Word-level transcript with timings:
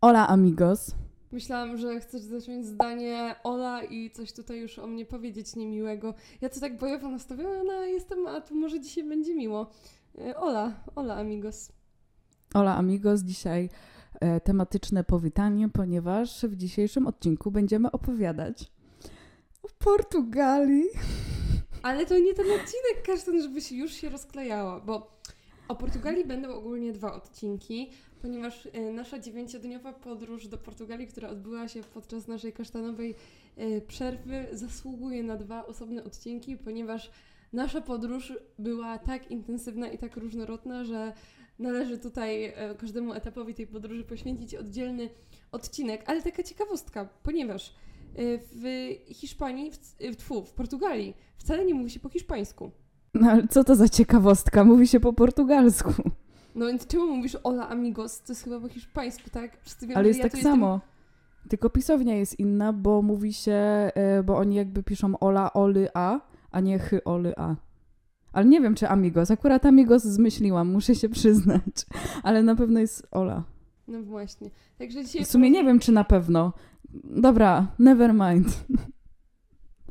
Hola 0.00 0.28
amigos. 0.28 0.94
Myślałam, 1.32 1.76
że 1.76 2.00
chcesz 2.00 2.22
zacząć 2.22 2.66
zdanie 2.66 3.34
Ola 3.44 3.82
i 3.82 4.10
coś 4.10 4.32
tutaj 4.32 4.58
już 4.58 4.78
o 4.78 4.86
mnie 4.86 5.06
powiedzieć 5.06 5.56
niemiłego. 5.56 6.14
Ja 6.40 6.48
to 6.48 6.60
tak 6.60 6.78
bojowo 6.78 7.08
nastawiona 7.08 7.64
no, 7.64 7.84
jestem, 7.84 8.26
a 8.26 8.40
tu 8.40 8.54
może 8.54 8.80
dzisiaj 8.80 9.04
będzie 9.04 9.34
miło. 9.34 9.70
E, 10.18 10.36
Ola, 10.36 10.72
Ola 10.96 11.16
amigos. 11.16 11.72
Hola 12.54 12.76
amigos. 12.76 13.20
Dzisiaj 13.22 13.68
e, 14.20 14.40
tematyczne 14.40 15.04
powitanie, 15.04 15.68
ponieważ 15.68 16.44
w 16.44 16.56
dzisiejszym 16.56 17.06
odcinku 17.06 17.50
będziemy 17.50 17.92
opowiadać 17.92 18.70
o 19.62 19.68
Portugalii. 19.78 20.88
Ale 21.82 22.06
to 22.06 22.18
nie 22.18 22.34
ten 22.34 22.46
odcinek, 22.46 23.02
każdy, 23.06 23.42
żeby 23.42 23.60
się 23.60 23.76
już 23.76 23.92
się 23.92 24.08
rozklejało, 24.08 24.80
bo 24.80 25.18
o 25.68 25.76
Portugalii 25.76 26.24
będą 26.24 26.54
ogólnie 26.54 26.92
dwa 26.92 27.14
odcinki, 27.14 27.90
ponieważ 28.22 28.68
e, 28.72 28.92
nasza 28.92 29.18
dziewięciodniowa 29.18 29.92
podróż 29.92 30.48
do 30.48 30.58
Portugalii, 30.58 31.06
która 31.06 31.28
odbyła 31.28 31.68
się 31.68 31.80
podczas 31.94 32.28
naszej 32.28 32.52
kasztanowej 32.52 33.14
e, 33.56 33.80
przerwy, 33.80 34.46
zasługuje 34.52 35.22
na 35.22 35.36
dwa 35.36 35.66
osobne 35.66 36.04
odcinki, 36.04 36.56
ponieważ 36.56 37.10
nasza 37.52 37.80
podróż 37.80 38.32
była 38.58 38.98
tak 38.98 39.30
intensywna 39.30 39.88
i 39.88 39.98
tak 39.98 40.16
różnorodna, 40.16 40.84
że 40.84 41.12
należy 41.58 41.98
tutaj 41.98 42.44
e, 42.44 42.74
każdemu 42.78 43.12
etapowi 43.12 43.54
tej 43.54 43.66
podróży 43.66 44.04
poświęcić 44.04 44.54
oddzielny 44.54 45.08
odcinek. 45.52 46.02
Ale 46.06 46.22
taka 46.22 46.42
ciekawostka, 46.42 47.08
ponieważ 47.22 47.74
w 48.52 48.94
Hiszpanii, 49.08 49.70
w, 50.12 50.16
tfu, 50.16 50.44
w 50.44 50.52
Portugalii 50.52 51.14
wcale 51.36 51.64
nie 51.64 51.74
mówi 51.74 51.90
się 51.90 52.00
po 52.00 52.08
hiszpańsku. 52.08 52.70
No 53.14 53.30
ale 53.30 53.48
co 53.48 53.64
to 53.64 53.76
za 53.76 53.88
ciekawostka? 53.88 54.64
Mówi 54.64 54.88
się 54.88 55.00
po 55.00 55.12
portugalsku. 55.12 55.92
No 56.54 56.66
więc 56.66 56.86
czemu 56.86 57.16
mówisz 57.16 57.36
hola 57.42 57.68
amigos? 57.68 58.22
To 58.22 58.32
jest 58.32 58.44
chyba 58.44 58.60
po 58.60 58.68
hiszpańsku, 58.68 59.30
tak? 59.30 59.58
Wszyscy 59.60 59.86
wiemy, 59.86 59.98
ale 59.98 60.08
jest 60.08 60.20
ja 60.20 60.28
tak 60.28 60.40
samo. 60.40 60.72
Jestem... 60.72 61.48
Tylko 61.48 61.70
pisownia 61.70 62.14
jest 62.14 62.38
inna, 62.38 62.72
bo 62.72 63.02
mówi 63.02 63.32
się, 63.32 63.52
e, 63.52 64.22
bo 64.22 64.36
oni 64.36 64.56
jakby 64.56 64.82
piszą 64.82 65.18
ola, 65.18 65.52
oly, 65.52 65.88
a, 65.94 66.20
a 66.50 66.60
nie 66.60 66.78
chy, 66.78 67.04
oly, 67.04 67.34
a. 67.36 67.56
Ale 68.32 68.46
nie 68.46 68.60
wiem, 68.60 68.74
czy 68.74 68.88
amigos. 68.88 69.30
Akurat 69.30 69.66
amigos 69.66 70.02
zmyśliłam, 70.02 70.72
muszę 70.72 70.94
się 70.94 71.08
przyznać. 71.08 71.86
Ale 72.22 72.42
na 72.42 72.56
pewno 72.56 72.80
jest 72.80 73.06
ola. 73.10 73.44
No 73.88 74.02
właśnie. 74.02 74.50
Także 74.78 75.04
dzisiaj... 75.04 75.24
W 75.24 75.28
sumie 75.28 75.50
nie 75.50 75.64
wiem, 75.64 75.78
czy 75.78 75.92
na 75.92 76.04
pewno. 76.04 76.52
Dobra, 77.04 77.66
never 77.78 78.14
mind. 78.14 78.64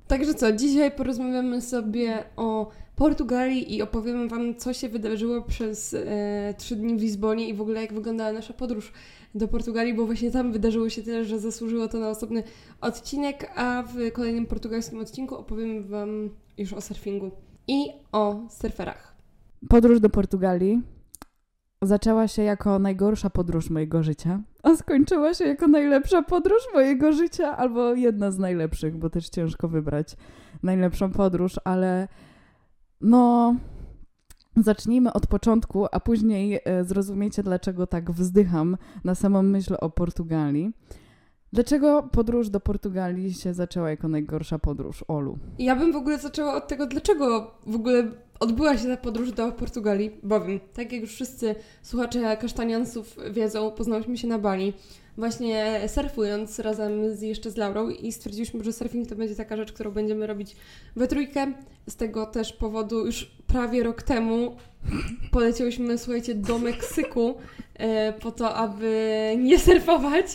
Także 0.08 0.34
co, 0.34 0.52
dzisiaj 0.52 0.92
porozmawiamy 0.92 1.62
sobie 1.62 2.24
o 2.36 2.72
Portugalii 2.96 3.76
i 3.76 3.82
opowiemy 3.82 4.28
Wam, 4.28 4.56
co 4.56 4.74
się 4.74 4.90
wydarzyło 4.90 5.42
przez 5.42 5.94
e, 5.94 6.54
trzy 6.58 6.76
dni 6.76 6.96
w 6.98 7.02
Lizbonie 7.02 7.50
i 7.50 7.54
w 7.54 7.62
ogóle 7.62 7.82
jak 7.82 7.94
wyglądała 7.94 8.32
nasza 8.32 8.54
podróż 8.54 8.92
do 9.36 9.48
Portugalii, 9.48 9.94
bo 9.94 10.06
właśnie 10.06 10.32
tam 10.32 10.52
wydarzyło 10.52 10.90
się 10.90 11.04
tyle, 11.04 11.26
że 11.26 11.40
zasłużyło 11.40 11.88
to 11.88 12.00
na 12.00 12.10
osobny 12.10 12.44
odcinek, 12.82 13.52
a 13.56 13.84
w 13.84 14.12
kolejnym 14.12 14.46
portugalskim 14.46 15.00
odcinku 15.00 15.36
opowiemy 15.36 15.82
Wam 15.82 16.30
już 16.58 16.74
o 16.74 16.82
surfingu 16.82 17.32
i 17.68 17.90
o 18.12 18.48
surferach. 18.50 19.16
Podróż 19.70 20.00
do 20.00 20.10
Portugalii 20.10 20.82
zaczęła 21.82 22.28
się 22.28 22.44
jako 22.44 22.80
najgorsza 22.80 23.30
podróż 23.30 23.70
mojego 23.70 24.04
życia, 24.04 24.42
a 24.64 24.76
skończyła 24.76 25.34
się 25.34 25.46
jako 25.46 25.68
najlepsza 25.68 26.22
podróż 26.22 26.62
mojego 26.74 27.12
życia, 27.14 27.58
albo 27.58 27.94
jedna 27.94 28.32
z 28.32 28.38
najlepszych, 28.38 28.98
bo 28.98 29.10
też 29.10 29.30
ciężko 29.30 29.68
wybrać 29.68 30.16
najlepszą 30.64 31.12
podróż, 31.12 31.56
ale 31.64 32.08
no, 33.02 33.56
zacznijmy 34.56 35.14
od 35.14 35.28
początku, 35.28 35.86
a 35.92 36.00
później 36.00 36.60
e, 36.66 36.84
zrozumiecie, 36.84 37.44
dlaczego 37.44 37.88
tak 37.88 38.12
wzdycham 38.12 38.78
na 39.04 39.16
samą 39.16 39.44
myśl 39.44 39.76
o 39.82 39.90
Portugalii. 39.90 40.74
Dlaczego 41.54 42.04
podróż 42.04 42.50
do 42.50 42.60
Portugalii 42.60 43.34
się 43.34 43.54
zaczęła 43.54 43.90
jako 43.90 44.08
najgorsza 44.08 44.60
podróż, 44.60 45.06
Olu? 45.08 45.38
Ja 45.60 45.76
bym 45.76 45.94
w 45.94 45.96
ogóle 45.96 46.18
zaczęła 46.18 46.56
od 46.56 46.68
tego, 46.68 46.88
dlaczego 46.88 47.52
w 47.68 47.76
ogóle 47.76 48.12
odbyła 48.40 48.78
się 48.78 48.88
ta 48.88 48.98
podróż 48.98 49.32
do 49.32 49.52
Portugalii, 49.52 50.12
bowiem, 50.24 50.60
tak 50.74 50.92
jak 50.92 51.02
już 51.02 51.14
wszyscy 51.14 51.56
słuchacze 51.82 52.38
kasztaniansów 52.38 53.18
wiedzą, 53.32 53.72
poznałyśmy 53.72 54.18
się 54.18 54.28
na 54.28 54.40
Bali 54.40 54.74
właśnie 55.18 55.82
surfując 55.88 56.60
razem 56.60 57.16
z, 57.16 57.22
jeszcze 57.22 57.52
z 57.52 57.58
Laurą 57.58 57.90
i 57.90 58.12
stwierdziliśmy, 58.12 58.64
że 58.64 58.74
surfing 58.74 59.10
to 59.10 59.16
będzie 59.16 59.36
taka 59.36 59.58
rzecz, 59.58 59.74
którą 59.74 59.92
będziemy 59.92 60.28
robić 60.28 60.56
we 60.96 61.08
trójkę. 61.08 61.54
Z 61.90 61.96
tego 61.96 62.26
też 62.26 62.54
powodu 62.54 63.06
już 63.06 63.32
prawie 63.48 63.84
rok 63.84 64.04
temu 64.04 64.56
poleciałyśmy, 65.32 65.98
słuchajcie, 65.98 66.36
do 66.36 66.60
Meksyku 66.60 67.36
e, 67.74 68.14
po 68.14 68.32
to, 68.32 68.56
aby 68.56 69.36
nie 69.38 69.60
surfować. 69.60 70.26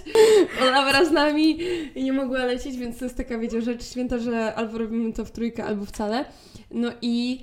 Ona 0.63 0.91
wraz 0.91 1.09
z 1.09 1.13
nami 1.13 1.59
nie 1.97 2.13
mogła 2.13 2.45
lecieć, 2.45 2.77
więc 2.77 2.99
to 2.99 3.05
jest 3.05 3.17
taka, 3.17 3.39
wiecie, 3.39 3.63
rzecz 3.63 3.85
święta, 3.85 4.19
że 4.19 4.55
albo 4.55 4.79
robimy 4.79 5.13
to 5.13 5.25
w 5.25 5.31
trójkę, 5.31 5.65
albo 5.65 5.85
wcale. 5.85 6.25
No 6.71 6.93
i 7.03 7.41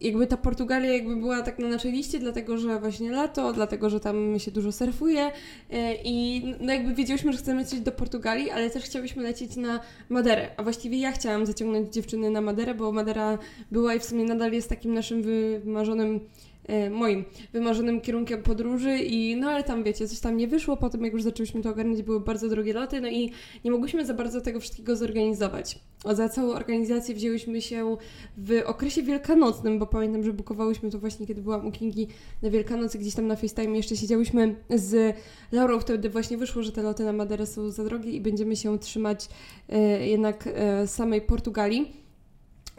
jakby 0.00 0.26
ta 0.26 0.36
Portugalia 0.36 0.92
jakby 0.92 1.16
była 1.16 1.42
tak 1.42 1.58
na 1.58 1.68
naszej 1.68 1.92
liście, 1.92 2.18
dlatego 2.18 2.58
że 2.58 2.80
właśnie 2.80 3.10
lato, 3.10 3.52
dlatego 3.52 3.90
że 3.90 4.00
tam 4.00 4.38
się 4.38 4.50
dużo 4.50 4.72
surfuje 4.72 5.30
e, 5.70 5.94
i 6.04 6.44
no 6.60 6.72
jakby 6.72 6.94
wiedzieliśmy, 6.94 7.32
że 7.32 7.38
chcemy 7.38 7.60
lecieć 7.60 7.80
do 7.80 7.92
Portugalii, 7.92 8.50
ale 8.50 8.70
też 8.70 8.84
chciałyśmy 8.84 9.22
lecieć 9.22 9.56
na 9.56 9.80
Maderę, 10.08 10.50
a 10.56 10.62
właściwie 10.62 10.98
ja 10.98 11.12
chciałam 11.12 11.46
zaciągnąć 11.46 11.94
dziewczyny 11.94 12.30
na 12.30 12.40
Maderę, 12.40 12.74
bo 12.74 12.92
Madera 12.92 13.38
była 13.70 13.94
i 13.94 14.00
w 14.00 14.04
sumie 14.04 14.24
nadal 14.24 14.52
jest 14.52 14.68
takim 14.68 14.94
naszym 14.94 15.22
wymarzonym 15.22 16.20
E, 16.20 16.53
moim 16.90 17.24
wymarzonym 17.52 18.00
kierunkiem 18.00 18.42
podróży 18.42 18.98
i 18.98 19.36
no 19.36 19.50
ale 19.50 19.64
tam 19.64 19.84
wiecie, 19.84 20.08
coś 20.08 20.20
tam 20.20 20.36
nie 20.36 20.48
wyszło, 20.48 20.76
potem 20.76 21.04
jak 21.04 21.12
już 21.12 21.22
zaczęliśmy 21.22 21.62
to 21.62 21.70
ogarniać, 21.70 22.02
były 22.02 22.20
bardzo 22.20 22.48
drogie 22.48 22.72
loty, 22.72 23.00
no 23.00 23.08
i 23.08 23.32
nie 23.64 23.70
mogłyśmy 23.70 24.06
za 24.06 24.14
bardzo 24.14 24.40
tego 24.40 24.60
wszystkiego 24.60 24.96
zorganizować. 24.96 25.78
Za 26.12 26.28
całą 26.28 26.52
organizację 26.52 27.14
wzięłyśmy 27.14 27.62
się 27.62 27.96
w 28.36 28.62
okresie 28.66 29.02
wielkanocnym, 29.02 29.78
bo 29.78 29.86
pamiętam, 29.86 30.24
że 30.24 30.32
bukowałyśmy 30.32 30.90
to 30.90 30.98
właśnie, 30.98 31.26
kiedy 31.26 31.42
byłam 31.42 31.66
u 31.66 31.72
Kingi 31.72 32.08
na 32.42 32.50
Wielkanocy, 32.50 32.98
gdzieś 32.98 33.14
tam 33.14 33.26
na 33.26 33.36
FaceTime 33.36 33.76
jeszcze 33.76 33.96
siedziałyśmy 33.96 34.56
z 34.70 35.16
Laurą, 35.52 35.80
wtedy 35.80 36.10
właśnie 36.10 36.36
wyszło, 36.36 36.62
że 36.62 36.72
te 36.72 36.82
loty 36.82 37.04
na 37.04 37.12
Maderę 37.12 37.46
są 37.46 37.70
za 37.70 37.84
drogie 37.84 38.10
i 38.10 38.20
będziemy 38.20 38.56
się 38.56 38.78
trzymać 38.78 39.28
e, 39.68 40.06
jednak 40.06 40.48
e, 40.54 40.86
samej 40.86 41.20
Portugalii 41.20 42.03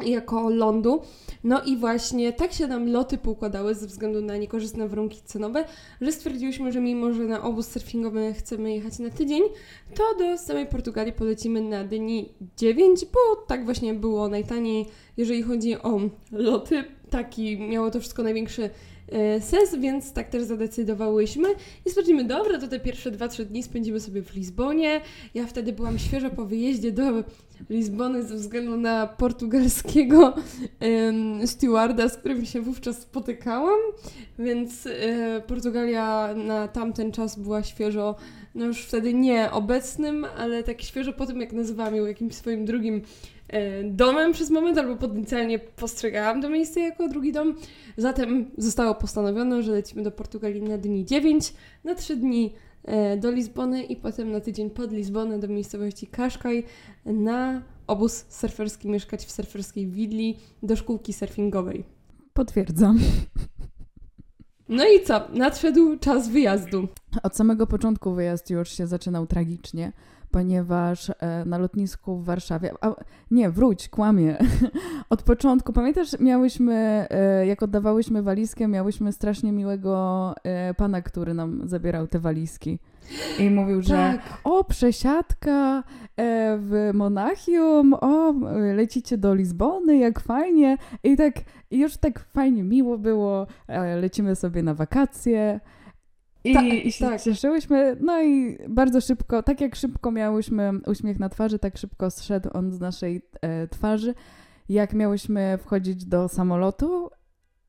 jako 0.03 0.49
lądu. 0.49 1.01
No 1.43 1.63
i 1.63 1.77
właśnie 1.77 2.33
tak 2.33 2.53
się 2.53 2.67
nam 2.67 2.91
loty 2.91 3.17
poukładały 3.17 3.75
ze 3.75 3.87
względu 3.87 4.21
na 4.21 4.37
niekorzystne 4.37 4.87
warunki 4.87 5.21
cenowe, 5.25 5.65
że 6.01 6.11
stwierdziłyśmy, 6.11 6.71
że 6.71 6.79
mimo, 6.81 7.13
że 7.13 7.23
na 7.23 7.43
obóz 7.43 7.67
surfingowy 7.67 8.33
chcemy 8.33 8.73
jechać 8.73 8.99
na 8.99 9.09
tydzień, 9.09 9.43
to 9.95 10.03
do 10.19 10.37
samej 10.37 10.65
Portugalii 10.65 11.13
polecimy 11.13 11.61
na 11.61 11.83
dni 11.83 12.29
9, 12.57 13.05
bo 13.05 13.35
tak 13.47 13.65
właśnie 13.65 13.93
było 13.93 14.27
najtaniej, 14.27 14.85
jeżeli 15.17 15.43
chodzi 15.43 15.81
o 15.81 15.99
loty. 16.31 16.83
Taki 17.09 17.57
miało 17.59 17.91
to 17.91 17.99
wszystko 17.99 18.23
największy 18.23 18.69
E, 19.11 19.41
sens, 19.41 19.75
więc 19.75 20.13
tak 20.13 20.29
też 20.29 20.43
zadecydowałyśmy 20.43 21.49
i 21.85 21.89
stwierdzimy, 21.89 22.23
dobra, 22.23 22.59
to 22.59 22.67
te 22.67 22.79
pierwsze 22.79 23.11
2-3 23.11 23.45
dni 23.45 23.63
spędzimy 23.63 23.99
sobie 23.99 24.21
w 24.21 24.35
Lizbonie. 24.35 25.01
Ja 25.33 25.47
wtedy 25.47 25.73
byłam 25.73 25.99
świeżo 25.99 26.29
po 26.29 26.45
wyjeździe 26.45 26.91
do 26.91 27.03
Lizbony 27.69 28.23
ze 28.23 28.35
względu 28.35 28.77
na 28.77 29.07
portugalskiego 29.07 30.33
um, 30.81 31.47
stewarda, 31.47 32.09
z 32.09 32.17
którym 32.17 32.45
się 32.45 32.61
wówczas 32.61 33.01
spotykałam, 33.01 33.79
więc 34.39 34.87
e, 34.87 35.41
Portugalia 35.47 36.33
na 36.35 36.67
tamten 36.67 37.11
czas 37.11 37.39
była 37.39 37.63
świeżo, 37.63 38.15
no 38.55 38.65
już 38.65 38.81
wtedy 38.81 39.13
nie 39.13 39.51
obecnym, 39.51 40.25
ale 40.37 40.63
tak 40.63 40.81
świeżo 40.81 41.13
po 41.13 41.25
tym, 41.25 41.41
jak 41.41 41.53
nazywałam 41.53 41.95
ją 41.95 42.05
jakimś 42.05 42.35
swoim 42.35 42.65
drugim 42.65 43.01
domem 43.83 44.31
przez 44.31 44.49
moment, 44.49 44.77
albo 44.77 44.95
potencjalnie 44.95 45.59
postrzegałam 45.59 46.41
to 46.41 46.49
miejsce 46.49 46.79
jako 46.79 47.07
drugi 47.07 47.31
dom. 47.31 47.55
Zatem 47.97 48.51
zostało 48.57 48.95
postanowione, 48.95 49.63
że 49.63 49.71
lecimy 49.71 50.03
do 50.03 50.11
Portugalii 50.11 50.61
na 50.61 50.77
dni 50.77 51.05
9, 51.05 51.53
na 51.83 51.95
3 51.95 52.15
dni 52.15 52.53
e, 52.83 53.17
do 53.17 53.31
Lizbony 53.31 53.83
i 53.83 53.95
potem 53.95 54.31
na 54.31 54.39
tydzień 54.39 54.69
pod 54.69 54.91
Lizbonę 54.91 55.39
do 55.39 55.47
miejscowości 55.47 56.07
Kaszkaj 56.07 56.63
na 57.05 57.61
obóz 57.87 58.25
surferski, 58.29 58.89
mieszkać 58.89 59.25
w 59.25 59.31
surferskiej 59.31 59.87
willi 59.87 60.37
do 60.63 60.75
szkółki 60.75 61.13
surfingowej. 61.13 61.83
Potwierdzam. 62.33 62.99
No 64.69 64.83
i 64.87 65.03
co? 65.03 65.21
Nadszedł 65.33 65.97
czas 65.99 66.29
wyjazdu. 66.29 66.87
Od 67.23 67.35
samego 67.35 67.67
początku 67.67 68.13
wyjazd 68.13 68.49
już 68.49 68.69
się 68.69 68.87
zaczynał 68.87 69.27
tragicznie 69.27 69.91
ponieważ 70.35 71.09
e, 71.09 71.13
na 71.45 71.57
lotnisku 71.57 72.17
w 72.17 72.25
Warszawie, 72.25 72.73
a, 72.81 72.95
nie, 73.31 73.49
wróć, 73.49 73.89
kłamie. 73.89 74.37
Od 75.09 75.23
początku, 75.23 75.73
pamiętasz, 75.73 76.19
miałyśmy, 76.19 77.07
e, 77.09 77.47
jak 77.47 77.63
oddawałyśmy 77.63 78.23
walizkę, 78.23 78.67
miałyśmy 78.67 79.11
strasznie 79.11 79.51
miłego 79.51 80.33
e, 80.43 80.73
pana, 80.73 81.01
który 81.01 81.33
nam 81.33 81.67
zabierał 81.67 82.07
te 82.07 82.19
walizki. 82.19 82.79
I 83.39 83.49
mówił, 83.49 83.81
że 83.81 83.93
tak. 83.93 84.21
o, 84.43 84.63
przesiadka 84.63 85.83
w 86.57 86.91
Monachium, 86.93 87.93
o, 87.93 88.33
lecicie 88.75 89.17
do 89.17 89.35
Lizbony, 89.35 89.97
jak 89.97 90.19
fajnie. 90.19 90.77
I 91.03 91.17
tak, 91.17 91.33
już 91.71 91.97
tak 91.97 92.19
fajnie 92.19 92.63
miło 92.63 92.97
było, 92.97 93.47
lecimy 94.01 94.35
sobie 94.35 94.63
na 94.63 94.73
wakacje. 94.73 95.59
I, 96.45 96.53
Ta- 96.53 96.61
i 96.63 96.91
się 96.91 97.05
tak. 97.05 97.21
cieszyłyśmy, 97.21 97.97
no 98.01 98.21
i 98.21 98.57
bardzo 98.69 99.01
szybko, 99.01 99.43
tak 99.43 99.61
jak 99.61 99.75
szybko 99.75 100.11
miałyśmy 100.11 100.71
uśmiech 100.87 101.19
na 101.19 101.29
twarzy, 101.29 101.59
tak 101.59 101.77
szybko 101.77 102.11
zszedł 102.11 102.49
on 102.53 102.71
z 102.71 102.79
naszej 102.79 103.21
e, 103.41 103.67
twarzy, 103.67 104.13
jak 104.69 104.93
miałyśmy 104.93 105.57
wchodzić 105.61 106.05
do 106.05 106.29
samolotu, 106.29 107.09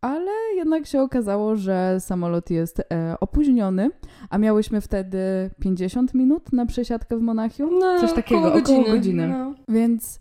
ale 0.00 0.30
jednak 0.56 0.86
się 0.86 1.00
okazało, 1.02 1.56
że 1.56 1.96
samolot 2.00 2.50
jest 2.50 2.80
e, 2.92 3.14
opóźniony, 3.20 3.90
a 4.30 4.38
miałyśmy 4.38 4.80
wtedy 4.80 5.18
50 5.60 6.14
minut 6.14 6.52
na 6.52 6.66
przesiadkę 6.66 7.16
w 7.16 7.20
Monachium, 7.20 7.78
No, 7.78 8.00
coś 8.00 8.12
takiego, 8.12 8.40
około 8.40 8.54
około 8.62 8.78
godziny. 8.78 8.96
godziny. 8.96 9.28
No. 9.28 9.54
Więc 9.68 10.20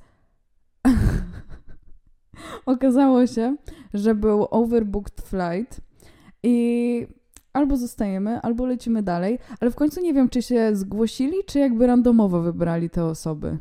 okazało 2.66 3.28
się, 3.28 3.56
że 3.94 4.16
był 4.16 4.48
overbooked 4.52 5.22
flight 5.22 5.82
i 6.44 7.08
albo 7.56 7.78
zostajemy, 7.78 8.42
albo 8.42 8.66
lecimy 8.66 9.04
dalej, 9.04 9.40
ale 9.60 9.72
w 9.72 9.76
końcu 9.76 10.02
nie 10.02 10.14
wiem, 10.14 10.30
czy 10.30 10.42
się 10.42 10.70
zgłosili, 10.74 11.38
czy 11.46 11.60
jakby 11.60 11.88
randomowo 11.88 12.42
wybrali 12.42 12.90
te 12.90 13.06
osoby. 13.06 13.58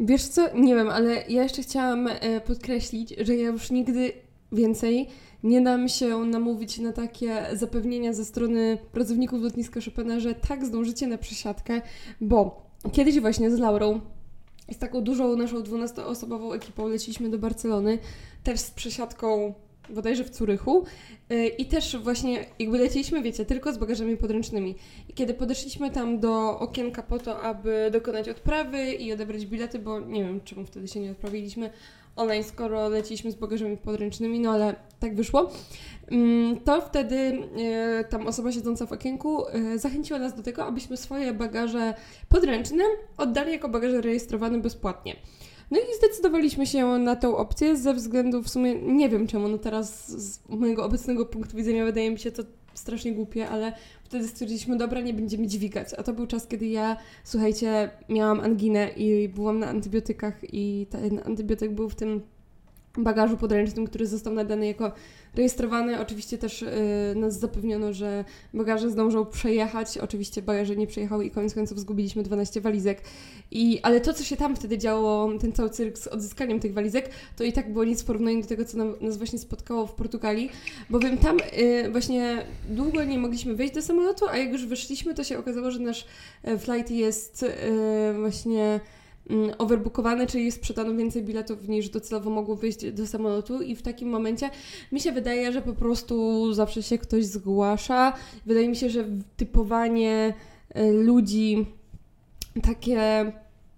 Wiesz 0.00 0.24
co, 0.24 0.56
nie 0.56 0.74
wiem, 0.74 0.88
ale 0.88 1.14
ja 1.28 1.42
jeszcze 1.42 1.62
chciałam 1.62 2.08
e, 2.08 2.40
podkreślić, 2.40 3.14
że 3.20 3.36
ja 3.36 3.48
już 3.48 3.70
nigdy 3.70 4.12
więcej 4.52 5.08
nie 5.42 5.60
dam 5.60 5.88
się 5.88 6.18
namówić 6.18 6.78
na 6.78 6.92
takie 6.92 7.46
zapewnienia 7.52 8.12
ze 8.12 8.24
strony 8.24 8.78
pracowników 8.92 9.42
lotniska 9.42 9.80
Chopina, 9.80 10.20
że 10.20 10.34
tak 10.34 10.64
zdążycie 10.64 11.06
na 11.06 11.18
przesiadkę, 11.18 11.80
bo 12.20 12.66
kiedyś 12.92 13.20
właśnie 13.20 13.50
z 13.50 13.58
Laurą 13.58 14.00
z 14.72 14.78
taką 14.78 15.00
dużą 15.00 15.36
naszą 15.36 15.60
12-osobową 15.60 16.54
ekipą 16.54 16.88
leciliśmy 16.88 17.28
do 17.28 17.38
Barcelony, 17.38 17.98
też 18.44 18.60
z 18.60 18.70
przesiadką 18.70 19.54
bodajże 19.90 20.24
w 20.24 20.30
Curychu 20.30 20.84
yy, 21.28 21.46
i 21.46 21.66
też 21.66 21.96
właśnie 21.96 22.46
jakby 22.58 22.78
leciliśmy, 22.78 23.22
wiecie, 23.22 23.44
tylko 23.44 23.72
z 23.72 23.78
bagażami 23.78 24.16
podręcznymi. 24.16 24.74
I 25.08 25.12
kiedy 25.12 25.34
podeszliśmy 25.34 25.90
tam 25.90 26.20
do 26.20 26.58
okienka 26.58 27.02
po 27.02 27.18
to, 27.18 27.40
aby 27.42 27.88
dokonać 27.92 28.28
odprawy 28.28 28.92
i 28.92 29.12
odebrać 29.12 29.46
bilety, 29.46 29.78
bo 29.78 30.00
nie 30.00 30.24
wiem, 30.24 30.40
czemu 30.44 30.64
wtedy 30.64 30.88
się 30.88 31.00
nie 31.00 31.10
odprawiliśmy 31.10 31.70
online, 32.16 32.44
skoro 32.44 32.88
leciliśmy 32.88 33.32
z 33.32 33.34
bagażami 33.34 33.76
podręcznymi, 33.76 34.40
no 34.40 34.50
ale 34.50 34.74
tak 35.00 35.14
wyszło, 35.14 35.50
mm, 36.10 36.60
to 36.60 36.80
wtedy 36.80 37.16
yy, 37.16 38.04
tam 38.10 38.26
osoba 38.26 38.52
siedząca 38.52 38.86
w 38.86 38.92
okienku 38.92 39.44
yy, 39.54 39.78
zachęciła 39.78 40.18
nas 40.18 40.34
do 40.34 40.42
tego, 40.42 40.64
abyśmy 40.64 40.96
swoje 40.96 41.32
bagaże 41.32 41.94
podręczne 42.28 42.84
oddali 43.16 43.52
jako 43.52 43.68
bagaże 43.68 44.00
rejestrowane 44.00 44.58
bezpłatnie. 44.58 45.16
No 45.70 45.78
i 45.78 45.96
zdecydowaliśmy 45.98 46.66
się 46.66 46.86
na 46.86 47.16
tą 47.16 47.36
opcję 47.36 47.76
ze 47.76 47.94
względu 47.94 48.42
w 48.42 48.48
sumie, 48.48 48.74
nie 48.74 49.08
wiem 49.08 49.26
czemu, 49.26 49.48
no 49.48 49.58
teraz 49.58 50.08
z 50.08 50.48
mojego 50.48 50.84
obecnego 50.84 51.26
punktu 51.26 51.56
widzenia 51.56 51.84
wydaje 51.84 52.10
mi 52.10 52.18
się 52.18 52.30
to 52.30 52.42
strasznie 52.74 53.12
głupie, 53.12 53.48
ale 53.48 53.72
wtedy 54.04 54.28
stwierdziliśmy, 54.28 54.76
dobra, 54.76 55.00
nie 55.00 55.14
będziemy 55.14 55.46
dźwigać. 55.46 55.94
A 55.98 56.02
to 56.02 56.12
był 56.12 56.26
czas, 56.26 56.46
kiedy 56.46 56.66
ja, 56.66 56.96
słuchajcie, 57.24 57.90
miałam 58.08 58.40
anginę 58.40 58.88
i 58.88 59.28
byłam 59.28 59.58
na 59.58 59.66
antybiotykach 59.66 60.34
i 60.54 60.86
ten 60.90 61.20
antybiotyk 61.24 61.72
był 61.72 61.88
w 61.88 61.94
tym 61.94 62.20
bagażu 62.98 63.36
podręcznym, 63.36 63.86
który 63.86 64.06
został 64.06 64.34
nadany 64.34 64.66
jako 64.66 64.92
rejestrowany. 65.34 66.00
Oczywiście 66.00 66.38
też 66.38 66.62
y, 66.62 66.68
nas 67.16 67.38
zapewniono, 67.38 67.92
że 67.92 68.24
bagaże 68.54 68.90
zdążą 68.90 69.26
przejechać. 69.26 69.98
Oczywiście 69.98 70.42
bagaże 70.42 70.76
nie 70.76 70.86
przejechały 70.86 71.24
i 71.24 71.30
koniec 71.30 71.54
końców 71.54 71.80
zgubiliśmy 71.80 72.22
12 72.22 72.60
walizek. 72.60 73.02
I, 73.50 73.80
ale 73.82 74.00
to, 74.00 74.14
co 74.14 74.24
się 74.24 74.36
tam 74.36 74.56
wtedy 74.56 74.78
działo, 74.78 75.30
ten 75.40 75.52
cały 75.52 75.70
cyrk 75.70 75.98
z 75.98 76.06
odzyskaniem 76.06 76.60
tych 76.60 76.74
walizek, 76.74 77.10
to 77.36 77.44
i 77.44 77.52
tak 77.52 77.72
było 77.72 77.84
nic 77.84 78.02
w 78.02 78.04
porównaniu 78.04 78.42
do 78.42 78.48
tego, 78.48 78.64
co 78.64 78.78
nam, 78.78 78.94
nas 79.00 79.16
właśnie 79.16 79.38
spotkało 79.38 79.86
w 79.86 79.94
Portugalii, 79.94 80.50
bowiem 80.90 81.18
tam 81.18 81.36
y, 81.58 81.90
właśnie 81.90 82.46
długo 82.68 83.04
nie 83.04 83.18
mogliśmy 83.18 83.54
wejść 83.54 83.74
do 83.74 83.82
samolotu, 83.82 84.28
a 84.28 84.36
jak 84.36 84.52
już 84.52 84.66
wyszliśmy, 84.66 85.14
to 85.14 85.24
się 85.24 85.38
okazało, 85.38 85.70
że 85.70 85.78
nasz 85.78 86.06
e, 86.42 86.58
flight 86.58 86.90
jest 86.90 87.42
y, 87.42 87.48
właśnie 88.18 88.80
mm, 89.30 89.54
overbookowany, 89.58 90.26
czyli 90.26 90.52
sprzedano 90.52 90.94
więcej 90.94 91.22
biletów 91.22 91.68
niż 91.68 91.88
docelowo 91.88 92.30
mogło 92.30 92.56
wyjść 92.56 92.90
do 92.90 93.06
samolotu 93.06 93.62
i 93.62 93.76
w 93.76 93.82
takim 93.82 94.08
momencie 94.08 94.50
mi 94.92 95.00
się 95.00 95.12
wydaje, 95.12 95.52
że 95.52 95.62
po 95.62 95.72
prostu 95.72 96.54
zawsze 96.54 96.82
się 96.82 96.98
ktoś 96.98 97.24
zgłasza. 97.24 98.12
Wydaje 98.46 98.68
mi 98.68 98.76
się, 98.76 98.90
że 98.90 99.04
typowanie 99.36 100.34
e, 100.70 100.92
ludzi 100.92 101.66
takie 102.62 103.00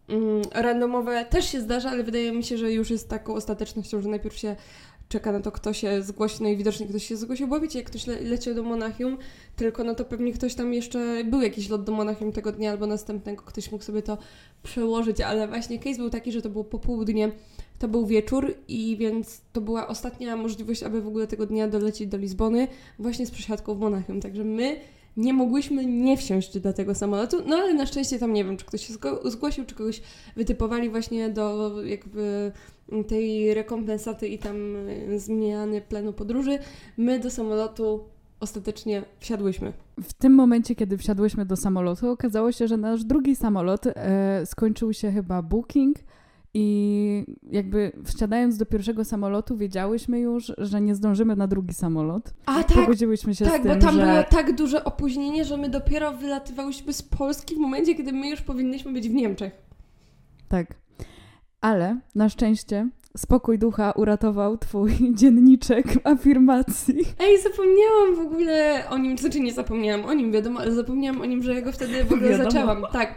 mm, 0.08 0.42
randomowe 0.54 1.24
też 1.24 1.50
się 1.52 1.60
zdarza, 1.60 1.90
ale 1.90 2.04
wydaje 2.04 2.32
mi 2.32 2.44
się, 2.44 2.58
że 2.58 2.72
już 2.72 2.90
jest 2.90 3.08
taką 3.08 3.34
ostatecznością, 3.34 4.00
że 4.00 4.08
najpierw 4.08 4.36
się 4.36 4.56
czeka 5.08 5.32
na 5.32 5.40
to, 5.40 5.52
kto 5.52 5.72
się 5.72 6.02
zgłosi, 6.02 6.42
no 6.42 6.48
i 6.48 6.56
widocznie 6.56 6.86
ktoś 6.86 7.06
się 7.06 7.16
zgłosił, 7.16 7.48
bo 7.48 7.60
wiecie, 7.60 7.78
jak 7.78 7.86
ktoś 7.86 8.06
le- 8.06 8.20
leciał 8.20 8.54
do 8.54 8.62
Monachium, 8.62 9.18
tylko 9.56 9.84
no 9.84 9.94
to 9.94 10.04
pewnie 10.04 10.32
ktoś 10.32 10.54
tam 10.54 10.74
jeszcze, 10.74 11.24
był 11.24 11.42
jakiś 11.42 11.68
lot 11.68 11.84
do 11.84 11.92
Monachium 11.92 12.32
tego 12.32 12.52
dnia 12.52 12.70
albo 12.70 12.86
następnego, 12.86 13.42
ktoś 13.42 13.72
mógł 13.72 13.84
sobie 13.84 14.02
to 14.02 14.18
przełożyć, 14.62 15.20
ale 15.20 15.48
właśnie 15.48 15.78
case 15.78 15.96
był 15.96 16.10
taki, 16.10 16.32
że 16.32 16.42
to 16.42 16.50
było 16.50 16.64
popołudnie, 16.64 17.32
to 17.78 17.88
był 17.88 18.06
wieczór 18.06 18.54
i 18.68 18.96
więc 18.96 19.40
to 19.52 19.60
była 19.60 19.88
ostatnia 19.88 20.36
możliwość, 20.36 20.82
aby 20.82 21.02
w 21.02 21.06
ogóle 21.06 21.26
tego 21.26 21.46
dnia 21.46 21.68
dolecieć 21.68 22.08
do 22.08 22.16
Lizbony 22.16 22.68
właśnie 22.98 23.26
z 23.26 23.30
przesiadką 23.30 23.74
w 23.74 23.78
Monachium, 23.78 24.20
także 24.20 24.44
my 24.44 24.76
nie 25.16 25.32
mogłyśmy 25.32 25.86
nie 25.86 26.16
wsiąść 26.16 26.58
do 26.58 26.72
tego 26.72 26.94
samolotu, 26.94 27.36
no 27.46 27.56
ale 27.56 27.74
na 27.74 27.86
szczęście 27.86 28.18
tam 28.18 28.32
nie 28.32 28.44
wiem, 28.44 28.56
czy 28.56 28.64
ktoś 28.64 28.86
się 28.86 28.94
zgłosił, 29.24 29.64
czy 29.64 29.74
kogoś 29.74 30.02
wytypowali 30.36 30.90
właśnie 30.90 31.28
do 31.28 31.74
jakby 31.82 32.52
tej 33.08 33.54
rekompensaty 33.54 34.28
i 34.28 34.38
tam 34.38 34.76
y, 34.76 35.18
zmiany 35.18 35.80
planu 35.80 36.12
podróży. 36.12 36.58
My 36.96 37.20
do 37.20 37.30
samolotu 37.30 38.04
ostatecznie 38.40 39.02
wsiadłyśmy. 39.18 39.72
W 40.02 40.12
tym 40.12 40.34
momencie, 40.34 40.74
kiedy 40.74 40.98
wsiadłyśmy 40.98 41.46
do 41.46 41.56
samolotu, 41.56 42.10
okazało 42.10 42.52
się, 42.52 42.68
że 42.68 42.76
nasz 42.76 43.04
drugi 43.04 43.36
samolot 43.36 43.86
e, 43.86 44.46
skończył 44.46 44.92
się 44.92 45.12
chyba 45.12 45.42
booking 45.42 45.96
i 46.54 47.24
jakby 47.50 47.92
wsiadając 48.04 48.56
do 48.56 48.66
pierwszego 48.66 49.04
samolotu 49.04 49.56
wiedziałyśmy 49.56 50.20
już, 50.20 50.52
że 50.58 50.80
nie 50.80 50.94
zdążymy 50.94 51.36
na 51.36 51.46
drugi 51.46 51.74
samolot. 51.74 52.34
A 52.46 52.64
tak, 52.64 52.76
Pogodziłyśmy 52.76 53.34
się 53.34 53.44
tak, 53.44 53.60
z 53.60 53.62
tym, 53.62 53.74
bo 53.74 53.80
tam 53.80 53.94
że... 53.94 54.06
było 54.06 54.22
tak 54.22 54.54
duże 54.54 54.84
opóźnienie, 54.84 55.44
że 55.44 55.56
my 55.56 55.68
dopiero 55.68 56.12
wylatywałyśmy 56.12 56.92
z 56.92 57.02
Polski 57.02 57.54
w 57.54 57.58
momencie, 57.58 57.94
kiedy 57.94 58.12
my 58.12 58.30
już 58.30 58.40
powinnyśmy 58.40 58.92
być 58.92 59.08
w 59.08 59.14
Niemczech. 59.14 59.52
Tak. 60.48 60.85
Ale 61.60 61.96
na 62.14 62.28
szczęście 62.28 62.88
spokój 63.16 63.58
ducha 63.58 63.92
uratował 63.92 64.58
twój 64.58 64.92
dzienniczek 65.18 65.86
afirmacji. 66.04 66.96
Ej, 67.18 67.42
zapomniałam 67.42 68.16
w 68.16 68.18
ogóle 68.18 68.84
o 68.90 68.98
nim, 68.98 69.16
to 69.16 69.22
znaczy 69.22 69.40
nie 69.40 69.52
zapomniałam 69.52 70.04
o 70.04 70.12
nim, 70.12 70.32
wiadomo, 70.32 70.60
ale 70.60 70.72
zapomniałam 70.72 71.20
o 71.20 71.24
nim, 71.24 71.42
że 71.42 71.54
ja 71.54 71.60
go 71.62 71.72
wtedy 71.72 72.04
w 72.04 72.12
ogóle 72.12 72.30
Wiadomo. 72.30 72.50
zaczęłam. 72.50 72.84
Tak. 72.92 73.14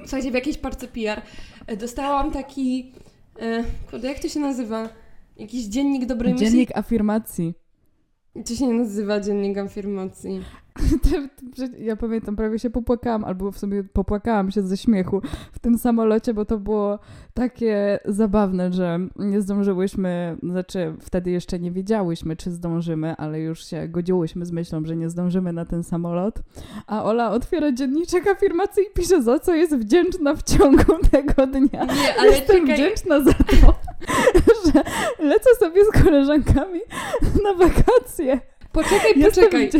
Słuchajcie, 0.00 0.30
w 0.30 0.34
jakiejś 0.34 0.58
parce 0.58 0.86
PR 0.88 1.22
e, 1.66 1.76
dostałam 1.76 2.30
taki, 2.30 2.92
e, 3.40 3.64
kurde, 3.90 4.08
jak 4.08 4.18
to 4.18 4.28
się 4.28 4.40
nazywa? 4.40 4.88
Jakiś 5.36 5.64
dziennik 5.64 6.06
dobrej 6.06 6.32
myśli. 6.32 6.46
Dziennik 6.48 6.76
afirmacji. 6.78 7.54
To 8.46 8.54
się 8.54 8.66
nie 8.66 8.74
nazywa 8.74 9.20
dziennik 9.20 9.58
afirmacji. 9.58 10.40
Ja 11.78 11.96
pamiętam, 11.96 12.36
prawie 12.36 12.58
się 12.58 12.70
popłakałam, 12.70 13.24
albo 13.24 13.52
w 13.52 13.58
sumie 13.58 13.84
popłakałam 13.84 14.50
się 14.50 14.62
ze 14.62 14.76
śmiechu 14.76 15.22
w 15.52 15.58
tym 15.58 15.78
samolocie, 15.78 16.34
bo 16.34 16.44
to 16.44 16.58
było 16.58 16.98
takie 17.34 17.98
zabawne, 18.04 18.72
że 18.72 18.98
nie 19.16 19.40
zdążyłyśmy, 19.40 20.36
znaczy 20.42 20.94
wtedy 21.00 21.30
jeszcze 21.30 21.58
nie 21.58 21.70
wiedziałyśmy, 21.72 22.36
czy 22.36 22.50
zdążymy, 22.50 23.16
ale 23.16 23.40
już 23.40 23.64
się 23.66 23.88
godziłyśmy 23.88 24.46
z 24.46 24.52
myślą, 24.52 24.84
że 24.84 24.96
nie 24.96 25.08
zdążymy 25.10 25.52
na 25.52 25.64
ten 25.64 25.82
samolot. 25.82 26.34
A 26.86 27.04
Ola 27.04 27.30
otwiera 27.30 27.72
dzienniczek 27.72 28.26
afirmacji 28.26 28.82
i 28.82 28.94
pisze, 28.94 29.22
za 29.22 29.38
co 29.38 29.54
jest 29.54 29.76
wdzięczna 29.76 30.34
w 30.34 30.42
ciągu 30.42 30.98
tego 31.10 31.46
dnia. 31.46 31.84
Nie, 31.84 32.18
ale 32.18 32.30
Jestem 32.30 32.60
czekaj. 32.60 32.74
wdzięczna 32.74 33.20
za 33.20 33.32
to, 33.32 33.74
że 34.66 34.82
lecę 35.24 35.50
sobie 35.58 35.84
z 35.84 36.02
koleżankami 36.04 36.80
na 37.44 37.54
wakacje. 37.54 38.40
Poczekaj, 38.72 39.22
poczekaj. 39.22 39.70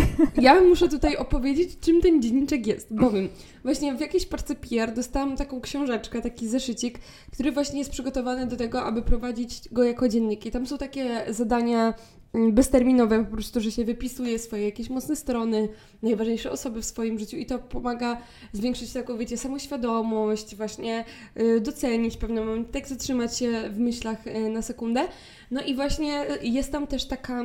Ja 0.41 0.61
muszę 0.61 0.89
tutaj 0.89 1.17
opowiedzieć, 1.17 1.79
czym 1.81 2.01
ten 2.01 2.23
dzienniczek 2.23 2.67
jest, 2.67 2.95
bowiem 2.95 3.29
właśnie 3.63 3.95
w 3.95 4.01
jakiejś 4.01 4.27
parce 4.27 4.55
PR 4.55 4.95
dostałam 4.95 5.37
taką 5.37 5.61
książeczkę, 5.61 6.23
taki 6.23 6.49
zeszycik, 6.49 6.99
który 7.33 7.53
właśnie 7.53 7.79
jest 7.79 7.91
przygotowany 7.91 8.47
do 8.47 8.57
tego, 8.57 8.83
aby 8.83 9.03
prowadzić 9.03 9.69
go 9.73 9.85
jako 9.85 10.09
dziennik. 10.09 10.47
I 10.47 10.51
tam 10.51 10.67
są 10.67 10.79
takie 10.79 11.25
zadania 11.29 11.95
mm, 12.35 12.53
bezterminowe, 12.53 13.25
po 13.25 13.33
prostu, 13.33 13.61
że 13.61 13.71
się 13.71 13.85
wypisuje 13.85 14.39
swoje 14.39 14.65
jakieś 14.65 14.91
mocne 14.91 15.17
strony, 15.17 15.69
najważniejsze 16.03 16.51
osoby 16.51 16.83
w 16.83 16.85
swoim 16.85 17.19
życiu 17.19 17.37
i 17.37 17.47
to 17.47 17.59
pomaga 17.59 18.17
zwiększyć 18.53 18.93
taką, 18.93 19.19
wiecie, 19.19 19.37
samoświadomość, 19.37 20.57
właśnie 20.57 21.05
y, 21.41 21.61
docenić 21.61 22.17
pewne 22.17 22.41
momenty, 22.41 22.73
tak 22.73 22.89
zatrzymać 22.89 23.39
się 23.39 23.71
w 23.71 23.79
myślach 23.79 24.27
y, 24.27 24.49
na 24.49 24.63
sekundę. 24.63 25.09
No 25.51 25.63
i 25.63 25.75
właśnie 25.75 26.31
y, 26.31 26.47
jest 26.47 26.73
tam 26.73 26.87
też 26.87 27.05
taka 27.05 27.45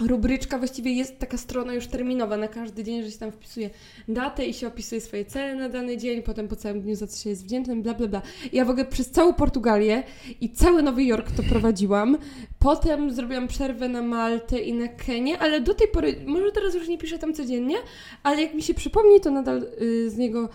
rubryczka, 0.00 0.58
właściwie 0.58 0.92
jest 0.92 1.18
taka 1.18 1.38
strona 1.38 1.74
już 1.74 1.86
terminowa 1.86 2.36
na 2.36 2.48
każdy 2.48 2.84
dzień, 2.84 3.02
że 3.02 3.10
się 3.10 3.18
tam 3.18 3.32
wpisuje 3.32 3.70
datę 4.08 4.46
i 4.46 4.54
się 4.54 4.66
opisuje 4.66 5.00
swoje 5.00 5.24
cele 5.24 5.54
na 5.54 5.68
dany 5.68 5.96
dzień, 5.96 6.22
potem 6.22 6.48
po 6.48 6.56
całym 6.56 6.80
dniu 6.80 6.96
za 6.96 7.06
co 7.06 7.22
się 7.22 7.30
jest 7.30 7.44
wdzięcznym, 7.44 7.82
bla 7.82 7.94
bla 7.94 8.06
bla. 8.06 8.22
Ja 8.52 8.64
w 8.64 8.70
ogóle 8.70 8.84
przez 8.84 9.10
całą 9.10 9.34
Portugalię 9.34 10.02
i 10.40 10.50
cały 10.50 10.82
Nowy 10.82 11.04
Jork 11.04 11.30
to 11.30 11.42
prowadziłam. 11.42 12.18
Potem 12.58 13.10
zrobiłam 13.10 13.48
przerwę 13.48 13.88
na 13.88 14.02
Maltę 14.02 14.58
i 14.58 14.72
na 14.72 14.88
Kenię, 14.88 15.38
ale 15.38 15.60
do 15.60 15.74
tej 15.74 15.88
pory, 15.88 16.16
może 16.26 16.52
teraz 16.52 16.74
już 16.74 16.88
nie 16.88 16.98
piszę 16.98 17.18
tam 17.18 17.34
codziennie, 17.34 17.76
ale 18.22 18.42
jak 18.42 18.54
mi 18.54 18.62
się 18.62 18.74
przypomni, 18.74 19.20
to 19.20 19.30
nadal 19.30 19.66
y, 19.82 20.10
z 20.10 20.16
niego 20.16 20.48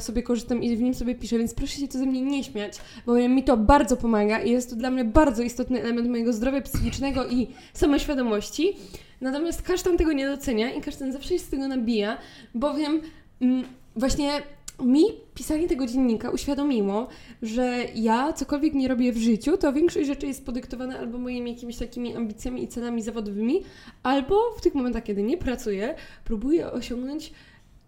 sobie 0.00 0.22
korzystam 0.22 0.62
i 0.62 0.76
w 0.76 0.80
nim 0.80 0.94
sobie 0.94 1.14
piszę, 1.14 1.38
więc 1.38 1.54
proszę 1.54 1.80
się 1.80 1.88
to 1.88 1.98
ze 1.98 2.06
mnie 2.06 2.22
nie 2.22 2.44
śmiać, 2.44 2.78
bo 3.06 3.14
mi 3.14 3.44
to 3.44 3.56
bardzo 3.56 3.96
pomaga 3.96 4.42
i 4.42 4.50
jest 4.50 4.70
to 4.70 4.76
dla 4.76 4.90
mnie 4.90 5.04
bardzo 5.04 5.42
istotny 5.42 5.82
element 5.82 6.08
mojego 6.08 6.32
zdrowia 6.32 6.60
psychicznego 6.60 7.26
i 7.26 7.48
samoświadomości. 7.72 8.76
Natomiast 9.20 9.62
kasztan 9.62 9.96
tego 9.96 10.12
nie 10.12 10.26
docenia 10.26 10.72
i 10.72 10.80
kasztan 10.80 11.12
zawsze 11.12 11.28
się 11.28 11.38
z 11.38 11.48
tego 11.48 11.68
nabija, 11.68 12.18
bowiem 12.54 13.00
mm, 13.40 13.64
właśnie 13.96 14.30
mi 14.84 15.04
pisanie 15.34 15.68
tego 15.68 15.86
dziennika 15.86 16.30
uświadomiło, 16.30 17.08
że 17.42 17.84
ja 17.94 18.32
cokolwiek 18.32 18.74
nie 18.74 18.88
robię 18.88 19.12
w 19.12 19.16
życiu, 19.16 19.56
to 19.56 19.72
większość 19.72 20.06
rzeczy 20.06 20.26
jest 20.26 20.46
podyktowana 20.46 20.98
albo 20.98 21.18
moimi 21.18 21.50
jakimiś 21.50 21.76
takimi 21.76 22.16
ambicjami 22.16 22.62
i 22.62 22.68
celami 22.68 23.02
zawodowymi, 23.02 23.62
albo 24.02 24.52
w 24.56 24.60
tych 24.60 24.74
momentach, 24.74 25.02
kiedy 25.02 25.22
nie 25.22 25.38
pracuję, 25.38 25.94
próbuję 26.24 26.72
osiągnąć 26.72 27.32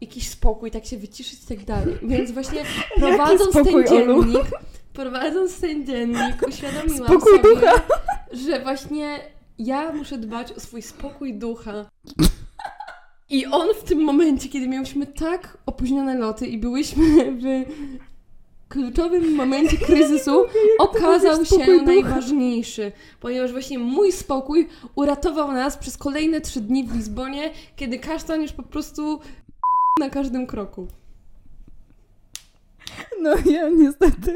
jakiś 0.03 0.29
spokój, 0.29 0.71
tak 0.71 0.85
się 0.85 0.97
wyciszyć 0.97 1.45
i 1.45 1.47
tak 1.47 1.65
dalej. 1.65 1.99
Więc 2.13 2.31
właśnie 2.31 2.63
prowadząc 2.97 3.51
spokój, 3.51 3.85
ten 3.85 4.11
Olu? 4.11 4.25
dziennik, 4.25 4.51
prowadząc 4.93 5.61
ten 5.61 5.87
dziennik, 5.87 6.43
uświadomiłam 6.49 7.09
Spokój 7.09 7.37
sobie, 7.37 7.55
ducha. 7.55 7.73
że 8.33 8.61
właśnie 8.61 9.19
ja 9.59 9.93
muszę 9.93 10.19
dbać 10.19 10.53
o 10.53 10.61
swój 10.61 10.83
spokój 10.83 11.35
ducha. 11.35 11.85
I 13.31 13.47
on 13.47 13.69
w 13.75 13.83
tym 13.83 14.05
momencie, 14.05 14.49
kiedy 14.49 14.69
miałyśmy 14.69 15.07
tak 15.07 15.59
opóźnione 15.67 16.19
loty 16.19 16.47
i 16.47 16.59
byłyśmy 16.59 17.05
w 17.33 17.65
kluczowym 18.69 19.35
momencie 19.35 19.77
kryzysu, 19.87 20.45
okazał 20.79 21.45
się 21.45 21.83
najważniejszy, 21.83 22.93
ponieważ 23.21 23.53
właśnie 23.53 23.79
mój 23.79 24.13
spokój 24.13 24.69
uratował 24.95 25.53
nas 25.53 25.77
przez 25.77 25.97
kolejne 25.97 26.41
trzy 26.41 26.61
dni 26.61 26.85
w 26.85 26.97
Lizbonie, 26.97 27.51
kiedy 27.77 27.99
kasztan 27.99 28.43
już 28.43 28.53
po 28.53 28.63
prostu 28.63 29.21
na 30.03 30.11
każdym 30.11 30.47
kroku. 30.47 30.87
No 33.23 33.31
ja 33.51 33.69
niestety 33.69 34.31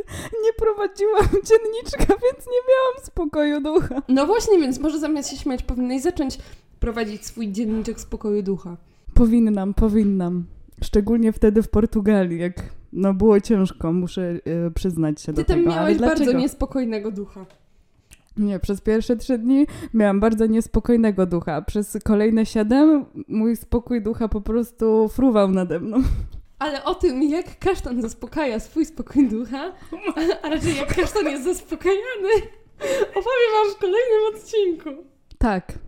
nie 0.44 0.52
prowadziłam 0.58 1.24
dzienniczka, 1.48 2.06
więc 2.06 2.46
nie 2.46 2.62
miałam 2.68 3.04
spokoju 3.04 3.60
ducha. 3.60 4.02
No 4.08 4.26
właśnie, 4.26 4.58
więc 4.58 4.78
może 4.78 4.98
zamiast 4.98 5.30
się 5.30 5.36
śmiać, 5.36 5.62
powinnaś 5.62 6.02
zacząć 6.02 6.38
prowadzić 6.80 7.26
swój 7.26 7.52
dzienniczek 7.52 8.00
spokoju 8.00 8.42
ducha. 8.42 8.76
Powinnam, 9.14 9.74
powinnam. 9.74 10.44
Szczególnie 10.82 11.32
wtedy 11.32 11.62
w 11.62 11.68
Portugalii, 11.68 12.40
jak 12.40 12.54
no 12.92 13.14
było 13.14 13.40
ciężko, 13.40 13.92
muszę 13.92 14.22
e, 14.66 14.70
przyznać 14.70 15.20
się 15.20 15.32
Ty 15.32 15.42
do 15.42 15.44
tam 15.44 15.58
tego. 15.58 15.70
Ale 15.70 15.80
miałeś 15.80 15.98
bardzo 15.98 16.32
niespokojnego 16.32 17.10
ducha. 17.10 17.46
Nie, 18.36 18.58
przez 18.58 18.80
pierwsze 18.80 19.16
trzy 19.16 19.38
dni 19.38 19.66
miałam 19.94 20.20
bardzo 20.20 20.46
niespokojnego 20.46 21.26
ducha. 21.26 21.62
Przez 21.62 21.98
kolejne 22.04 22.46
siedem 22.46 23.04
mój 23.28 23.56
spokój 23.56 24.02
ducha 24.02 24.28
po 24.28 24.40
prostu 24.40 25.08
fruwał 25.08 25.50
nade 25.50 25.80
mną. 25.80 26.02
Ale 26.58 26.84
o 26.84 26.94
tym, 26.94 27.22
jak 27.22 27.58
kasztan 27.58 28.02
zaspokaja 28.02 28.60
swój 28.60 28.84
spokój 28.84 29.28
ducha, 29.28 29.72
a 30.42 30.48
raczej 30.48 30.76
jak 30.76 30.94
kasztan 30.94 31.26
jest 31.26 31.44
zaspokajany, 31.44 32.34
opowiem 33.10 33.52
wam 33.54 33.74
w 33.74 33.78
kolejnym 33.78 34.34
odcinku. 34.34 34.90
Tak. 35.38 35.85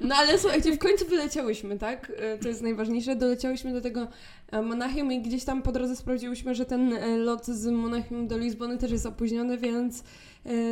No 0.00 0.14
ale 0.14 0.38
słuchajcie, 0.38 0.72
w 0.72 0.78
końcu 0.78 1.06
wyleciałyśmy, 1.06 1.78
tak? 1.78 2.12
E, 2.16 2.38
To 2.38 2.48
jest 2.48 2.62
najważniejsze. 2.62 3.16
Doleciałyśmy 3.16 3.72
do 3.72 3.80
tego 3.80 4.08
e, 4.52 4.62
Monachium 4.62 5.12
i 5.12 5.22
gdzieś 5.22 5.44
tam 5.44 5.62
po 5.62 5.72
drodze 5.72 5.96
sprawdziłyśmy, 5.96 6.54
że 6.54 6.64
ten 6.64 6.92
e, 6.92 7.16
lot 7.16 7.46
z 7.46 7.66
Monachium 7.66 8.28
do 8.28 8.38
Lizbony 8.38 8.78
też 8.78 8.90
jest 8.90 9.06
opóźniony, 9.06 9.58
więc 9.58 10.04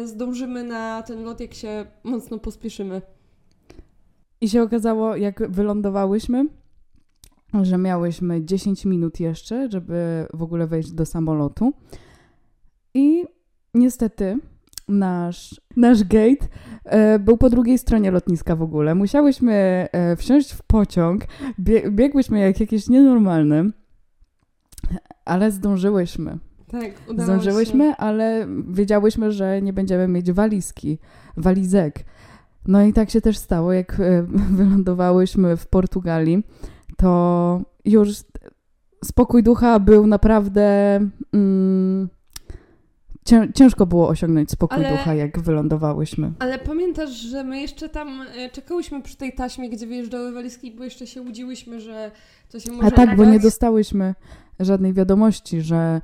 zdążymy 0.05 0.65
na 0.65 1.03
ten 1.03 1.25
lot, 1.25 1.41
jak 1.41 1.55
się 1.55 1.87
mocno 2.05 2.39
pospieszymy. 2.39 3.03
I 4.41 4.49
się 4.49 4.63
okazało, 4.63 5.17
jak 5.17 5.51
wylądowałyśmy, 5.51 6.47
że 7.63 7.79
miałyśmy 7.79 8.45
10 8.45 8.85
minut 8.85 9.21
jeszcze, 9.21 9.69
żeby 9.71 10.27
w 10.35 10.43
ogóle 10.43 10.67
wejść 10.67 10.93
do 10.93 11.07
samolotu. 11.07 11.73
I 12.95 13.25
niestety 13.75 14.39
nasz, 14.89 15.61
nasz 15.77 16.05
gate 16.05 16.47
e, 16.85 17.19
był 17.19 17.37
po 17.37 17.51
drugiej 17.51 17.79
stronie 17.79 18.11
lotniska 18.11 18.57
w 18.57 18.63
ogóle. 18.63 18.95
Musiałyśmy 18.95 19.53
e, 19.93 20.17
wsiąść 20.17 20.53
w 20.53 20.63
pociąg, 20.63 21.23
bie, 21.61 21.91
biegłyśmy 21.91 22.41
jak 22.41 22.61
jakieś 22.61 22.89
nienormalne, 22.89 23.65
ale 25.25 25.51
zdążyłyśmy. 25.51 26.39
Tak, 26.69 26.91
udało 27.09 27.25
Zdążyłyśmy, 27.25 27.97
ale 27.97 28.47
wiedziałyśmy, 28.69 29.33
że 29.33 29.63
nie 29.63 29.73
będziemy 29.73 30.09
mieć 30.09 30.33
walizki, 30.33 30.99
walizek. 31.37 32.05
No 32.67 32.83
i 32.83 32.93
tak 32.93 33.11
się 33.11 33.21
też 33.21 33.39
stało, 33.39 33.73
jak 33.73 34.01
e, 34.01 34.23
wylądowałyśmy 34.57 35.57
w 35.57 35.67
Portugalii, 35.67 36.43
to 36.97 37.61
już 37.85 38.11
spokój 39.05 39.43
ducha 39.43 39.81
był 39.81 40.07
naprawdę. 40.07 40.99
Mm, 41.33 42.09
ciężko 43.55 43.87
było 43.87 44.09
osiągnąć 44.09 44.51
spokój 44.51 44.79
Ale- 44.79 44.91
ducha, 44.91 45.15
jak 45.15 45.41
wylądowałyśmy. 45.41 46.33
Ale 46.39 46.59
pamiętasz, 46.59 47.11
że 47.11 47.45
my 47.45 47.61
jeszcze 47.61 47.89
tam 47.89 48.25
e, 48.37 48.51
czekałyśmy 48.51 49.03
przy 49.03 49.17
tej 49.17 49.33
taśmie, 49.33 49.71
gdzie 49.71 49.87
wyjeżdżały 49.87 50.33
walizki, 50.33 50.71
bo 50.71 50.85
jeszcze 50.85 51.07
się 51.07 51.23
łudziłyśmy, 51.23 51.81
że 51.81 52.11
to 52.51 52.61
się 52.61 52.73
może 52.73 52.89
A 52.89 52.91
tak, 52.91 53.17
bo 53.17 53.25
nie 53.25 53.41
dostałyśmy 53.41 54.15
żadnej 54.61 54.93
wiadomości, 54.93 55.61
że 55.61 56.01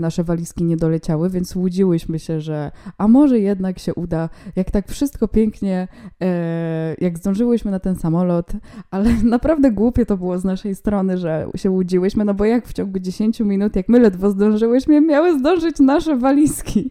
nasze 0.00 0.24
walizki 0.24 0.64
nie 0.64 0.76
doleciały, 0.76 1.30
więc 1.30 1.56
łudziłyśmy 1.56 2.18
się, 2.18 2.40
że 2.40 2.70
a 2.98 3.08
może 3.08 3.38
jednak 3.38 3.78
się 3.78 3.94
uda, 3.94 4.28
jak 4.56 4.70
tak 4.70 4.88
wszystko 4.88 5.28
pięknie, 5.28 5.88
e, 6.22 6.94
jak 7.00 7.18
zdążyłyśmy 7.18 7.70
na 7.70 7.78
ten 7.78 7.96
samolot, 7.96 8.52
ale 8.90 9.10
naprawdę 9.24 9.70
głupie 9.70 10.06
to 10.06 10.16
było 10.16 10.38
z 10.38 10.44
naszej 10.44 10.74
strony, 10.74 11.18
że 11.18 11.46
się 11.56 11.70
łudziłyśmy, 11.70 12.24
no 12.24 12.34
bo 12.34 12.44
jak 12.44 12.66
w 12.68 12.72
ciągu 12.72 12.98
10 12.98 13.40
minut, 13.40 13.76
jak 13.76 13.88
my 13.88 14.00
ledwo 14.00 14.30
zdążyłyśmy, 14.30 15.00
miały 15.00 15.38
zdążyć 15.38 15.78
nasze 15.80 16.16
walizki. 16.16 16.90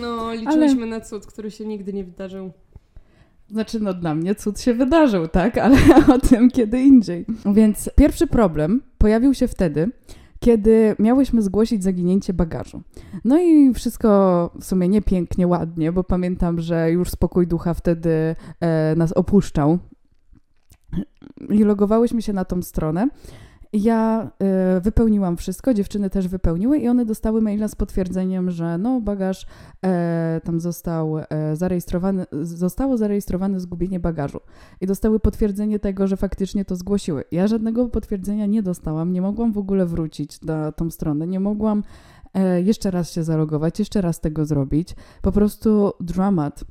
No, 0.00 0.34
liczyłyśmy 0.34 0.86
na 0.86 1.00
cud, 1.00 1.26
który 1.26 1.50
się 1.50 1.66
nigdy 1.66 1.92
nie 1.92 2.04
wydarzył. 2.04 2.50
Znaczy, 3.50 3.80
no 3.80 3.94
dla 3.94 4.14
mnie 4.14 4.34
cud 4.34 4.60
się 4.60 4.74
wydarzył, 4.74 5.28
tak? 5.28 5.58
Ale 5.64 5.76
o 6.14 6.18
tym 6.18 6.50
kiedy 6.50 6.80
indziej. 6.80 7.26
Więc 7.54 7.90
pierwszy 7.96 8.26
problem 8.26 8.82
pojawił 8.98 9.34
się 9.34 9.48
wtedy, 9.48 9.90
kiedy 10.40 10.96
miałyśmy 10.98 11.42
zgłosić 11.42 11.82
zaginięcie 11.82 12.32
bagażu. 12.32 12.82
No 13.24 13.38
i 13.38 13.74
wszystko 13.74 14.50
w 14.60 14.64
sumie 14.64 14.88
nie 14.88 15.02
pięknie, 15.02 15.46
ładnie, 15.46 15.92
bo 15.92 16.04
pamiętam, 16.04 16.60
że 16.60 16.90
już 16.90 17.10
spokój 17.10 17.46
ducha 17.46 17.74
wtedy 17.74 18.36
e, 18.60 18.94
nas 18.96 19.12
opuszczał. 19.12 19.78
I 21.50 21.64
logowałyśmy 21.64 22.22
się 22.22 22.32
na 22.32 22.44
tą 22.44 22.62
stronę. 22.62 23.08
Ja 23.72 24.30
e, 24.38 24.80
wypełniłam 24.80 25.36
wszystko, 25.36 25.74
dziewczyny 25.74 26.10
też 26.10 26.28
wypełniły 26.28 26.78
i 26.78 26.88
one 26.88 27.04
dostały 27.04 27.40
maila 27.42 27.68
z 27.68 27.74
potwierdzeniem, 27.74 28.50
że 28.50 28.78
no 28.78 29.00
bagaż 29.00 29.46
e, 29.84 30.40
tam 30.44 30.60
został 30.60 31.18
e, 31.18 31.24
zarejestrowany, 31.56 32.26
zostało 32.42 32.96
zarejestrowane 32.96 33.60
zgubienie 33.60 34.00
bagażu. 34.00 34.40
I 34.80 34.86
dostały 34.86 35.20
potwierdzenie 35.20 35.78
tego, 35.78 36.06
że 36.06 36.16
faktycznie 36.16 36.64
to 36.64 36.76
zgłosiły. 36.76 37.24
Ja 37.32 37.46
żadnego 37.46 37.88
potwierdzenia 37.88 38.46
nie 38.46 38.62
dostałam, 38.62 39.12
nie 39.12 39.22
mogłam 39.22 39.52
w 39.52 39.58
ogóle 39.58 39.86
wrócić 39.86 40.40
na 40.42 40.72
tą 40.72 40.90
stronę, 40.90 41.26
nie 41.26 41.40
mogłam 41.40 41.82
e, 42.34 42.62
jeszcze 42.62 42.90
raz 42.90 43.12
się 43.12 43.24
zalogować, 43.24 43.78
jeszcze 43.78 44.00
raz 44.00 44.20
tego 44.20 44.44
zrobić. 44.44 44.94
Po 45.22 45.32
prostu 45.32 45.92
dramat. 46.00 46.64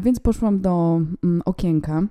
Więc 0.00 0.20
poszłam 0.20 0.60
do 0.60 1.00
mm, 1.24 1.42
okienka. 1.44 2.02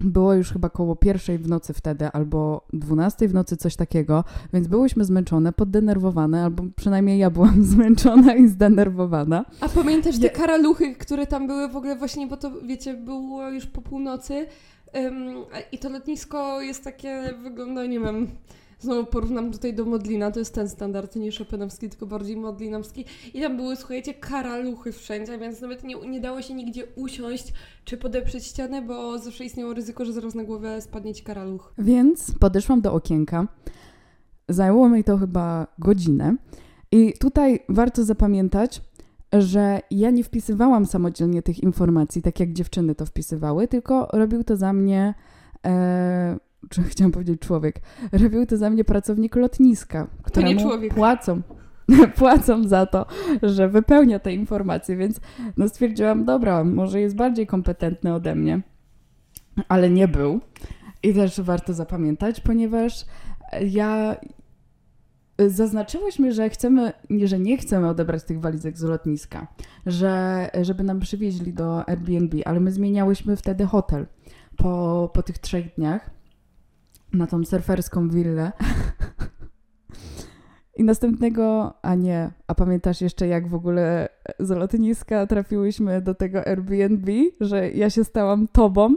Było 0.00 0.34
już 0.34 0.52
chyba 0.52 0.68
koło 0.70 0.96
pierwszej 0.96 1.38
w 1.38 1.48
nocy 1.48 1.72
wtedy, 1.72 2.06
albo 2.06 2.66
dwunastej 2.72 3.28
w 3.28 3.34
nocy, 3.34 3.56
coś 3.56 3.76
takiego, 3.76 4.24
więc 4.52 4.68
byłyśmy 4.68 5.04
zmęczone, 5.04 5.52
poddenerwowane, 5.52 6.44
albo 6.44 6.64
przynajmniej 6.76 7.18
ja 7.18 7.30
byłam 7.30 7.64
zmęczona 7.74 8.34
i 8.34 8.48
zdenerwowana. 8.48 9.44
A 9.60 9.68
pamiętasz 9.68 10.18
te 10.18 10.30
karaluchy, 10.30 10.94
które 10.94 11.26
tam 11.26 11.46
były 11.46 11.68
w 11.68 11.76
ogóle 11.76 11.96
właśnie, 11.96 12.26
bo 12.26 12.36
to 12.36 12.50
wiecie, 12.66 12.94
było 12.94 13.50
już 13.50 13.66
po 13.66 13.82
północy 13.82 14.46
a- 15.54 15.60
i 15.72 15.78
to 15.78 15.88
lotnisko 15.88 16.60
jest 16.60 16.84
takie, 16.84 17.34
wygląda, 17.42 17.86
nie 17.86 18.00
wiem, 18.00 18.26
znowu 18.80 19.06
porównam 19.06 19.52
tutaj 19.52 19.74
do 19.74 19.84
Modlina, 19.84 20.30
to 20.30 20.38
jest 20.38 20.54
ten 20.54 20.68
standard, 20.68 21.16
nie 21.16 21.32
Chopinowski, 21.32 21.88
tylko 21.88 22.06
bardziej 22.06 22.36
Modlinowski 22.36 23.04
i 23.34 23.40
tam 23.40 23.56
były, 23.56 23.76
słuchajcie, 23.76 24.14
karaluchy 24.14 24.92
wszędzie, 24.92 25.38
więc 25.38 25.60
nawet 25.60 25.84
nie, 25.84 25.94
nie 25.94 26.20
dało 26.20 26.42
się 26.42 26.54
nigdzie 26.54 26.86
usiąść 26.96 27.52
czy 27.84 27.96
podeprzeć 27.96 28.44
ścianę, 28.44 28.82
bo 28.82 29.18
zawsze 29.18 29.44
istniało 29.44 29.74
ryzyko, 29.74 30.04
że 30.04 30.12
zaraz 30.12 30.34
na 30.34 30.44
głowę 30.44 30.80
spadnie 30.80 31.14
ci 31.14 31.24
karaluch. 31.24 31.72
Więc 31.78 32.32
podeszłam 32.40 32.80
do 32.80 32.92
okienka. 32.92 33.48
Zajęło 34.48 34.88
mi 34.88 35.04
to 35.04 35.18
chyba 35.18 35.66
godzinę. 35.78 36.36
I 36.92 37.12
tutaj 37.20 37.60
warto 37.68 38.04
zapamiętać, 38.04 38.82
że 39.32 39.80
ja 39.90 40.10
nie 40.10 40.24
wpisywałam 40.24 40.86
samodzielnie 40.86 41.42
tych 41.42 41.62
informacji, 41.62 42.22
tak 42.22 42.40
jak 42.40 42.52
dziewczyny 42.52 42.94
to 42.94 43.06
wpisywały, 43.06 43.68
tylko 43.68 44.08
robił 44.12 44.44
to 44.44 44.56
za 44.56 44.72
mnie, 44.72 45.14
e, 45.66 46.38
czy 46.68 46.82
chciałam 46.82 47.12
powiedzieć 47.12 47.40
człowiek, 47.40 47.80
robił 48.12 48.46
to 48.46 48.56
za 48.56 48.70
mnie 48.70 48.84
pracownik 48.84 49.36
lotniska, 49.36 50.06
któremu 50.22 50.70
płacą. 50.94 51.42
Płacą 52.16 52.68
za 52.68 52.86
to, 52.86 53.06
że 53.42 53.68
wypełnia 53.68 54.18
te 54.18 54.34
informacje, 54.34 54.96
więc 54.96 55.20
no 55.56 55.68
stwierdziłam, 55.68 56.24
dobra, 56.24 56.64
może 56.64 57.00
jest 57.00 57.16
bardziej 57.16 57.46
kompetentny 57.46 58.14
ode 58.14 58.34
mnie, 58.34 58.60
ale 59.68 59.90
nie 59.90 60.08
był. 60.08 60.40
I 61.02 61.14
też 61.14 61.40
warto 61.40 61.74
zapamiętać, 61.74 62.40
ponieważ 62.40 63.06
ja 63.60 64.16
zaznaczyłyśmy, 65.46 66.32
że 66.32 66.50
chcemy, 66.50 66.92
że 67.24 67.38
nie 67.38 67.58
chcemy 67.58 67.88
odebrać 67.88 68.24
tych 68.24 68.40
walizek 68.40 68.78
z 68.78 68.82
lotniska, 68.82 69.46
że 69.86 70.50
żeby 70.62 70.84
nam 70.84 71.00
przywieźli 71.00 71.52
do 71.52 71.88
Airbnb, 71.88 72.36
ale 72.44 72.60
my 72.60 72.72
zmieniałyśmy 72.72 73.36
wtedy 73.36 73.66
hotel 73.66 74.06
po, 74.56 75.10
po 75.14 75.22
tych 75.22 75.38
trzech 75.38 75.74
dniach 75.74 76.17
na 77.12 77.26
tą 77.26 77.44
surferską 77.44 78.08
willę. 78.08 78.52
I 80.78 80.84
następnego, 80.84 81.74
a 81.82 81.94
nie, 81.94 82.30
a 82.46 82.54
pamiętasz 82.54 83.00
jeszcze 83.00 83.26
jak 83.26 83.48
w 83.48 83.54
ogóle 83.54 84.08
z 84.38 84.50
lotniska 84.50 85.26
trafiłyśmy 85.26 86.02
do 86.02 86.14
tego 86.14 86.46
Airbnb, 86.46 87.12
że 87.40 87.70
ja 87.70 87.90
się 87.90 88.04
stałam 88.04 88.48
tobą 88.48 88.94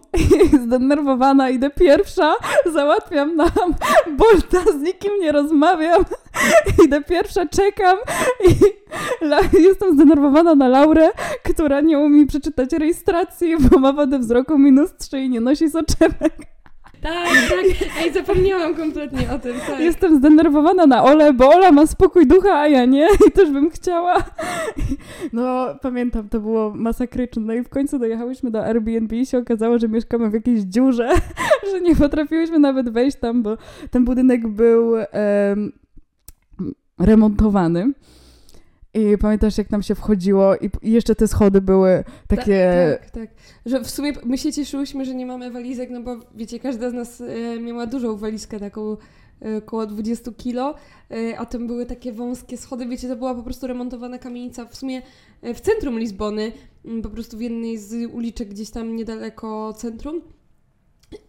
i 0.54 0.58
zdenerwowana 0.58 1.50
idę 1.50 1.70
pierwsza, 1.70 2.34
załatwiam 2.74 3.36
nam 3.36 3.50
bolta, 4.18 4.72
z 4.80 4.82
nikim 4.82 5.12
nie 5.22 5.32
rozmawiam, 5.32 6.04
idę 6.86 7.04
pierwsza, 7.04 7.46
czekam 7.46 7.98
i 9.58 9.64
jestem 9.64 9.94
zdenerwowana 9.94 10.56
na 10.56 10.68
Laurę, 10.68 11.10
która 11.44 11.82
nie 11.82 12.00
umie 12.00 12.28
przeczytać 12.28 12.74
rejestracji, 12.74 13.58
bo 13.58 13.80
ma 13.80 13.94
wadę 13.94 14.20
wzroku 14.20 14.58
minus 14.58 14.94
3 14.98 15.20
i 15.20 15.30
nie 15.30 15.42
nosi 15.42 15.70
soczewek. 15.70 16.61
Tak, 17.02 17.30
tak. 17.50 17.90
Ej, 18.00 18.14
zapomniałam 18.14 18.76
kompletnie 18.76 19.32
o 19.32 19.40
tym. 19.40 19.56
Tak. 19.68 19.80
Jestem 19.80 20.18
zdenerwowana 20.18 20.86
na 20.86 21.04
Ole, 21.04 21.34
bo 21.34 21.50
Ola 21.50 21.72
ma 21.72 21.88
spokój 21.88 22.28
ducha, 22.28 22.60
a 22.60 22.68
ja 22.68 22.86
nie 22.86 23.08
i 23.28 23.32
też 23.32 23.52
bym 23.52 23.70
chciała. 23.70 24.24
No, 25.34 25.66
pamiętam, 25.82 26.30
to 26.30 26.40
było 26.40 26.74
masakryczne. 26.76 27.44
No 27.44 27.54
i 27.54 27.64
w 27.64 27.70
końcu 27.70 28.00
dojechałyśmy 28.00 28.52
do 28.52 28.66
Airbnb 28.66 29.16
i 29.16 29.26
się 29.26 29.38
okazało, 29.38 29.80
że 29.80 29.88
mieszkamy 29.88 30.30
w 30.30 30.34
jakiejś 30.34 30.62
dziurze, 30.62 31.10
że 31.72 31.82
nie 31.82 31.96
potrafiłyśmy 31.96 32.60
nawet 32.60 32.90
wejść 32.90 33.18
tam, 33.18 33.44
bo 33.44 33.58
ten 33.92 34.06
budynek 34.06 34.48
był 34.48 34.90
um, 34.92 35.72
remontowany. 37.00 37.92
I 38.94 39.18
pamiętasz, 39.18 39.58
jak 39.58 39.70
nam 39.70 39.84
się 39.84 39.96
wchodziło 39.96 40.56
i 40.56 40.92
jeszcze 40.92 41.16
te 41.16 41.28
schody 41.28 41.62
były 41.62 42.04
takie... 42.28 42.98
Tak, 43.00 43.12
tak, 43.12 43.12
tak. 43.12 43.30
Że 43.66 43.84
w 43.84 43.90
sumie 43.90 44.14
my 44.26 44.38
się 44.38 44.54
cieszyłyśmy, 44.54 45.06
że 45.06 45.16
nie 45.16 45.26
mamy 45.26 45.52
walizek, 45.52 45.90
no 45.90 46.02
bo 46.02 46.18
wiecie, 46.36 46.60
każda 46.60 46.90
z 46.90 46.94
nas 46.94 47.22
e, 47.22 47.60
miała 47.60 47.88
dużą 47.88 48.18
walizkę, 48.18 48.60
taką 48.60 48.98
e, 49.42 49.58
około 49.58 49.86
20 49.86 50.32
kilo, 50.32 50.76
e, 51.12 51.40
a 51.40 51.46
tam 51.46 51.68
były 51.68 51.86
takie 51.86 52.14
wąskie 52.14 52.58
schody, 52.58 52.86
wiecie, 52.86 53.08
to 53.08 53.16
była 53.16 53.36
po 53.36 53.44
prostu 53.44 53.68
remontowana 53.68 54.18
kamienica 54.18 54.66
w 54.66 54.76
sumie 54.76 55.02
w 55.44 55.60
centrum 55.62 56.00
Lizbony, 56.00 56.52
po 57.04 57.10
prostu 57.10 57.38
w 57.38 57.42
jednej 57.42 57.78
z 57.78 58.12
uliczek 58.14 58.50
gdzieś 58.50 58.70
tam 58.70 58.96
niedaleko 58.96 59.74
centrum. 59.74 60.22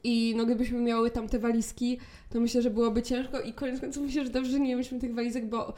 I 0.05 0.35
no 0.37 0.47
gdybyśmy 0.47 0.81
miały 0.81 1.11
tam 1.11 1.29
te 1.29 1.39
walizki, 1.39 1.99
to 2.31 2.41
myślę, 2.41 2.63
że 2.63 2.71
byłoby 2.71 3.03
ciężko 3.03 3.41
i 3.41 3.53
koniec 3.53 3.81
końców 3.81 4.03
myślę, 4.03 4.25
że 4.25 4.31
dobrze, 4.31 4.51
że 4.51 4.61
nie 4.61 4.71
mieliśmy 4.71 5.01
tych 5.01 5.15
walizek, 5.15 5.47
bo 5.49 5.69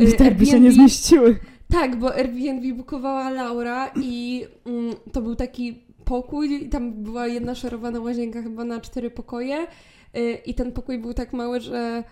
y, 0.00 0.12
tak 0.12 0.20
Airbnb, 0.20 0.38
by 0.38 0.46
się 0.46 0.60
nie 0.60 0.72
zmieściły. 0.72 1.36
Tak, 1.70 1.96
bo 1.96 2.14
Airbnb 2.14 2.74
bukowała 2.74 3.30
Laura 3.30 3.90
i 4.02 4.46
mm, 4.66 4.94
to 5.12 5.22
był 5.22 5.34
taki 5.34 5.84
pokój 6.04 6.64
i 6.64 6.68
tam 6.68 6.92
była 6.92 7.26
jedna 7.26 7.54
szarowana 7.54 8.00
łazienka 8.00 8.42
chyba 8.42 8.64
na 8.64 8.80
cztery 8.80 9.10
pokoje 9.10 9.66
y, 10.16 10.38
i 10.46 10.54
ten 10.54 10.72
pokój 10.72 10.98
był 10.98 11.14
tak 11.14 11.32
mały, 11.32 11.60
że 11.60 12.04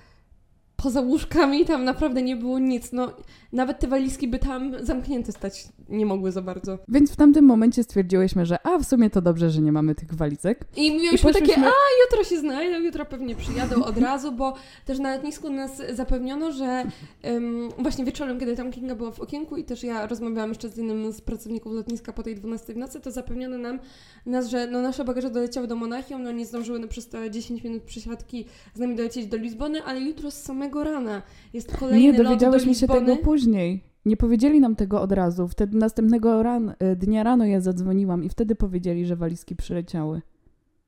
poza 0.82 1.00
łóżkami 1.00 1.64
tam 1.64 1.84
naprawdę 1.84 2.22
nie 2.22 2.36
było 2.36 2.58
nic. 2.58 2.92
No, 2.92 3.12
nawet 3.52 3.78
te 3.78 3.88
walizki 3.88 4.28
by 4.28 4.38
tam 4.38 4.72
zamknięte 4.80 5.32
stać 5.32 5.68
nie 5.88 6.06
mogły 6.06 6.32
za 6.32 6.42
bardzo. 6.42 6.78
Więc 6.88 7.12
w 7.12 7.16
tamtym 7.16 7.44
momencie 7.44 7.82
stwierdziłyśmy, 7.82 8.46
że 8.46 8.66
a 8.66 8.78
w 8.78 8.84
sumie 8.84 9.10
to 9.10 9.22
dobrze, 9.22 9.50
że 9.50 9.60
nie 9.60 9.72
mamy 9.72 9.94
tych 9.94 10.14
walizek. 10.14 10.64
I 10.76 10.90
mieliśmy 10.90 11.30
I 11.30 11.34
takie, 11.34 11.58
a 11.58 11.72
jutro 12.04 12.24
się 12.24 12.38
znajdą, 12.40 12.80
jutro 12.80 13.04
pewnie 13.04 13.34
przyjadą 13.34 13.84
od 13.84 13.98
razu, 13.98 14.32
bo 14.32 14.54
też 14.84 14.98
na 14.98 15.14
lotnisku 15.14 15.50
nas 15.50 15.82
zapewniono, 15.92 16.52
że 16.52 16.84
um, 17.24 17.68
właśnie 17.78 18.04
wieczorem, 18.04 18.40
kiedy 18.40 18.56
tam 18.56 18.70
Kinga 18.70 18.94
była 18.94 19.10
w 19.10 19.20
okienku 19.20 19.56
i 19.56 19.64
też 19.64 19.82
ja 19.82 20.06
rozmawiałam 20.06 20.49
jeszcze 20.50 20.68
z 20.68 20.76
jednym 20.76 21.12
z 21.12 21.21
pracowników 21.21 21.73
lotniska 21.73 22.12
po 22.12 22.23
tej 22.23 22.34
12 22.34 22.75
w 22.75 22.76
nocy, 22.76 23.00
to 23.00 23.10
zapewniono 23.10 23.58
nam 23.58 23.78
nas, 24.26 24.49
że 24.49 24.66
no, 24.66 24.82
nasze 24.82 25.04
bagaże 25.04 25.30
doleciały 25.30 25.66
do 25.66 25.76
Monachium, 25.76 26.23
no 26.23 26.32
nie 26.32 26.47
zdążyły 26.47 26.78
no, 26.78 26.88
przez 26.88 27.08
te 27.08 27.30
10 27.30 27.64
minut 27.64 27.82
przesiadki 27.82 28.45
z 28.75 28.78
nami 28.78 28.97
dolecieć 28.97 29.26
do 29.26 29.36
Lizbony, 29.36 29.84
ale 29.84 30.00
jutro 30.00 30.30
z 30.30 30.42
samego 30.42 30.72
rana 30.80 31.23
jest 31.52 31.76
kolejny 31.76 32.00
Nie, 32.00 32.13
dowiedziałyśmy 32.13 32.75
się 32.75 32.87
tego 32.87 33.17
później. 33.17 33.85
Nie 34.04 34.17
powiedzieli 34.17 34.61
nam 34.61 34.76
tego 34.76 35.02
od 35.02 35.13
razu. 35.13 35.49
Wtedy 35.49 35.78
następnego 35.78 36.43
ran, 36.43 36.69
y, 36.71 36.97
dnia 36.97 37.23
rano 37.23 37.45
ja 37.45 37.61
zadzwoniłam 37.61 38.25
i 38.25 38.28
wtedy 38.28 38.54
powiedzieli, 38.54 39.06
że 39.06 39.17
walizki 39.17 39.56
przyleciały. 39.56 40.23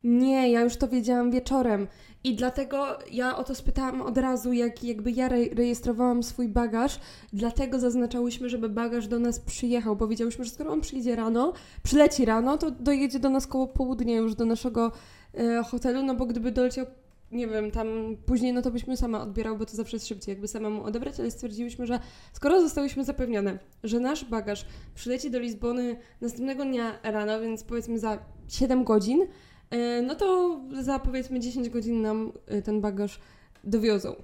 Nie, 0.04 0.50
ja 0.50 0.60
już 0.60 0.76
to 0.76 0.88
wiedziałam 0.88 1.30
wieczorem 1.30 1.86
i 2.24 2.34
dlatego 2.34 2.86
ja 3.12 3.36
o 3.36 3.44
to 3.44 3.54
spytałam 3.54 4.02
od 4.02 4.18
razu, 4.18 4.52
jak 4.52 4.84
jakby 4.84 5.10
ja 5.10 5.26
re 5.26 5.36
rejestrowałam 5.54 6.22
swój 6.22 6.48
bagaż, 6.48 7.00
dlatego 7.32 7.80
zaznaczałyśmy, 7.80 8.48
żeby 8.48 8.68
bagaż 8.68 9.08
do 9.08 9.18
nas 9.18 9.40
przyjechał, 9.40 9.96
bo 9.96 10.08
wiedziałyśmy, 10.08 10.44
że 10.44 10.50
skoro 10.50 10.72
on 10.72 10.80
przyjdzie 10.80 11.16
rano, 11.16 11.52
przyleci 11.82 12.24
rano, 12.24 12.58
to 12.58 12.70
dojedzie 12.70 13.18
do 13.18 13.30
nas 13.30 13.46
koło 13.46 13.66
południa 13.66 14.16
już 14.16 14.34
do 14.34 14.44
naszego 14.44 14.92
e, 15.34 15.62
hotelu, 15.62 16.02
no 16.02 16.14
bo 16.14 16.26
gdyby 16.26 16.52
doleciał 16.52 16.86
nie 17.34 17.48
wiem, 17.48 17.70
tam 17.70 17.88
później 18.26 18.52
no 18.52 18.62
to 18.62 18.70
byśmy 18.70 18.96
sama 18.96 19.22
odbierał, 19.22 19.58
bo 19.58 19.66
to 19.66 19.76
zawsze 19.76 19.96
jest 19.96 20.08
szybciej, 20.08 20.32
jakby 20.32 20.48
samemu 20.48 20.84
odebrać, 20.84 21.20
ale 21.20 21.30
stwierdziliśmy, 21.30 21.86
że 21.86 22.00
skoro 22.32 22.60
zostałyśmy 22.60 23.04
zapewnione, 23.04 23.58
że 23.84 24.00
nasz 24.00 24.24
bagaż 24.24 24.66
przyleci 24.94 25.30
do 25.30 25.38
Lizbony 25.38 25.96
następnego 26.20 26.64
dnia 26.64 26.98
rano, 27.02 27.40
więc 27.40 27.64
powiedzmy 27.64 27.98
za 27.98 28.18
7 28.48 28.84
godzin, 28.84 29.26
e, 29.70 30.02
no 30.02 30.14
to 30.14 30.60
za 30.80 30.98
powiedzmy 30.98 31.40
10 31.40 31.68
godzin 31.68 32.02
nam 32.02 32.32
e, 32.46 32.62
ten 32.62 32.80
bagaż 32.80 33.20
dowiozą. 33.64 34.14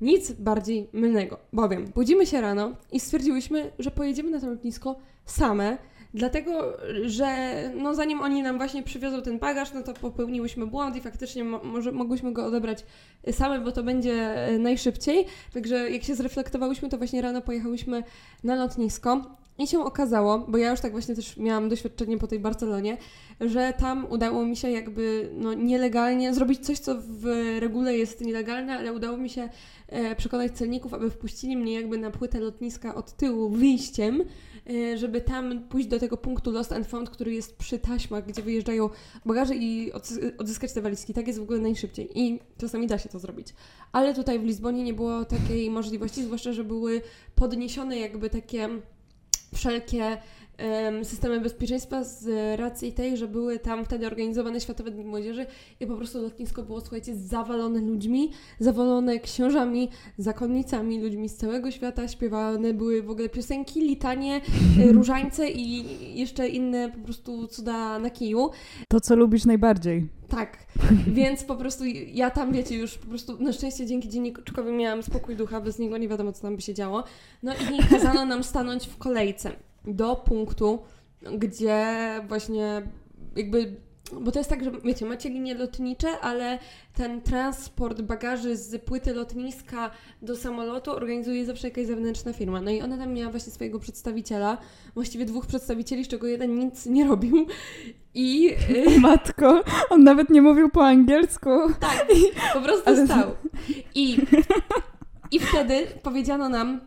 Nic 0.00 0.32
bardziej 0.32 0.88
mylnego, 0.92 1.38
bowiem 1.52 1.84
budzimy 1.94 2.26
się 2.26 2.40
rano 2.40 2.72
i 2.92 3.00
stwierdziłyśmy, 3.00 3.72
że 3.78 3.90
pojedziemy 3.90 4.30
na 4.30 4.40
to 4.40 4.50
lotnisko 4.50 4.96
same, 5.24 5.78
Dlatego, 6.16 6.76
że 7.04 7.26
no 7.74 7.94
zanim 7.94 8.20
oni 8.20 8.42
nam 8.42 8.56
właśnie 8.56 8.82
przywiozą 8.82 9.22
ten 9.22 9.38
bagaż, 9.38 9.72
no 9.72 9.82
to 9.82 9.94
popełniłyśmy 9.94 10.66
błąd 10.66 10.96
i 10.96 11.00
faktycznie 11.00 11.44
mo 11.44 11.60
może 11.64 11.92
mogłyśmy 11.92 12.32
go 12.32 12.46
odebrać 12.46 12.84
same, 13.32 13.60
bo 13.60 13.72
to 13.72 13.82
będzie 13.82 14.46
e, 14.46 14.58
najszybciej. 14.58 15.26
Także 15.54 15.90
jak 15.90 16.02
się 16.02 16.14
zreflektowałyśmy, 16.14 16.88
to 16.88 16.98
właśnie 16.98 17.22
rano 17.22 17.42
pojechałyśmy 17.42 18.02
na 18.44 18.54
lotnisko 18.54 19.36
i 19.58 19.66
się 19.66 19.80
okazało, 19.80 20.38
bo 20.38 20.58
ja 20.58 20.70
już 20.70 20.80
tak 20.80 20.92
właśnie 20.92 21.14
też 21.14 21.36
miałam 21.36 21.68
doświadczenie 21.68 22.18
po 22.18 22.26
tej 22.26 22.40
Barcelonie, 22.40 22.96
że 23.40 23.72
tam 23.78 24.06
udało 24.10 24.44
mi 24.44 24.56
się 24.56 24.70
jakby 24.70 25.30
no, 25.32 25.54
nielegalnie 25.54 26.34
zrobić 26.34 26.66
coś, 26.66 26.78
co 26.78 26.94
w 27.00 27.24
regule 27.60 27.96
jest 27.96 28.20
nielegalne, 28.20 28.78
ale 28.78 28.92
udało 28.92 29.16
mi 29.16 29.30
się 29.30 29.48
e, 29.88 30.16
przekonać 30.16 30.52
celników, 30.52 30.94
aby 30.94 31.10
wpuścili 31.10 31.56
mnie 31.56 31.72
jakby 31.72 31.98
na 31.98 32.10
płytę 32.10 32.40
lotniska 32.40 32.94
od 32.94 33.12
tyłu 33.12 33.50
wyjściem, 33.50 34.24
żeby 34.96 35.20
tam 35.20 35.68
pójść 35.68 35.88
do 35.88 35.98
tego 35.98 36.16
punktu 36.16 36.50
Lost 36.50 36.72
and 36.72 36.86
Found, 36.86 37.10
który 37.10 37.34
jest 37.34 37.56
przy 37.56 37.78
taśmach, 37.78 38.26
gdzie 38.26 38.42
wyjeżdżają 38.42 38.90
bagaże 39.26 39.54
i 39.56 39.92
odzyskać 40.38 40.72
te 40.72 40.82
walizki. 40.82 41.14
Tak 41.14 41.26
jest 41.26 41.38
w 41.38 41.42
ogóle 41.42 41.58
najszybciej 41.58 42.18
i 42.18 42.40
czasami 42.58 42.86
da 42.86 42.98
się 42.98 43.08
to 43.08 43.18
zrobić. 43.18 43.54
Ale 43.92 44.14
tutaj 44.14 44.38
w 44.38 44.44
Lizbonie 44.44 44.84
nie 44.84 44.94
było 44.94 45.24
takiej 45.24 45.70
możliwości, 45.70 46.24
zwłaszcza, 46.24 46.52
że 46.52 46.64
były 46.64 47.00
podniesione 47.34 47.98
jakby 47.98 48.30
takie 48.30 48.68
wszelkie 49.54 50.18
systemy 51.02 51.40
bezpieczeństwa 51.40 52.04
z 52.04 52.26
racji 52.60 52.92
tej, 52.92 53.16
że 53.16 53.28
były 53.28 53.58
tam 53.58 53.84
wtedy 53.84 54.06
organizowane 54.06 54.60
Światowe 54.60 54.90
Dni 54.90 55.04
Młodzieży 55.04 55.46
i 55.80 55.86
po 55.86 55.96
prostu 55.96 56.22
lotnisko 56.22 56.62
było, 56.62 56.80
słuchajcie, 56.80 57.14
zawalone 57.14 57.80
ludźmi, 57.80 58.32
zawalone 58.58 59.18
księżami, 59.18 59.88
zakonnicami, 60.18 61.02
ludźmi 61.02 61.28
z 61.28 61.36
całego 61.36 61.70
świata, 61.70 62.08
śpiewane 62.08 62.74
były 62.74 63.02
w 63.02 63.10
ogóle 63.10 63.28
piosenki, 63.28 63.80
litanie, 63.80 64.40
e, 64.80 64.92
różańce 64.98 65.50
i 65.50 65.84
jeszcze 66.18 66.48
inne 66.48 66.90
po 66.90 66.98
prostu 66.98 67.46
cuda 67.48 67.98
na 67.98 68.10
kiju. 68.10 68.50
To, 68.88 69.00
co 69.00 69.16
lubisz 69.16 69.44
najbardziej. 69.44 70.08
Tak, 70.28 70.66
więc 71.18 71.44
po 71.44 71.56
prostu 71.56 71.84
ja 72.12 72.30
tam, 72.30 72.52
wiecie, 72.52 72.76
już 72.76 72.98
po 72.98 73.06
prostu 73.06 73.42
na 73.42 73.52
szczęście 73.52 73.86
dzięki 73.86 74.08
dziennikowi 74.08 74.72
miałam 74.72 75.02
spokój 75.02 75.36
ducha, 75.36 75.60
bez 75.60 75.78
niego 75.78 75.98
nie 75.98 76.08
wiadomo, 76.08 76.32
co 76.32 76.42
tam 76.42 76.56
by 76.56 76.62
się 76.62 76.74
działo. 76.74 77.04
No 77.42 77.52
i 77.54 77.78
kazano 77.90 78.24
nam 78.24 78.44
stanąć 78.44 78.86
w 78.86 78.96
kolejce 78.96 79.65
do 79.86 80.16
punktu, 80.16 80.78
gdzie 81.38 81.86
właśnie 82.28 82.82
jakby 83.36 83.76
bo 84.20 84.32
to 84.32 84.38
jest 84.40 84.50
tak, 84.50 84.64
że 84.64 84.70
wiecie, 84.84 85.06
macie 85.06 85.28
linie 85.30 85.54
lotnicze, 85.54 86.20
ale 86.20 86.58
ten 86.94 87.20
transport 87.22 88.00
bagaży 88.02 88.56
z 88.56 88.84
płyty 88.84 89.14
lotniska 89.14 89.90
do 90.22 90.36
samolotu 90.36 90.90
organizuje 90.92 91.44
zawsze 91.46 91.68
jakaś 91.68 91.86
zewnętrzna 91.86 92.32
firma. 92.32 92.60
No 92.60 92.70
i 92.70 92.82
ona 92.82 92.98
tam 92.98 93.12
miała 93.12 93.30
właśnie 93.30 93.52
swojego 93.52 93.78
przedstawiciela, 93.78 94.58
właściwie 94.94 95.24
dwóch 95.24 95.46
przedstawicieli, 95.46 96.04
z 96.04 96.08
czego 96.08 96.26
jeden 96.26 96.58
nic 96.58 96.86
nie 96.86 97.06
robił. 97.06 97.46
I 98.14 98.50
y, 98.96 99.00
Matko, 99.00 99.62
on 99.90 100.04
nawet 100.04 100.30
nie 100.30 100.42
mówił 100.42 100.68
po 100.70 100.86
angielsku. 100.86 101.50
tak, 101.80 102.06
po 102.54 102.60
prostu 102.60 102.82
Ale- 102.90 103.06
stał. 103.06 103.30
I, 103.94 104.18
I 105.30 105.40
wtedy 105.40 105.86
powiedziano 106.02 106.48
nam, 106.48 106.80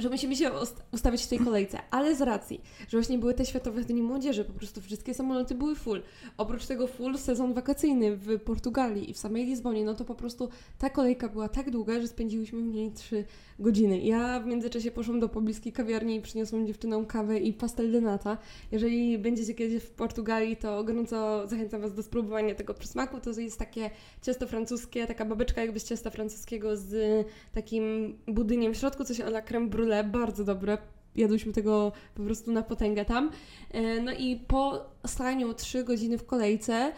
że 0.00 0.08
musimy 0.08 0.36
się 0.36 0.50
ust- 0.50 0.82
ustawić 0.92 1.22
w 1.22 1.28
tej 1.28 1.38
kolejce, 1.38 1.78
ale 1.90 2.16
z 2.16 2.20
racji, 2.20 2.60
że 2.88 2.98
właśnie 2.98 3.18
były 3.18 3.34
te 3.34 3.46
Światowe 3.46 3.82
Dni 3.82 4.02
Młodzieży, 4.02 4.44
po 4.44 4.52
prostu 4.52 4.80
wszystkie 4.80 5.14
samoloty 5.14 5.54
były 5.54 5.74
full. 5.74 6.02
Oprócz 6.36 6.66
tego 6.66 6.86
full 6.86 7.18
sezon 7.18 7.54
wakacyjny 7.54 8.16
w 8.16 8.40
Portugalii 8.40 9.10
i 9.10 9.14
w 9.14 9.18
samej 9.18 9.46
Lizbonie, 9.46 9.84
no 9.84 9.94
to 9.94 10.04
po 10.04 10.14
prostu 10.14 10.48
ta 10.78 10.90
kolejka 10.90 11.28
była 11.28 11.48
tak 11.48 11.70
długa, 11.70 12.00
że 12.00 12.08
spędziłyśmy 12.08 12.62
w 12.62 12.66
niej 12.66 12.92
trzy 12.92 13.24
godziny. 13.58 14.00
Ja 14.00 14.40
w 14.40 14.46
międzyczasie 14.46 14.90
poszłam 14.90 15.20
do 15.20 15.28
pobliskiej 15.28 15.72
kawiarni 15.72 16.16
i 16.16 16.20
przyniosłam 16.20 16.66
dziewczynom 16.66 17.06
kawę 17.06 17.38
i 17.38 17.52
pastel 17.52 17.92
de 17.92 18.00
nata. 18.00 18.38
Jeżeli 18.72 19.18
będziecie 19.18 19.54
kiedyś 19.54 19.82
w 19.82 19.90
Portugalii, 19.90 20.56
to 20.56 20.84
gorąco 20.84 21.48
zachęcam 21.48 21.80
Was 21.80 21.94
do 21.94 22.02
spróbowania 22.02 22.54
tego 22.54 22.74
przysmaku. 22.74 23.20
To 23.20 23.40
jest 23.40 23.58
takie 23.58 23.90
ciasto 24.22 24.46
francuskie, 24.46 25.06
taka 25.06 25.24
babeczka 25.24 25.60
jakby 25.60 25.80
z 25.80 25.84
ciasta 25.84 26.10
francuskiego 26.10 26.76
z 26.76 27.26
takim 27.54 28.14
budyniem 28.26 28.74
w 28.74 28.76
środku, 28.76 29.04
coś 29.04 29.20
a 29.20 29.26
la 29.26 29.42
creme 29.42 29.68
brulee, 29.68 29.89
bardzo 30.04 30.44
dobre. 30.44 30.78
Jadłyśmy 31.16 31.52
tego 31.52 31.92
po 32.14 32.22
prostu 32.22 32.52
na 32.52 32.62
potęgę 32.62 33.04
tam. 33.04 33.30
E, 33.70 34.00
No 34.00 34.12
i 34.12 34.36
po 34.36 34.84
staniu 35.06 35.54
3 35.54 35.84
godziny 35.84 36.18
w 36.18 36.26
kolejce 36.26 36.92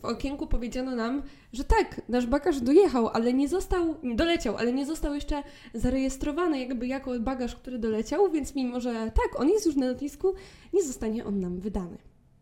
w 0.00 0.04
okienku 0.04 0.46
powiedziano 0.46 0.96
nam, 0.96 1.22
że 1.52 1.64
tak, 1.64 2.00
nasz 2.08 2.26
bagaż 2.26 2.60
dojechał, 2.60 3.08
ale 3.08 3.32
nie 3.32 3.48
został, 3.48 3.94
doleciał, 4.16 4.56
ale 4.56 4.72
nie 4.72 4.86
został 4.86 5.14
jeszcze 5.14 5.42
zarejestrowany 5.74 6.60
jakby 6.60 6.86
jako 6.86 7.20
bagaż, 7.20 7.56
który 7.56 7.78
doleciał, 7.78 8.30
więc 8.30 8.54
mimo, 8.54 8.80
że 8.80 8.92
tak, 8.92 9.40
on 9.40 9.48
jest 9.48 9.66
już 9.66 9.76
na 9.76 9.86
lotnisku, 9.86 10.34
nie 10.72 10.82
zostanie 10.82 11.24
on 11.24 11.40
nam 11.40 11.60
wydany. 11.60 11.98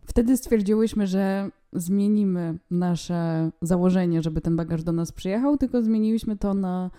Wtedy 0.07 0.37
stwierdziłyśmy, 0.37 1.07
że 1.07 1.51
zmienimy 1.73 2.59
nasze 2.71 3.51
założenie, 3.62 4.23
żeby 4.23 4.40
ten 4.40 4.57
bagaż 4.57 4.83
do 4.83 4.92
nas 4.92 5.12
przyjechał, 5.12 5.57
tylko 5.57 5.83
zmieniliśmy 5.83 6.37
to 6.37 6.55
na. 6.55 6.90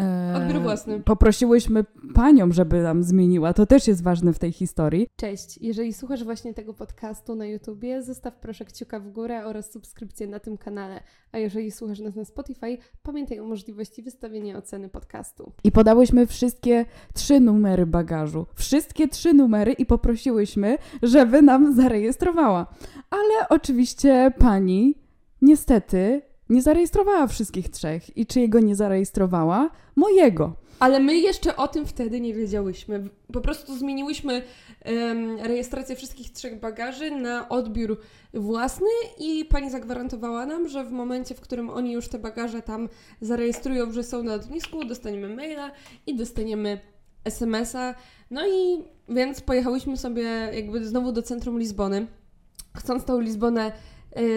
E, 0.00 0.34
Odbiór 0.36 0.62
własny. 0.62 1.00
Poprosiłyśmy 1.00 1.84
panią, 2.14 2.52
żeby 2.52 2.82
nam 2.82 3.02
zmieniła. 3.02 3.52
To 3.52 3.66
też 3.66 3.88
jest 3.88 4.02
ważne 4.02 4.32
w 4.32 4.38
tej 4.38 4.52
historii. 4.52 5.08
Cześć, 5.16 5.58
jeżeli 5.60 5.92
słuchasz 5.92 6.24
właśnie 6.24 6.54
tego 6.54 6.74
podcastu 6.74 7.34
na 7.34 7.46
YouTubie, 7.46 8.02
zostaw 8.02 8.36
proszę 8.36 8.64
kciuka 8.64 9.00
w 9.00 9.10
górę 9.10 9.46
oraz 9.46 9.72
subskrypcję 9.72 10.26
na 10.26 10.40
tym 10.40 10.58
kanale. 10.58 11.00
A 11.32 11.38
jeżeli 11.38 11.70
słuchasz 11.70 12.00
nas 12.00 12.16
na 12.16 12.24
Spotify, 12.24 12.78
pamiętaj 13.02 13.40
o 13.40 13.44
możliwości 13.44 14.02
wystawienia 14.02 14.58
oceny 14.58 14.88
podcastu. 14.88 15.52
I 15.64 15.72
podałyśmy 15.72 16.26
wszystkie 16.26 16.84
trzy 17.14 17.40
numery 17.40 17.86
bagażu. 17.86 18.46
Wszystkie 18.54 19.08
trzy 19.08 19.34
numery 19.34 19.72
i 19.72 19.86
poprosiłyśmy, 19.86 20.78
żeby 21.02 21.42
nam 21.42 21.74
zarejestrowała. 21.74 22.66
Ale 23.10 23.48
oczywiście 23.48 24.32
pani 24.38 24.94
niestety 25.42 26.22
nie 26.48 26.62
zarejestrowała 26.62 27.26
wszystkich 27.26 27.68
trzech. 27.68 28.16
I 28.16 28.26
czyjego 28.26 28.60
nie 28.60 28.76
zarejestrowała? 28.76 29.70
Mojego. 29.96 30.56
Ale 30.78 31.00
my 31.00 31.18
jeszcze 31.18 31.56
o 31.56 31.68
tym 31.68 31.86
wtedy 31.86 32.20
nie 32.20 32.34
wiedziałyśmy. 32.34 33.08
Po 33.32 33.40
prostu 33.40 33.76
zmieniłyśmy 33.76 34.42
em, 34.80 35.38
rejestrację 35.38 35.96
wszystkich 35.96 36.32
trzech 36.32 36.60
bagaży 36.60 37.10
na 37.10 37.48
odbiór 37.48 38.00
własny 38.34 38.86
i 39.18 39.44
pani 39.44 39.70
zagwarantowała 39.70 40.46
nam, 40.46 40.68
że 40.68 40.84
w 40.84 40.92
momencie, 40.92 41.34
w 41.34 41.40
którym 41.40 41.70
oni 41.70 41.92
już 41.92 42.08
te 42.08 42.18
bagaże 42.18 42.62
tam 42.62 42.88
zarejestrują, 43.20 43.92
że 43.92 44.02
są 44.02 44.22
na 44.22 44.36
lotnisku, 44.36 44.84
dostaniemy 44.84 45.36
maila 45.36 45.70
i 46.06 46.16
dostaniemy 46.16 46.80
SMS-a. 47.24 47.94
No 48.30 48.48
i 48.48 48.84
więc 49.08 49.40
pojechałyśmy 49.40 49.96
sobie 49.96 50.22
jakby 50.52 50.84
znowu 50.86 51.12
do 51.12 51.22
centrum 51.22 51.58
Lizbony, 51.58 52.06
chcąc 52.76 53.04
tą 53.04 53.20
Lizbonę 53.20 53.72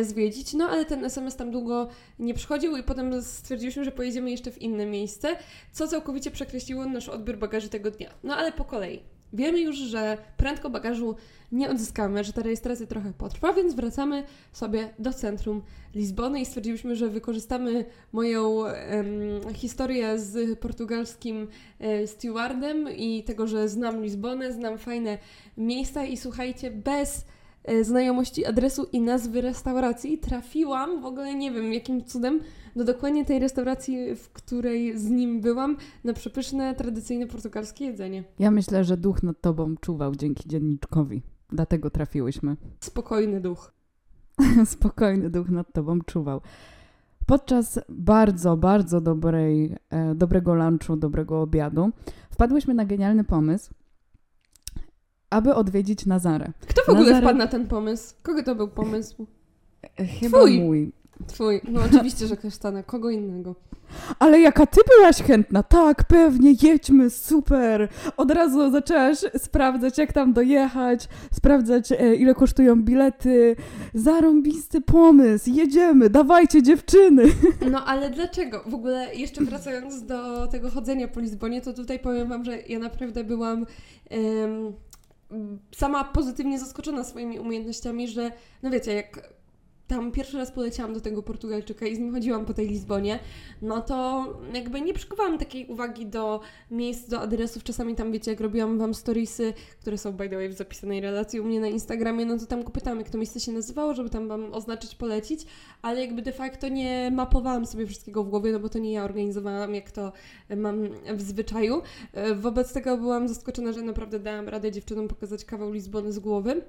zwiedzić, 0.01 0.53
no 0.53 0.65
ale 0.69 0.85
ten 0.85 1.05
SMS 1.05 1.35
tam 1.35 1.51
długo 1.51 1.87
nie 2.19 2.33
przychodził 2.33 2.77
i 2.77 2.83
potem 2.83 3.21
stwierdziliśmy, 3.21 3.85
że 3.85 3.91
pojedziemy 3.91 4.31
jeszcze 4.31 4.51
w 4.51 4.61
inne 4.61 4.85
miejsce, 4.85 5.35
co 5.71 5.87
całkowicie 5.87 6.31
przekreśliło 6.31 6.85
nasz 6.85 7.09
odbiór 7.09 7.37
bagaży 7.37 7.69
tego 7.69 7.91
dnia. 7.91 8.09
No 8.23 8.35
ale 8.35 8.51
po 8.51 8.65
kolei. 8.65 8.99
Wiemy 9.33 9.61
już, 9.61 9.75
że 9.75 10.17
prędko 10.37 10.69
bagażu 10.69 11.15
nie 11.51 11.69
odzyskamy, 11.69 12.23
że 12.23 12.33
ta 12.33 12.41
rejestracja 12.41 12.87
trochę 12.87 13.13
potrwa, 13.13 13.53
więc 13.53 13.73
wracamy 13.73 14.23
sobie 14.51 14.89
do 14.99 15.13
centrum 15.13 15.61
Lizbony 15.95 16.41
i 16.41 16.45
stwierdziliśmy, 16.45 16.95
że 16.95 17.09
wykorzystamy 17.09 17.85
moją 18.11 18.63
historię 19.53 20.19
z 20.19 20.59
portugalskim 20.59 21.47
e, 21.79 22.07
stewardem 22.07 22.89
i 22.95 23.23
tego, 23.23 23.47
że 23.47 23.69
znam 23.69 24.03
Lizbonę, 24.03 24.53
znam 24.53 24.77
fajne 24.77 25.17
miejsca 25.57 26.05
i 26.05 26.17
słuchajcie, 26.17 26.71
bez 26.71 27.17
e, 27.17 27.36
znajomości 27.81 28.45
adresu 28.45 28.87
i 28.91 29.01
nazwy 29.01 29.41
restauracji 29.41 30.17
trafiłam, 30.17 31.01
w 31.01 31.05
ogóle 31.05 31.35
nie 31.35 31.51
wiem 31.51 31.73
jakim 31.73 32.05
cudem, 32.05 32.39
do 32.75 32.83
dokładnie 32.83 33.25
tej 33.25 33.39
restauracji, 33.39 34.15
w 34.15 34.29
której 34.29 34.97
z 34.99 35.09
nim 35.09 35.41
byłam, 35.41 35.77
na 36.03 36.13
przepyszne, 36.13 36.75
tradycyjne 36.75 37.27
portugalskie 37.27 37.85
jedzenie. 37.85 38.23
Ja 38.39 38.51
myślę, 38.51 38.83
że 38.83 38.97
duch 38.97 39.23
nad 39.23 39.41
tobą 39.41 39.75
czuwał 39.81 40.15
dzięki 40.15 40.49
dzienniczkowi. 40.49 41.21
Dlatego 41.49 41.89
trafiłyśmy. 41.89 42.57
Spokojny 42.79 43.41
duch. 43.41 43.71
Spokojny 44.65 45.29
duch 45.29 45.49
nad 45.49 45.73
tobą 45.73 46.01
czuwał. 46.01 46.41
Podczas 47.25 47.79
bardzo, 47.89 48.57
bardzo 48.57 49.01
dobrej, 49.01 49.75
e, 49.89 50.15
dobrego 50.15 50.53
lunchu, 50.53 50.95
dobrego 50.95 51.41
obiadu, 51.41 51.89
wpadłyśmy 52.31 52.73
na 52.73 52.85
genialny 52.85 53.23
pomysł, 53.23 53.73
aby 55.29 55.55
odwiedzić 55.55 56.05
Nazarę. 56.05 56.51
Kto 56.67 56.81
w 56.85 56.89
ogóle 56.89 57.11
Nazareth- 57.11 57.21
wpadł 57.21 57.37
na 57.39 57.47
ten 57.47 57.67
pomysł? 57.67 58.15
Kogo 58.23 58.43
to 58.43 58.55
był 58.55 58.67
pomysł? 58.67 59.27
E, 59.99 60.05
Chyba 60.05 60.37
Twój. 60.37 60.59
mój. 60.59 60.91
Twój. 61.27 61.61
No 61.71 61.81
oczywiście, 61.85 62.27
że 62.27 62.37
kasztana. 62.37 62.83
Kogo 62.83 63.09
innego? 63.09 63.55
Ale 64.19 64.39
jaka 64.39 64.65
ty 64.65 64.81
byłaś 64.97 65.15
chętna? 65.23 65.63
Tak, 65.63 66.03
pewnie, 66.03 66.53
jedźmy, 66.61 67.09
super. 67.09 67.89
Od 68.17 68.31
razu 68.31 68.71
zaczęłaś 68.71 69.17
sprawdzać, 69.37 69.97
jak 69.97 70.13
tam 70.13 70.33
dojechać, 70.33 71.09
sprawdzać, 71.33 71.91
e, 71.91 72.15
ile 72.15 72.35
kosztują 72.35 72.83
bilety. 72.83 73.55
Zarąbisty 73.93 74.81
pomysł, 74.81 75.49
jedziemy, 75.53 76.09
dawajcie 76.09 76.63
dziewczyny. 76.63 77.23
No 77.71 77.85
ale 77.85 78.09
dlaczego? 78.09 78.63
W 78.67 78.73
ogóle 78.73 79.15
jeszcze 79.15 79.43
wracając 79.43 80.03
do 80.05 80.47
tego 80.47 80.69
chodzenia 80.69 81.07
po 81.07 81.19
Lizbonie, 81.19 81.61
to 81.61 81.73
tutaj 81.73 81.99
powiem 81.99 82.27
Wam, 82.29 82.43
że 82.45 82.57
ja 82.61 82.79
naprawdę 82.79 83.23
byłam 83.23 83.65
em, 84.09 84.73
sama 85.75 86.03
pozytywnie 86.03 86.59
zaskoczona 86.59 87.03
swoimi 87.03 87.39
umiejętnościami, 87.39 88.07
że 88.07 88.31
no 88.63 88.69
wiecie, 88.69 88.93
jak 88.93 89.33
tam 89.87 90.11
pierwszy 90.11 90.37
raz 90.37 90.51
poleciałam 90.51 90.93
do 90.93 91.01
tego 91.01 91.23
Portugalczyka 91.23 91.85
i 91.85 91.95
z 91.95 91.99
nim 91.99 92.13
chodziłam 92.13 92.45
po 92.45 92.53
tej 92.53 92.67
Lizbonie, 92.67 93.19
no 93.61 93.81
to 93.81 94.25
jakby 94.53 94.81
nie 94.81 94.93
przykuwałam 94.93 95.37
takiej 95.37 95.67
uwagi 95.67 96.05
do 96.05 96.39
miejsc, 96.71 97.09
do 97.09 97.19
adresów. 97.19 97.63
Czasami 97.63 97.95
tam, 97.95 98.11
wiecie, 98.11 98.31
jak 98.31 98.39
robiłam 98.39 98.77
Wam 98.79 98.93
storiesy, 98.93 99.53
które 99.81 99.97
są 99.97 100.11
by 100.11 100.29
the 100.29 100.35
way 100.35 100.49
w 100.49 100.53
zapisanej 100.53 101.01
relacji 101.01 101.39
u 101.39 101.43
mnie 101.43 101.59
na 101.59 101.67
Instagramie, 101.67 102.25
no 102.25 102.39
to 102.39 102.45
tam 102.45 102.63
go 102.63 102.69
pytałam, 102.69 102.99
jak 102.99 103.09
to 103.09 103.17
miejsce 103.17 103.39
się 103.39 103.51
nazywało, 103.51 103.93
żeby 103.93 104.09
tam 104.09 104.27
Wam 104.27 104.53
oznaczyć, 104.53 104.95
polecić, 104.95 105.45
ale 105.81 106.01
jakby 106.01 106.21
de 106.21 106.31
facto 106.31 106.67
nie 106.67 107.11
mapowałam 107.11 107.65
sobie 107.65 107.87
wszystkiego 107.87 108.23
w 108.23 108.29
głowie, 108.29 108.51
no 108.51 108.59
bo 108.59 108.69
to 108.69 108.79
nie 108.79 108.91
ja 108.91 109.03
organizowałam, 109.03 109.75
jak 109.75 109.91
to 109.91 110.11
mam 110.57 110.89
w 111.15 111.21
zwyczaju. 111.21 111.81
E, 112.13 112.35
Wobec 112.35 112.73
tego 112.73 112.97
byłam 112.97 113.27
zaskoczona, 113.27 113.73
że 113.73 113.81
naprawdę 113.81 114.19
dałam 114.19 114.49
radę 114.49 114.71
dziewczynom 114.71 115.07
pokazać 115.07 115.45
kawał 115.45 115.71
Lizbony 115.71 116.13
z 116.13 116.19
głowy 116.19 116.61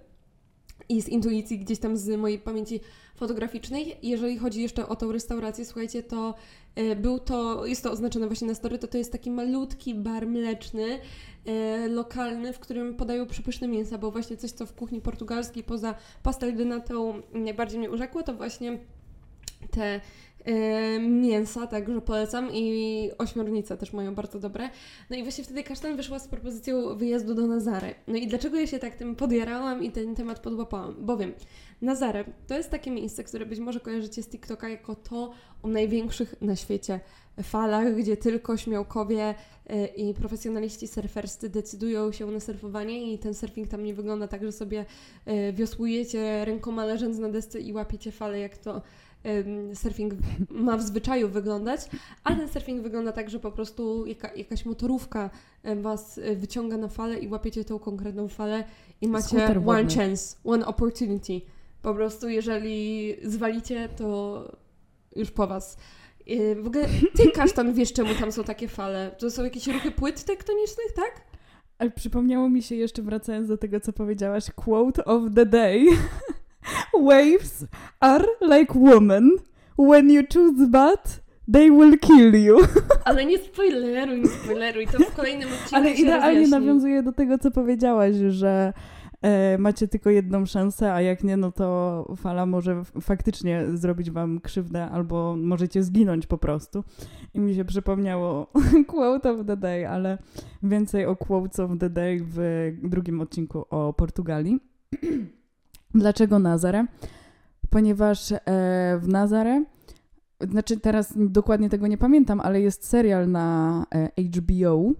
i 0.88 1.02
z 1.02 1.08
intuicji 1.08 1.58
gdzieś 1.58 1.78
tam 1.78 1.96
z 1.96 2.08
mojej 2.18 2.38
pamięci 2.38 2.80
fotograficznej. 3.16 3.96
Jeżeli 4.02 4.38
chodzi 4.38 4.62
jeszcze 4.62 4.88
o 4.88 4.96
tą 4.96 5.12
restaurację, 5.12 5.64
słuchajcie, 5.64 6.02
to 6.02 6.34
e, 6.74 6.96
był 6.96 7.18
to, 7.18 7.66
jest 7.66 7.82
to 7.82 7.90
oznaczone 7.90 8.26
właśnie 8.26 8.48
na 8.48 8.54
story, 8.54 8.78
to 8.78 8.86
to 8.86 8.98
jest 8.98 9.12
taki 9.12 9.30
malutki 9.30 9.94
bar 9.94 10.26
mleczny, 10.26 10.98
e, 11.46 11.88
lokalny, 11.88 12.52
w 12.52 12.58
którym 12.58 12.94
podają 12.94 13.26
przepyszne 13.26 13.68
mięsa, 13.68 13.98
bo 13.98 14.10
właśnie 14.10 14.36
coś, 14.36 14.50
co 14.50 14.66
w 14.66 14.72
kuchni 14.72 15.00
portugalskiej 15.00 15.64
poza 15.64 15.94
pastel 16.22 16.56
de 16.56 16.64
natą 16.64 17.22
najbardziej 17.32 17.78
mnie 17.78 17.90
urzekło, 17.90 18.22
to 18.22 18.34
właśnie 18.34 18.78
te 19.70 20.00
mięsa, 21.00 21.66
także 21.66 22.00
polecam 22.00 22.48
i 22.52 23.10
ośmiornice 23.18 23.76
też 23.76 23.92
mają 23.92 24.14
bardzo 24.14 24.38
dobre. 24.38 24.70
No 25.10 25.16
i 25.16 25.22
właśnie 25.22 25.44
wtedy 25.44 25.62
Kasztan 25.62 25.96
wyszła 25.96 26.18
z 26.18 26.28
propozycją 26.28 26.96
wyjazdu 26.96 27.34
do 27.34 27.46
Nazary. 27.46 27.94
No 28.06 28.16
i 28.16 28.26
dlaczego 28.26 28.60
ja 28.60 28.66
się 28.66 28.78
tak 28.78 28.94
tym 28.94 29.16
podjarałam 29.16 29.84
i 29.84 29.90
ten 29.90 30.14
temat 30.14 30.40
podłapałam? 30.40 30.94
Bowiem 30.98 31.32
Nazare 31.82 32.24
to 32.46 32.56
jest 32.56 32.70
takie 32.70 32.90
miejsce, 32.90 33.24
które 33.24 33.46
być 33.46 33.58
może 33.58 33.80
kojarzycie 33.80 34.22
z 34.22 34.28
TikToka 34.28 34.68
jako 34.68 34.94
to 34.94 35.32
o 35.62 35.68
największych 35.68 36.34
na 36.40 36.56
świecie 36.56 37.00
falach, 37.42 37.94
gdzie 37.94 38.16
tylko 38.16 38.56
śmiałkowie 38.56 39.34
e, 39.66 39.86
i 39.86 40.14
profesjonaliści 40.14 40.88
surferscy 40.88 41.48
decydują 41.48 42.12
się 42.12 42.26
na 42.26 42.40
surfowanie 42.40 43.12
i 43.12 43.18
ten 43.18 43.34
surfing 43.34 43.68
tam 43.68 43.84
nie 43.84 43.94
wygląda 43.94 44.28
tak, 44.28 44.44
że 44.44 44.52
sobie 44.52 44.84
e, 45.26 45.52
wiosłujecie 45.52 46.44
rękoma 46.44 46.84
leżąc 46.84 47.18
na 47.18 47.28
desce 47.28 47.60
i 47.60 47.72
łapiecie 47.72 48.12
fale, 48.12 48.38
jak 48.38 48.58
to 48.58 48.82
surfing 49.74 50.14
ma 50.50 50.76
w 50.76 50.82
zwyczaju 50.82 51.28
wyglądać, 51.28 51.80
a 52.24 52.34
ten 52.34 52.48
surfing 52.48 52.82
wygląda 52.82 53.12
tak, 53.12 53.30
że 53.30 53.40
po 53.40 53.52
prostu 53.52 54.06
jaka, 54.06 54.34
jakaś 54.34 54.64
motorówka 54.64 55.30
Was 55.76 56.18
e, 56.18 56.36
wyciąga 56.36 56.76
na 56.76 56.88
falę 56.88 57.18
i 57.18 57.28
łapiecie 57.28 57.64
tą 57.64 57.78
konkretną 57.78 58.28
falę 58.28 58.64
i 59.00 59.08
macie 59.08 59.60
one 59.66 59.90
chance, 59.94 60.36
one 60.44 60.66
opportunity. 60.66 61.40
Po 61.82 61.94
prostu 61.94 62.28
jeżeli 62.28 63.16
zwalicie, 63.22 63.88
to 63.96 64.42
już 65.16 65.30
po 65.30 65.46
Was. 65.46 65.76
W 66.62 66.66
ogóle 66.66 66.86
ty, 67.16 67.30
Kasztan, 67.36 67.74
wiesz 67.74 67.92
czemu 67.92 68.14
tam 68.14 68.32
są 68.32 68.44
takie 68.44 68.68
fale? 68.68 69.10
To 69.18 69.30
są 69.30 69.44
jakieś 69.44 69.66
ruchy 69.66 69.90
płyt 69.90 70.24
tektonicznych, 70.24 70.92
tak? 70.96 71.20
Ale 71.78 71.90
przypomniało 71.90 72.48
mi 72.48 72.62
się 72.62 72.74
jeszcze, 72.74 73.02
wracając 73.02 73.48
do 73.48 73.56
tego, 73.58 73.80
co 73.80 73.92
powiedziałaś, 73.92 74.44
quote 74.56 75.04
of 75.04 75.22
the 75.34 75.46
day. 75.46 75.86
Waves 76.94 77.64
are 78.00 78.24
like 78.40 78.74
women. 78.74 79.30
When 79.78 80.10
you 80.10 80.22
choose 80.32 80.66
bad, 80.66 81.20
they 81.52 81.70
will 81.70 81.98
kill 81.98 82.34
you. 82.34 82.58
Ale 83.04 83.26
nie 83.26 83.38
spoileruj, 83.38 84.20
nie 84.20 84.28
spoileruj, 84.28 84.86
to 84.86 84.98
w 84.98 85.14
kolejnym 85.14 85.48
odcinku 85.48 85.76
Ale 85.76 85.90
idealnie 85.90 86.48
nawiązuje 86.48 87.02
do 87.02 87.12
tego, 87.12 87.38
co 87.38 87.50
powiedziałaś, 87.50 88.14
że 88.28 88.72
e, 89.22 89.58
macie 89.58 89.88
tylko 89.88 90.10
jedną 90.10 90.46
szansę, 90.46 90.92
a 90.92 91.00
jak 91.00 91.24
nie, 91.24 91.36
no 91.36 91.52
to 91.52 92.06
fala 92.16 92.46
może 92.46 92.82
faktycznie 93.00 93.64
zrobić 93.74 94.10
wam 94.10 94.40
krzywdę 94.40 94.90
albo 94.90 95.36
możecie 95.36 95.82
zginąć 95.82 96.26
po 96.26 96.38
prostu. 96.38 96.84
I 97.34 97.40
mi 97.40 97.54
się 97.54 97.64
przypomniało 97.64 98.46
quote 98.86 99.30
of 99.30 99.46
the 99.46 99.56
day, 99.56 99.88
ale 99.88 100.18
więcej 100.62 101.06
o 101.06 101.16
quotes 101.16 101.60
of 101.60 101.70
the 101.80 101.90
day 101.90 102.20
w 102.22 102.38
drugim 102.82 103.20
odcinku 103.20 103.64
o 103.70 103.92
Portugalii. 103.92 104.60
Dlaczego 105.94 106.38
Nazare? 106.38 106.86
Ponieważ 107.70 108.32
e, 108.32 108.38
w 109.02 109.08
Nazare, 109.08 109.64
znaczy 110.40 110.80
teraz 110.80 111.12
dokładnie 111.16 111.68
tego 111.68 111.86
nie 111.86 111.98
pamiętam, 111.98 112.40
ale 112.40 112.60
jest 112.60 112.88
serial 112.88 113.30
na 113.30 113.86
e, 113.94 114.22
HBO. 114.22 114.92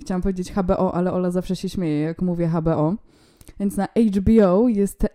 Chciałam 0.00 0.22
powiedzieć 0.22 0.52
HBO, 0.52 0.94
ale 0.94 1.12
Ola 1.12 1.30
zawsze 1.30 1.56
się 1.56 1.68
śmieje, 1.68 2.00
jak 2.00 2.22
mówię 2.22 2.48
HBO. 2.48 2.94
Więc 3.60 3.76
na 3.76 3.88
HBO 4.16 4.68
jest 4.68 5.04
e, 5.04 5.08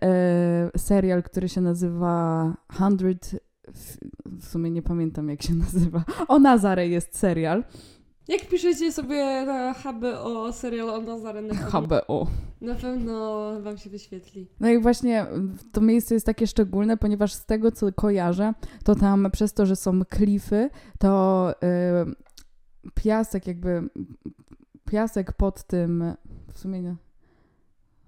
serial, 0.76 1.22
który 1.22 1.48
się 1.48 1.60
nazywa 1.60 2.56
100. 2.72 2.86
W 4.26 4.46
sumie 4.46 4.70
nie 4.70 4.82
pamiętam, 4.82 5.28
jak 5.28 5.42
się 5.42 5.54
nazywa. 5.64 6.04
O 6.28 6.38
Nazare 6.38 6.88
jest 6.88 7.18
serial. 7.18 7.64
Jak 8.28 8.48
piszecie 8.48 8.92
sobie 8.92 9.44
na 9.46 9.74
HBO 9.74 10.52
serial 10.52 10.90
o 10.90 11.00
Nazare 11.00 11.42
na 11.42 11.54
HBO. 11.54 12.26
Na 12.62 12.74
pewno 12.74 13.50
Wam 13.60 13.78
się 13.78 13.90
wyświetli. 13.90 14.48
No 14.60 14.68
i 14.68 14.78
właśnie 14.78 15.26
to 15.72 15.80
miejsce 15.80 16.14
jest 16.14 16.26
takie 16.26 16.46
szczególne, 16.46 16.96
ponieważ 16.96 17.32
z 17.32 17.46
tego, 17.46 17.72
co 17.72 17.92
kojarzę, 17.92 18.54
to 18.84 18.94
tam 18.94 19.30
przez 19.32 19.54
to, 19.54 19.66
że 19.66 19.76
są 19.76 20.04
klify, 20.04 20.70
to 20.98 21.54
yy, 22.84 22.90
piasek 22.94 23.46
jakby, 23.46 23.88
piasek 24.84 25.32
pod 25.32 25.64
tym, 25.64 26.04
w 26.52 26.58
sumie 26.58 26.82
nie, 26.82 26.96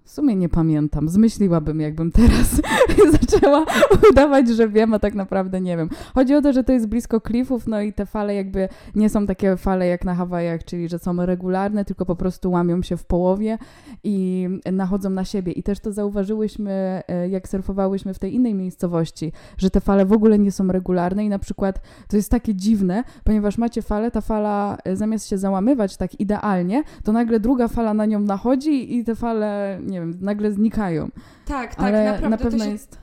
w 0.05 0.11
sumie 0.11 0.35
nie 0.35 0.49
pamiętam. 0.49 1.09
Zmyśliłabym, 1.09 1.79
jakbym 1.79 2.11
teraz 2.11 2.61
zaczęła 3.21 3.65
udawać, 4.11 4.49
że 4.49 4.69
wiem, 4.69 4.93
a 4.93 4.99
tak 4.99 5.15
naprawdę 5.15 5.61
nie 5.61 5.77
wiem. 5.77 5.89
Chodzi 6.15 6.35
o 6.35 6.41
to, 6.41 6.53
że 6.53 6.63
to 6.63 6.71
jest 6.71 6.87
blisko 6.87 7.21
klifów, 7.21 7.67
no 7.67 7.81
i 7.81 7.93
te 7.93 8.05
fale 8.05 8.35
jakby 8.35 8.69
nie 8.95 9.09
są 9.09 9.25
takie 9.27 9.57
fale 9.57 9.87
jak 9.87 10.05
na 10.05 10.15
Hawajach, 10.15 10.63
czyli 10.63 10.89
że 10.89 10.99
są 10.99 11.25
regularne, 11.25 11.85
tylko 11.85 12.05
po 12.05 12.15
prostu 12.15 12.51
łamią 12.51 12.81
się 12.81 12.97
w 12.97 13.05
połowie 13.05 13.57
i 14.03 14.47
nachodzą 14.71 15.09
na 15.09 15.25
siebie. 15.25 15.51
I 15.51 15.63
też 15.63 15.79
to 15.79 15.91
zauważyłyśmy, 15.91 17.01
e, 17.07 17.29
jak 17.29 17.47
surfowałyśmy 17.47 18.13
w 18.13 18.19
tej 18.19 18.35
innej 18.35 18.53
miejscowości, 18.53 19.31
że 19.57 19.69
te 19.69 19.81
fale 19.81 20.05
w 20.05 20.13
ogóle 20.13 20.39
nie 20.39 20.51
są 20.51 20.67
regularne 20.67 21.25
i 21.25 21.29
na 21.29 21.39
przykład 21.39 21.81
to 22.07 22.17
jest 22.17 22.31
takie 22.31 22.55
dziwne, 22.55 23.03
ponieważ 23.23 23.57
macie 23.57 23.81
falę, 23.81 24.11
ta 24.11 24.21
fala 24.21 24.77
e, 24.83 24.95
zamiast 24.95 25.27
się 25.27 25.37
załamywać 25.37 25.97
tak 25.97 26.19
idealnie, 26.19 26.83
to 27.03 27.11
nagle 27.11 27.39
druga 27.39 27.67
fala 27.67 27.93
na 27.93 28.05
nią 28.05 28.19
nachodzi 28.19 28.97
i 28.97 29.03
te 29.03 29.15
fale, 29.15 29.79
nie 29.83 29.94
nie 29.95 30.01
wiem, 30.01 30.17
nagle 30.21 30.51
znikają. 30.51 31.09
Tak, 31.45 31.75
tak, 31.75 31.85
Ale 31.85 32.05
naprawdę. 32.05 32.29
na 32.29 32.37
pewno 32.37 32.65
się, 32.65 32.71
jest... 32.71 32.97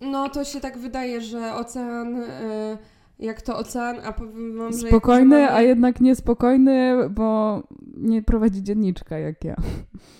No 0.00 0.28
to 0.28 0.44
się 0.44 0.60
tak 0.60 0.78
wydaje, 0.78 1.20
że 1.20 1.54
ocean... 1.54 2.16
Y, 2.16 2.78
jak 3.18 3.42
to 3.42 3.58
ocean, 3.58 3.96
a 4.04 4.12
powiem 4.12 4.58
wam, 4.58 4.72
że... 4.72 4.88
Spokojny, 4.88 5.40
mamy... 5.40 5.52
a 5.52 5.62
jednak 5.62 6.00
niespokojny, 6.00 6.96
bo 7.10 7.62
nie 7.96 8.22
prowadzi 8.22 8.62
dzienniczka 8.62 9.18
jak 9.18 9.44
ja. 9.44 9.56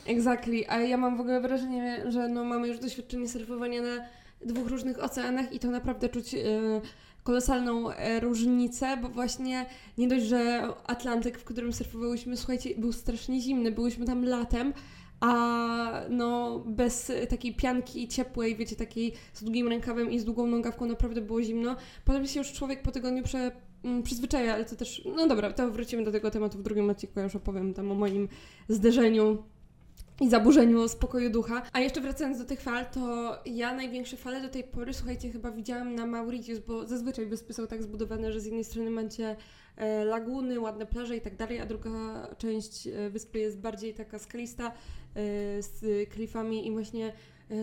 Exactly, 0.06 0.68
a 0.68 0.80
ja 0.80 0.96
mam 0.96 1.16
w 1.16 1.20
ogóle 1.20 1.40
wrażenie, 1.40 2.02
że 2.08 2.28
no 2.28 2.44
mamy 2.44 2.68
już 2.68 2.78
doświadczenie 2.78 3.28
surfowania 3.28 3.82
na 3.82 4.04
dwóch 4.46 4.68
różnych 4.68 5.04
oceanach 5.04 5.52
i 5.52 5.58
to 5.58 5.70
naprawdę 5.70 6.08
czuć 6.08 6.34
y, 6.34 6.80
kolosalną 7.28 7.90
e, 7.90 8.20
różnicę, 8.20 8.96
bo 9.02 9.08
właśnie 9.08 9.66
nie 9.98 10.08
dość, 10.08 10.24
że 10.24 10.68
Atlantyk, 10.86 11.38
w 11.38 11.44
którym 11.44 11.72
surfowałyśmy, 11.72 12.36
słuchajcie, 12.36 12.70
był 12.78 12.92
strasznie 12.92 13.40
zimny, 13.40 13.72
byłyśmy 13.72 14.06
tam 14.06 14.24
latem, 14.24 14.72
a 15.20 16.00
no 16.10 16.58
bez 16.66 17.12
takiej 17.28 17.54
pianki 17.54 18.08
ciepłej, 18.08 18.56
wiecie, 18.56 18.76
takiej 18.76 19.12
z 19.32 19.44
długim 19.44 19.68
rękawem 19.68 20.10
i 20.10 20.18
z 20.18 20.24
długą 20.24 20.46
nogawką 20.46 20.86
naprawdę 20.86 21.20
było 21.20 21.42
zimno. 21.42 21.76
Potem 22.04 22.26
się 22.26 22.40
już 22.40 22.52
człowiek 22.52 22.82
po 22.82 22.90
tygodniu 22.90 23.22
prze, 23.22 23.52
mm, 23.84 24.02
przyzwyczaja, 24.02 24.54
ale 24.54 24.64
to 24.64 24.76
też, 24.76 25.02
no 25.16 25.26
dobra, 25.26 25.52
to 25.52 25.70
wrócimy 25.70 26.04
do 26.04 26.12
tego 26.12 26.30
tematu 26.30 26.58
w 26.58 26.62
drugim 26.62 26.90
odcinku, 26.90 27.18
ja 27.18 27.24
już 27.24 27.36
opowiem 27.36 27.74
tam 27.74 27.92
o 27.92 27.94
moim 27.94 28.28
zderzeniu 28.68 29.42
i 30.20 30.30
zaburzeniu 30.30 30.88
spokoju 30.88 31.30
ducha. 31.30 31.62
A 31.72 31.80
jeszcze 31.80 32.00
wracając 32.00 32.38
do 32.38 32.44
tych 32.44 32.60
fal, 32.60 32.86
to 32.86 33.36
ja 33.46 33.74
największe 33.74 34.16
fale 34.16 34.42
do 34.42 34.48
tej 34.48 34.64
pory, 34.64 34.94
słuchajcie, 34.94 35.30
chyba 35.30 35.50
widziałam 35.50 35.94
na 35.94 36.06
Mauritius, 36.06 36.58
bo 36.58 36.86
zazwyczaj 36.86 37.26
wyspy 37.26 37.52
są 37.52 37.66
tak 37.66 37.82
zbudowane, 37.82 38.32
że 38.32 38.40
z 38.40 38.44
jednej 38.44 38.64
strony 38.64 38.90
macie 38.90 39.36
e, 39.76 40.04
laguny, 40.04 40.60
ładne 40.60 40.86
plaże 40.86 41.16
i 41.16 41.20
tak 41.20 41.36
dalej, 41.36 41.60
a 41.60 41.66
druga 41.66 41.90
część 42.38 42.86
e, 42.86 43.10
wyspy 43.10 43.38
jest 43.38 43.58
bardziej 43.58 43.94
taka 43.94 44.18
skalista 44.18 44.66
e, 44.66 44.72
z 45.62 46.08
klifami 46.10 46.66
i 46.66 46.70
właśnie 46.70 47.12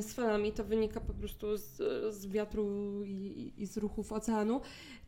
z 0.01 0.13
falami. 0.13 0.51
To 0.51 0.63
wynika 0.63 1.01
po 1.01 1.13
prostu 1.13 1.57
z, 1.57 1.77
z 2.15 2.27
wiatru 2.27 3.03
i, 3.03 3.53
i, 3.57 3.65
z 3.65 3.77
ruchów 3.77 4.11
oceanu. 4.11 4.61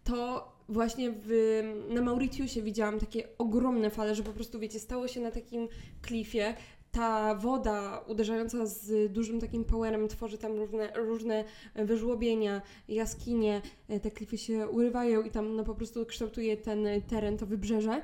To 0.03 0.51
właśnie 0.69 1.13
w, 1.25 1.61
na 1.89 2.01
Mauritiusie 2.01 2.61
widziałam 2.61 2.99
takie 2.99 3.37
ogromne 3.37 3.89
fale, 3.89 4.15
że 4.15 4.23
po 4.23 4.33
prostu, 4.33 4.59
wiecie, 4.59 4.79
stało 4.79 5.07
się 5.07 5.21
na 5.21 5.31
takim 5.31 5.67
klifie, 6.01 6.53
ta 6.97 7.35
woda 7.35 8.03
uderzająca 8.07 8.65
z 8.65 9.11
dużym 9.11 9.39
takim 9.41 9.65
powerem 9.65 10.07
tworzy 10.07 10.37
tam 10.37 10.57
różne, 10.57 10.91
różne 10.95 11.43
wyżłobienia, 11.75 12.61
jaskinie, 12.87 13.61
te 14.01 14.11
klify 14.11 14.37
się 14.37 14.67
urywają 14.67 15.21
i 15.23 15.31
tam 15.31 15.55
no, 15.55 15.63
po 15.63 15.75
prostu 15.75 16.05
kształtuje 16.05 16.57
ten 16.57 16.87
teren, 17.07 17.37
to 17.37 17.45
wybrzeże. 17.45 18.01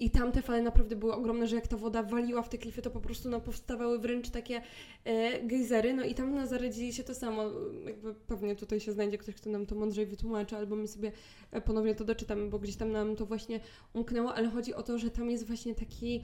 I 0.00 0.10
tam 0.10 0.32
te 0.32 0.42
fale 0.42 0.62
naprawdę 0.62 0.96
były 0.96 1.14
ogromne, 1.14 1.46
że 1.46 1.56
jak 1.56 1.66
ta 1.66 1.76
woda 1.76 2.02
waliła 2.02 2.42
w 2.42 2.48
te 2.48 2.58
klify, 2.58 2.82
to 2.82 2.90
po 2.90 3.00
prostu 3.00 3.30
no, 3.30 3.40
powstawały 3.40 3.98
wręcz 3.98 4.30
takie 4.30 4.62
e, 5.04 5.42
gejzery. 5.42 5.94
No 5.94 6.04
i 6.04 6.14
tam 6.14 6.34
na 6.34 6.46
Zarę 6.46 6.72
się 6.72 7.04
to 7.04 7.14
samo. 7.14 7.42
Jakby 7.86 8.14
pewnie 8.14 8.56
tutaj 8.56 8.80
się 8.80 8.92
znajdzie 8.92 9.18
ktoś, 9.18 9.34
kto 9.34 9.50
nam 9.50 9.66
to 9.66 9.74
mądrzej 9.74 10.06
wytłumaczy, 10.06 10.56
albo 10.56 10.76
my 10.76 10.88
sobie 10.88 11.12
e, 11.50 11.60
ponownie 11.60 11.94
to 11.94 12.04
doczytamy, 12.04 12.48
bo 12.48 12.58
gdzieś 12.58 12.76
tam 12.76 12.92
nam 12.92 13.16
to 13.16 13.26
właśnie 13.26 13.60
umknęło, 13.92 14.34
ale 14.34 14.48
chodzi 14.48 14.74
o 14.74 14.82
to, 14.82 14.98
że 14.98 15.10
tam 15.10 15.30
jest 15.30 15.46
właśnie 15.46 15.74
taki 15.74 16.22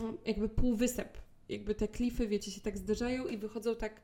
mm, 0.00 0.18
jakby 0.26 0.48
półwysep 0.48 1.29
jakby 1.50 1.74
te 1.74 1.88
klify, 1.88 2.26
wiecie, 2.26 2.50
się 2.50 2.60
tak 2.60 2.78
zderzają 2.78 3.26
i 3.26 3.36
wychodzą 3.36 3.76
tak 3.76 4.00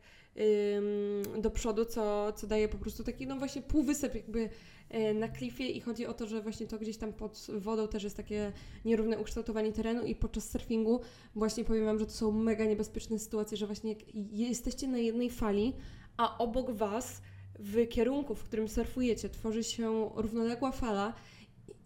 ym, 1.36 1.42
do 1.42 1.50
przodu, 1.50 1.84
co, 1.84 2.32
co 2.32 2.46
daje 2.46 2.68
po 2.68 2.78
prostu 2.78 3.04
taki, 3.04 3.26
no 3.26 3.36
właśnie 3.36 3.62
półwysep 3.62 4.14
jakby 4.14 4.48
y, 4.94 5.14
na 5.14 5.28
klifie 5.28 5.68
i 5.68 5.80
chodzi 5.80 6.06
o 6.06 6.14
to, 6.14 6.26
że 6.26 6.42
właśnie 6.42 6.66
to 6.66 6.78
gdzieś 6.78 6.96
tam 6.96 7.12
pod 7.12 7.46
wodą 7.58 7.88
też 7.88 8.02
jest 8.04 8.16
takie 8.16 8.52
nierówne 8.84 9.18
ukształtowanie 9.18 9.72
terenu 9.72 10.06
i 10.06 10.14
podczas 10.14 10.50
surfingu 10.50 11.00
właśnie 11.34 11.64
powiem 11.64 11.84
Wam, 11.84 11.98
że 11.98 12.06
to 12.06 12.12
są 12.12 12.32
mega 12.32 12.64
niebezpieczne 12.64 13.18
sytuacje, 13.18 13.56
że 13.56 13.66
właśnie 13.66 13.90
jak 13.92 14.14
jesteście 14.32 14.88
na 14.88 14.98
jednej 14.98 15.30
fali, 15.30 15.72
a 16.16 16.38
obok 16.38 16.70
Was 16.70 17.22
w 17.58 17.88
kierunku, 17.88 18.34
w 18.34 18.44
którym 18.44 18.68
surfujecie, 18.68 19.28
tworzy 19.28 19.64
się 19.64 20.10
równoległa 20.14 20.72
fala, 20.72 21.14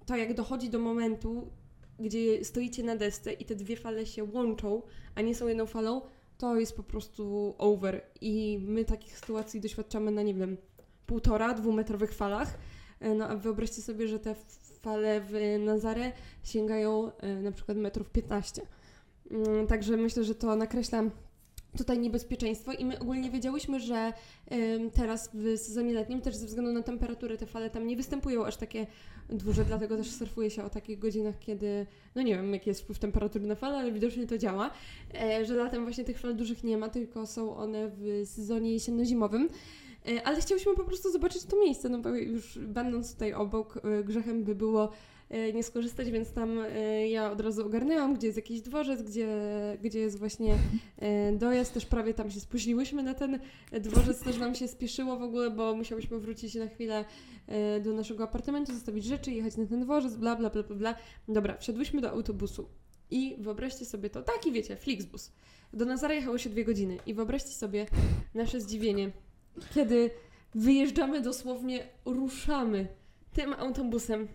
to 0.07 0.17
jak 0.17 0.35
dochodzi 0.35 0.71
do 0.71 0.79
momentu, 0.79 1.51
gdzie 2.01 2.45
stoicie 2.45 2.83
na 2.83 2.97
desce 2.97 3.33
i 3.33 3.45
te 3.45 3.55
dwie 3.55 3.77
fale 3.77 4.07
się 4.07 4.25
łączą, 4.25 4.83
a 5.15 5.21
nie 5.21 5.35
są 5.35 5.49
jedną 5.49 5.67
falą, 5.67 6.03
to 6.39 6.57
jest 6.57 6.77
po 6.77 6.83
prostu 6.83 7.55
over. 7.59 8.03
I 8.21 8.59
my 8.63 8.85
takich 8.85 9.19
sytuacji 9.19 9.61
doświadczamy 9.61 10.11
na, 10.11 10.23
nie 10.23 10.35
wiem, 10.35 10.57
półtora, 11.07 11.55
dwumetrowych 11.55 12.15
falach, 12.15 12.59
E, 13.01 13.15
No 13.15 13.29
a 13.29 13.37
wyobraźcie 13.37 13.83
sobie, 13.83 14.09
że 14.09 14.19
te 14.19 14.35
fale 14.81 15.21
w 15.21 15.33
Nazare 15.65 16.13
sięgają 16.45 17.13
e, 17.17 17.35
na 17.35 17.53
przykład 17.53 17.79
metrów 17.79 18.11
15. 18.11 18.63
Mm, 19.31 19.67
Także 19.67 19.97
myślę, 19.97 20.25
że 20.25 20.35
to 20.35 20.57
nakreśla 20.57 21.03
tutaj 21.79 21.99
niebezpieczeństwo 21.99 22.73
i 22.73 22.85
my 22.85 22.99
ogólnie 22.99 23.31
wiedziałyśmy, 23.31 23.81
że 23.81 24.13
em, 24.47 24.91
teraz 24.91 25.31
w 25.35 25.59
sezonie 25.59 25.95
letnim 25.95 26.21
też 26.21 26.37
ze 26.37 26.47
względu 26.47 26.73
na 26.73 26.83
temperaturę 26.83 27.37
te 27.37 27.47
fale 27.47 27.71
tam 27.71 27.87
nie 27.87 27.97
występują 27.97 28.47
aż 28.47 28.57
takie 28.57 28.87
duże, 29.29 29.65
dlatego 29.65 29.97
też 29.97 30.11
surfuje 30.11 30.51
się 30.51 30.65
o 30.65 30.71
takich 30.71 30.99
godzinach, 30.99 31.39
kiedy, 31.39 31.87
no 32.15 32.23
nie 32.23 32.37
wiem 32.37 32.53
jaki 32.53 32.71
jest 32.71 32.83
wpływ 32.83 32.99
temperatury 32.99 33.47
na 33.47 33.55
falę, 33.55 33.79
ale 33.79 33.93
widocznie 33.93 34.27
to 34.27 34.39
działa, 34.39 34.71
e, 35.15 35.45
że 35.45 35.55
latem 35.55 35.83
właśnie 35.85 36.05
tych 36.05 36.19
fal 36.19 36.37
dużych 36.37 36.65
nie 36.65 36.79
ma, 36.79 36.89
tylko 36.89 37.27
są 37.27 37.57
one 37.57 37.91
w 37.95 38.23
sezonie 38.25 38.73
jesienno-zimowym. 38.73 39.49
E, 40.09 40.23
Ale 40.23 40.41
chciałyśmy 40.41 40.75
po 40.75 40.85
prostu 40.85 41.13
zobaczyć 41.13 41.45
to 41.45 41.57
miejsce, 41.57 41.89
no 41.89 41.99
bo 41.99 42.09
już 42.09 42.59
będąc 42.59 43.13
tutaj 43.13 43.35
obok, 43.35 43.81
e, 43.85 44.05
grzechem 44.05 44.45
by 44.45 44.55
było 44.55 44.91
nie 45.55 45.63
skorzystać, 45.63 46.11
więc 46.11 46.33
tam 46.33 46.59
e, 46.59 47.09
ja 47.09 47.33
od 47.33 47.41
razu 47.41 47.67
ogarnęłam, 47.67 48.15
gdzie 48.15 48.27
jest 48.27 48.37
jakiś 48.37 48.61
dworzec, 48.61 49.03
gdzie, 49.03 49.29
gdzie 49.83 49.99
jest 49.99 50.19
właśnie 50.19 50.55
e, 50.99 51.33
dojazd. 51.33 51.75
Też 51.75 51.87
prawie 51.87 52.15
tam 52.15 52.31
się 52.31 52.41
spóźniłyśmy 52.41 53.03
na 53.03 53.15
ten 53.15 53.39
dworzec, 53.73 54.21
też 54.21 54.39
nam 54.39 54.55
się 54.55 54.69
spieszyło 54.69 55.17
w 55.17 55.23
ogóle, 55.23 55.51
bo 55.51 55.75
musiałyśmy 55.75 56.19
wrócić 56.19 56.55
na 56.55 56.67
chwilę 56.67 57.05
e, 57.47 57.81
do 57.81 57.93
naszego 57.93 58.25
apartamentu, 58.25 58.75
zostawić 58.75 59.05
rzeczy, 59.05 59.31
jechać 59.31 59.57
na 59.57 59.67
ten 59.67 59.81
dworzec, 59.81 60.17
bla, 60.17 60.37
bla, 60.37 60.51
bla, 60.51 60.63
bla, 60.63 60.77
bla. 60.77 60.95
Dobra, 61.29 61.57
wsiadłyśmy 61.57 62.01
do 62.01 62.11
autobusu 62.11 62.69
i 63.11 63.37
wyobraźcie 63.39 63.85
sobie 63.85 64.11
to, 64.11 64.23
taki 64.23 64.53
wiecie, 64.53 64.77
Flixbus. 64.77 65.33
Do 65.73 65.85
Nazara 65.85 66.15
jechało 66.15 66.39
się 66.39 66.51
dwie 66.51 66.65
godziny 66.65 66.99
i 67.07 67.15
wyobraźcie 67.15 67.51
sobie 67.51 67.87
nasze 68.35 68.61
zdziwienie, 68.61 69.11
kiedy 69.75 70.11
wyjeżdżamy 70.55 71.21
dosłownie, 71.21 71.89
ruszamy 72.05 72.89
tym 73.33 73.53
autobusem. 73.53 74.29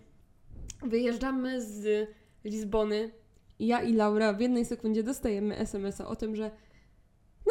Wyjeżdżamy 0.82 1.62
z 1.62 2.08
Lizbony. 2.44 3.10
Ja 3.58 3.82
i 3.82 3.92
Laura 3.92 4.32
w 4.32 4.40
jednej 4.40 4.64
sekundzie 4.64 5.02
dostajemy 5.02 5.56
SMS-a 5.56 6.08
o 6.08 6.16
tym, 6.16 6.36
że 6.36 6.50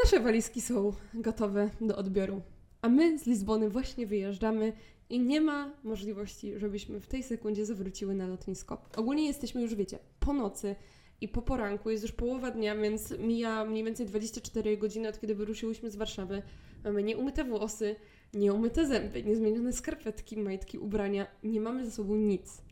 nasze 0.03 0.19
walizki 0.19 0.61
są 0.61 0.93
gotowe 1.13 1.69
do 1.81 1.97
odbioru. 1.97 2.41
A 2.81 2.89
my 2.89 3.19
z 3.19 3.25
Lizbony 3.25 3.69
właśnie 3.69 4.07
wyjeżdżamy 4.07 4.73
i 5.09 5.19
nie 5.19 5.41
ma 5.41 5.73
możliwości, 5.83 6.59
żebyśmy 6.59 6.99
w 6.99 7.07
tej 7.07 7.23
sekundzie 7.23 7.65
zawróciły 7.65 8.15
na 8.15 8.27
lotnisko. 8.27 8.81
Ogólnie 8.95 9.27
jesteśmy 9.27 9.61
już, 9.61 9.75
wiecie, 9.75 9.99
po 10.19 10.33
nocy 10.33 10.75
i 11.21 11.27
po 11.27 11.41
poranku, 11.41 11.89
jest 11.89 12.03
już 12.03 12.11
połowa 12.11 12.51
dnia, 12.51 12.75
więc 12.75 13.17
mija 13.19 13.65
mniej 13.65 13.83
więcej 13.83 14.05
24 14.05 14.77
godziny 14.77 15.09
od 15.09 15.19
kiedy 15.19 15.35
wyruszyłyśmy 15.35 15.91
z 15.91 15.95
Warszawy. 15.95 16.41
Mamy 16.83 17.03
nieumyte 17.03 17.43
włosy, 17.43 17.95
nieumyte 18.33 18.87
zęby, 18.87 19.23
niezmienione 19.23 19.73
skarpetki, 19.73 20.37
majtki, 20.37 20.77
ubrania. 20.77 21.27
Nie 21.43 21.61
mamy 21.61 21.85
ze 21.85 21.91
sobą 21.91 22.15
nic. 22.15 22.64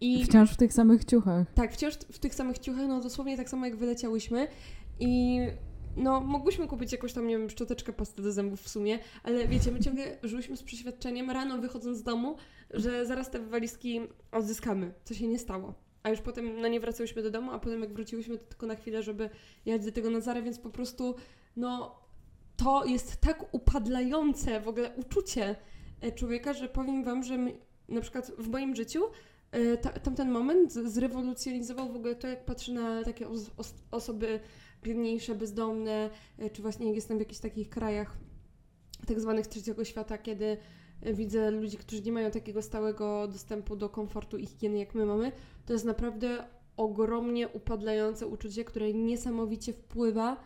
I 0.00 0.24
Wciąż 0.24 0.50
w 0.50 0.56
tych 0.56 0.72
samych 0.72 1.04
ciuchach. 1.04 1.54
tak, 1.54 1.72
wciąż 1.72 1.94
w 1.94 2.18
tych 2.18 2.34
samych 2.34 2.58
ciuchach, 2.58 2.88
no 2.88 3.00
dosłownie 3.00 3.36
tak 3.36 3.48
samo 3.48 3.66
jak 3.66 3.76
wyleciałyśmy 3.76 4.48
i 5.00 5.40
no 5.96 6.20
mogłyśmy 6.20 6.66
kupić 6.66 6.92
jakąś 6.92 7.12
tam, 7.12 7.26
nie 7.26 7.38
wiem, 7.38 7.50
szczoteczkę 7.50 7.92
pasty 7.92 8.22
do 8.22 8.32
zębów 8.32 8.60
w 8.62 8.68
sumie, 8.68 8.98
ale 9.22 9.48
wiecie, 9.48 9.72
my 9.72 9.80
ciągle 9.80 10.18
żyłyśmy 10.22 10.56
z 10.56 10.62
przeświadczeniem 10.62 11.30
rano 11.30 11.58
wychodząc 11.58 11.98
z 11.98 12.02
domu, 12.02 12.36
że 12.70 13.06
zaraz 13.06 13.30
te 13.30 13.38
walizki 13.38 14.00
odzyskamy, 14.32 14.92
co 15.04 15.14
się 15.14 15.26
nie 15.26 15.38
stało. 15.38 15.74
A 16.02 16.10
już 16.10 16.20
potem, 16.20 16.60
no 16.60 16.68
nie 16.68 16.80
wracałyśmy 16.80 17.22
do 17.22 17.30
domu, 17.30 17.50
a 17.52 17.58
potem 17.58 17.80
jak 17.80 17.92
wróciłyśmy, 17.92 18.38
to 18.38 18.44
tylko 18.44 18.66
na 18.66 18.74
chwilę, 18.74 19.02
żeby 19.02 19.30
jechać 19.66 19.84
do 19.84 19.92
tego 19.92 20.10
Nazara, 20.10 20.42
więc 20.42 20.58
po 20.58 20.70
prostu, 20.70 21.14
no 21.56 22.00
to 22.56 22.84
jest 22.84 23.16
tak 23.16 23.54
upadlające 23.54 24.60
w 24.60 24.68
ogóle 24.68 24.92
uczucie 24.96 25.56
e, 26.00 26.12
człowieka, 26.12 26.52
że 26.52 26.68
powiem 26.68 27.04
Wam, 27.04 27.22
że 27.22 27.38
my, 27.38 27.58
na 27.88 28.00
przykład 28.00 28.32
w 28.38 28.48
moim 28.48 28.76
życiu 28.76 29.00
ta, 29.80 29.90
tamten 29.90 30.30
moment 30.30 30.72
zrewolucjonizował 30.72 31.92
w 31.92 31.96
ogóle 31.96 32.14
to, 32.14 32.28
jak 32.28 32.44
patrzę 32.44 32.72
na 32.72 33.04
takie 33.04 33.28
os, 33.28 33.50
os, 33.56 33.74
osoby 33.90 34.40
biedniejsze, 34.82 35.34
bezdomne, 35.34 36.10
e, 36.38 36.50
czy 36.50 36.62
właśnie 36.62 36.86
jak 36.86 36.94
jestem 36.94 37.16
w 37.16 37.20
jakichś 37.20 37.40
takich 37.40 37.68
krajach 37.68 38.16
tak 39.06 39.20
zwanych 39.20 39.46
trzeciego 39.46 39.84
świata, 39.84 40.18
kiedy 40.18 40.56
e, 41.02 41.14
widzę 41.14 41.50
ludzi, 41.50 41.76
którzy 41.76 42.02
nie 42.02 42.12
mają 42.12 42.30
takiego 42.30 42.62
stałego 42.62 43.28
dostępu 43.28 43.76
do 43.76 43.88
komfortu 43.88 44.38
i 44.38 44.46
higieny, 44.46 44.78
jak 44.78 44.94
my 44.94 45.06
mamy, 45.06 45.32
to 45.66 45.72
jest 45.72 45.84
naprawdę 45.84 46.44
ogromnie 46.76 47.48
upadlające 47.48 48.26
uczucie, 48.26 48.64
które 48.64 48.92
niesamowicie 48.92 49.72
wpływa 49.72 50.36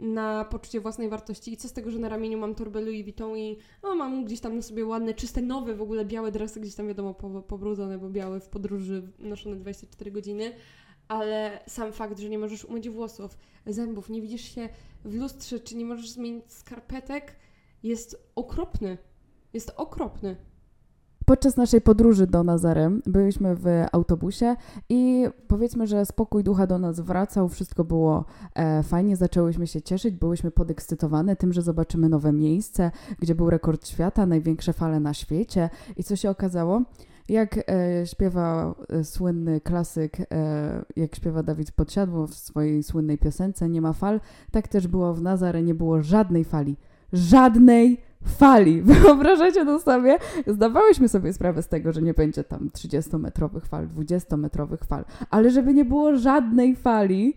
na 0.00 0.44
poczucie 0.44 0.80
własnej 0.80 1.08
wartości. 1.08 1.52
I 1.52 1.56
co 1.56 1.68
z 1.68 1.72
tego, 1.72 1.90
że 1.90 1.98
na 1.98 2.08
ramieniu 2.08 2.38
mam 2.38 2.54
torbę 2.54 2.80
Louis 2.80 3.02
Vuitton 3.04 3.38
i 3.38 3.58
mam 3.82 4.24
gdzieś 4.24 4.40
tam 4.40 4.56
na 4.56 4.62
sobie 4.62 4.86
ładne, 4.86 5.14
czyste, 5.14 5.42
nowe, 5.42 5.74
w 5.74 5.82
ogóle 5.82 6.04
białe 6.04 6.32
dresy, 6.32 6.60
gdzieś 6.60 6.74
tam 6.74 6.88
wiadomo 6.88 7.14
po, 7.14 7.42
pobrudzone, 7.42 7.98
bo 7.98 8.10
białe 8.10 8.40
w 8.40 8.48
podróży 8.48 9.12
noszone 9.18 9.56
24 9.56 10.10
godziny. 10.10 10.52
Ale 11.08 11.60
sam 11.66 11.92
fakt, 11.92 12.18
że 12.18 12.28
nie 12.28 12.38
możesz 12.38 12.64
umyć 12.64 12.88
włosów, 12.88 13.38
zębów, 13.66 14.10
nie 14.10 14.22
widzisz 14.22 14.54
się 14.54 14.68
w 15.04 15.14
lustrze, 15.14 15.60
czy 15.60 15.76
nie 15.76 15.84
możesz 15.84 16.10
zmienić 16.10 16.52
skarpetek, 16.52 17.36
jest 17.82 18.30
okropny. 18.34 18.98
Jest 19.52 19.72
okropny. 19.76 20.36
Podczas 21.28 21.56
naszej 21.56 21.80
podróży 21.80 22.26
do 22.26 22.44
Nazarem 22.44 23.02
byliśmy 23.06 23.56
w 23.56 23.66
autobusie 23.92 24.56
i 24.88 25.26
powiedzmy, 25.48 25.86
że 25.86 26.06
spokój 26.06 26.44
ducha 26.44 26.66
do 26.66 26.78
nas 26.78 27.00
wracał, 27.00 27.48
wszystko 27.48 27.84
było 27.84 28.24
e, 28.54 28.82
fajnie, 28.82 29.16
zaczęłyśmy 29.16 29.66
się 29.66 29.82
cieszyć, 29.82 30.14
byłyśmy 30.14 30.50
podekscytowane 30.50 31.36
tym, 31.36 31.52
że 31.52 31.62
zobaczymy 31.62 32.08
nowe 32.08 32.32
miejsce, 32.32 32.90
gdzie 33.18 33.34
był 33.34 33.50
rekord 33.50 33.88
świata, 33.88 34.26
największe 34.26 34.72
fale 34.72 35.00
na 35.00 35.14
świecie 35.14 35.70
i 35.96 36.04
co 36.04 36.16
się 36.16 36.30
okazało? 36.30 36.82
Jak 37.28 37.58
e, 37.58 38.06
śpiewa 38.06 38.74
e, 38.88 39.04
słynny 39.04 39.60
klasyk, 39.60 40.16
e, 40.20 40.84
jak 40.96 41.16
śpiewa 41.16 41.42
Dawid 41.42 41.72
Podsiadło 41.72 42.26
w 42.26 42.34
swojej 42.34 42.82
słynnej 42.82 43.18
piosence 43.18 43.68
Nie 43.68 43.80
ma 43.80 43.92
fal, 43.92 44.20
tak 44.50 44.68
też 44.68 44.86
było 44.86 45.14
w 45.14 45.22
Nazarę, 45.22 45.62
nie 45.62 45.74
było 45.74 46.02
żadnej 46.02 46.44
fali. 46.44 46.76
Żadnej 47.12 48.07
fali. 48.26 48.82
Wyobrażacie 49.02 49.64
to 49.64 49.80
sobie? 49.80 50.18
Zdawałyśmy 50.46 51.08
sobie 51.08 51.32
sprawę 51.32 51.62
z 51.62 51.68
tego, 51.68 51.92
że 51.92 52.02
nie 52.02 52.14
będzie 52.14 52.44
tam 52.44 52.68
30-metrowych 52.68 53.66
fal, 53.66 53.88
20-metrowych 53.88 54.84
fal, 54.88 55.04
ale 55.30 55.50
żeby 55.50 55.74
nie 55.74 55.84
było 55.84 56.16
żadnej 56.16 56.76
fali, 56.76 57.36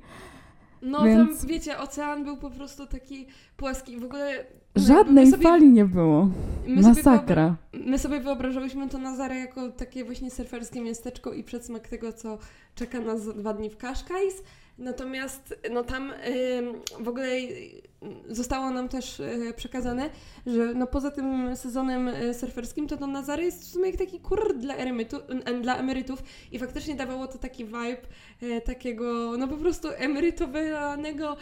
No 0.82 1.04
Więc- 1.04 1.40
tam, 1.40 1.48
wiecie, 1.48 1.80
ocean 1.80 2.24
był 2.24 2.38
po 2.38 2.50
prostu 2.50 2.86
taki 2.88 3.28
płaski. 3.58 4.00
W 4.00 4.04
ogóle... 4.04 4.46
no, 4.76 4.82
żadnej 4.84 5.32
sobie- 5.32 5.44
fali 5.44 5.70
nie 5.70 5.86
było. 5.86 6.30
my 6.68 6.84
sobie 6.84 6.96
Masakra. 6.96 7.56
My 7.74 8.00
sobie 8.00 8.20
wyobrażałyśmy 8.20 8.90
to 8.90 8.98
Nazarę 8.98 9.36
jako 9.36 9.70
takie 9.72 10.06
właśnie 10.06 10.32
surferskie 10.32 10.82
miasteczko 10.82 11.34
i 11.34 11.44
przedsmak 11.44 11.88
tego, 11.88 12.14
co 12.14 12.38
czeka 12.76 13.00
nas 13.00 13.24
za 13.24 13.34
dwa 13.34 13.54
dni 13.54 13.70
w 13.70 13.78
Cascais. 13.78 14.44
Natomiast 14.78 15.60
no 15.74 15.84
tam 15.84 16.12
ym, 16.60 16.66
w 17.06 17.08
ogóle 17.08 17.28
zostało 18.30 18.72
nam 18.72 18.90
też 18.90 19.20
y, 19.20 19.54
przekazane, 19.56 20.10
że 20.46 20.74
no 20.74 20.88
poza 20.88 21.12
tym 21.12 21.56
sezonem 21.56 22.08
y, 22.08 22.34
surferskim, 22.34 22.88
to 22.88 22.98
to 22.98 23.08
Nazary 23.08 23.44
jest 23.44 23.62
w 23.62 23.68
sumie 23.68 23.90
jak 23.90 24.00
taki 24.00 24.20
kur 24.20 24.58
dla, 24.58 24.76
dla 25.62 25.78
emerytów 25.78 26.24
i 26.52 26.60
faktycznie 26.60 26.96
dawało 26.96 27.28
to 27.28 27.38
taki 27.38 27.66
vibe 27.66 27.98
y, 28.44 28.62
takiego 28.62 29.38
no 29.38 29.48
po 29.48 29.58
prostu 29.58 29.88
emerytowanego 29.98 31.38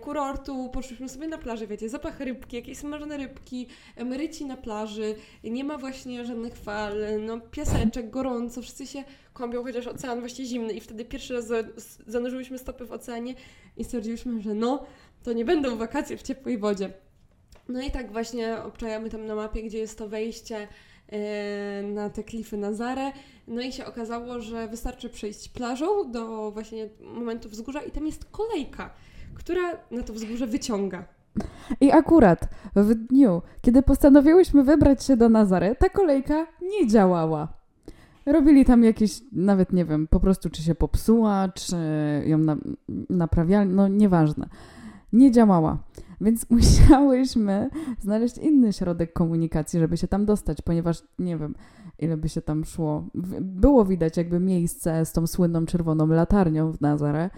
kurortu. 0.00 0.70
Poszliśmy 0.72 1.08
sobie 1.08 1.28
na 1.28 1.38
plażę, 1.38 1.66
wiecie, 1.66 1.88
zapach 1.88 2.20
rybki, 2.20 2.56
jakieś 2.56 2.78
smażone 2.78 3.16
rybki, 3.16 3.66
emeryci 3.96 4.44
na 4.44 4.56
plaży, 4.56 5.14
nie 5.44 5.64
ma 5.64 5.78
właśnie 5.78 6.24
żadnych 6.24 6.56
fal, 6.56 6.94
no 7.26 7.40
piaseczek, 7.40 8.10
gorąco, 8.10 8.62
wszyscy 8.62 8.86
się 8.86 9.04
kąpią, 9.32 9.62
chociaż 9.62 9.86
ocean 9.86 10.20
właśnie 10.20 10.44
zimny 10.44 10.72
i 10.72 10.80
wtedy 10.80 11.04
pierwszy 11.04 11.34
raz 11.34 11.46
za- 11.46 11.64
zanurzyłyśmy 12.06 12.58
stopy 12.58 12.86
w 12.86 12.92
oceanie 12.92 13.34
i 13.76 13.84
stwierdziłyśmy, 13.84 14.42
że 14.42 14.54
no, 14.54 14.84
to 15.22 15.32
nie 15.32 15.44
będą 15.44 15.76
wakacje 15.76 16.16
w 16.16 16.22
ciepłej 16.22 16.58
wodzie. 16.58 16.92
No 17.68 17.82
i 17.82 17.90
tak 17.90 18.12
właśnie 18.12 18.62
obczajamy 18.62 19.10
tam 19.10 19.26
na 19.26 19.34
mapie, 19.34 19.62
gdzie 19.62 19.78
jest 19.78 19.98
to 19.98 20.08
wejście 20.08 20.68
e, 21.08 21.82
na 21.82 22.10
te 22.10 22.24
klify 22.24 22.56
Nazare. 22.56 23.12
No 23.48 23.62
i 23.62 23.72
się 23.72 23.86
okazało, 23.86 24.40
że 24.40 24.68
wystarczy 24.68 25.08
przejść 25.08 25.48
plażą 25.48 26.10
do 26.10 26.50
właśnie 26.50 26.88
momentu 27.14 27.48
wzgórza 27.48 27.82
i 27.82 27.90
tam 27.90 28.06
jest 28.06 28.24
kolejka, 28.24 28.90
która 29.34 29.62
na 29.90 30.02
to 30.02 30.12
wzgórze 30.12 30.46
wyciąga. 30.46 31.04
I 31.80 31.92
akurat 31.92 32.48
w 32.76 32.94
dniu, 32.94 33.42
kiedy 33.62 33.82
postanowiłyśmy 33.82 34.64
wybrać 34.64 35.04
się 35.04 35.16
do 35.16 35.28
Nazary, 35.28 35.76
ta 35.78 35.88
kolejka 35.88 36.46
nie 36.62 36.86
działała. 36.86 37.48
Robili 38.26 38.64
tam 38.64 38.84
jakieś, 38.84 39.20
nawet 39.32 39.72
nie 39.72 39.84
wiem, 39.84 40.08
po 40.08 40.20
prostu 40.20 40.50
czy 40.50 40.62
się 40.62 40.74
popsuła, 40.74 41.48
czy 41.54 41.76
ją 42.26 42.38
na, 42.38 42.56
naprawiali, 43.10 43.70
no 43.70 43.88
nieważne. 43.88 44.48
Nie 45.12 45.30
działała. 45.30 45.78
Więc 46.22 46.46
musiałyśmy 46.50 47.70
znaleźć 48.00 48.38
inny 48.38 48.72
środek 48.72 49.12
komunikacji, 49.12 49.80
żeby 49.80 49.96
się 49.96 50.08
tam 50.08 50.26
dostać, 50.26 50.62
ponieważ 50.62 51.02
nie 51.18 51.36
wiem, 51.36 51.54
ile 51.98 52.16
by 52.16 52.28
się 52.28 52.42
tam 52.42 52.64
szło. 52.64 53.04
Było 53.40 53.84
widać 53.84 54.16
jakby 54.16 54.40
miejsce 54.40 55.04
z 55.04 55.12
tą 55.12 55.26
słynną 55.26 55.66
czerwoną 55.66 56.06
latarnią 56.06 56.72
w 56.72 56.80
Nazarę, 56.80 57.30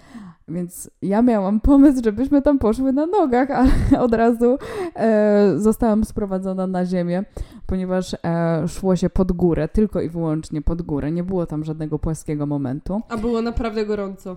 Więc 0.49 0.91
ja 1.03 1.23
miałam 1.23 1.61
pomysł, 1.61 2.05
żebyśmy 2.05 2.43
tam 2.43 2.59
poszły 2.59 2.93
na 2.93 3.07
nogach, 3.07 3.51
ale 3.51 3.71
od 4.07 4.15
razu 4.15 4.59
e, 4.97 5.55
zostałam 5.57 6.05
sprowadzona 6.05 6.67
na 6.67 6.87
ziemię, 6.87 7.25
ponieważ 7.67 8.15
e, 8.15 8.69
szło 8.69 8.97
się 8.97 9.11
pod 9.11 9.33
górę, 9.33 9.69
tylko 9.69 10.01
i 10.01 10.09
wyłącznie 10.09 10.63
pod 10.63 10.83
górę. 10.83 11.13
Nie 11.13 11.25
było 11.25 11.47
tam 11.47 11.65
żadnego 11.65 11.99
płaskiego 11.99 12.47
momentu. 12.47 13.01
A 13.09 13.17
było 13.17 13.43
naprawdę 13.43 13.87
gorąco. 13.87 14.37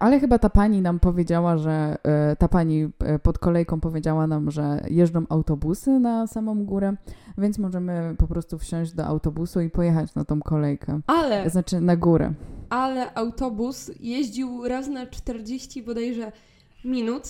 Ale 0.00 0.20
chyba 0.20 0.38
ta 0.38 0.50
pani 0.50 0.82
nam 0.82 1.00
powiedziała, 1.00 1.58
że 1.58 1.96
e, 2.04 2.36
ta 2.36 2.48
pani 2.48 2.88
e, 2.98 3.18
pod 3.18 3.38
kolejką 3.38 3.80
powiedziała 3.80 4.26
nam, 4.26 4.50
że 4.50 4.80
jeżdżą 4.90 5.24
autobusy 5.28 6.00
na 6.00 6.26
samą 6.26 6.64
górę, 6.64 6.94
więc 7.38 7.58
możemy 7.58 8.14
po 8.18 8.26
prostu 8.26 8.58
wsiąść 8.58 8.92
do 8.92 9.04
autobusu 9.06 9.60
i 9.60 9.70
pojechać 9.70 10.14
na 10.14 10.24
tą 10.24 10.40
kolejkę. 10.40 11.00
Ale, 11.06 11.50
Znaczy 11.50 11.80
na 11.80 11.96
górę. 11.96 12.32
ale 12.70 13.14
autobus 13.14 13.90
jeździł 14.00 14.68
raz 14.68 14.88
na 14.88 15.06
40 15.06 15.82
bodajże 15.82 16.32
minut 16.84 17.22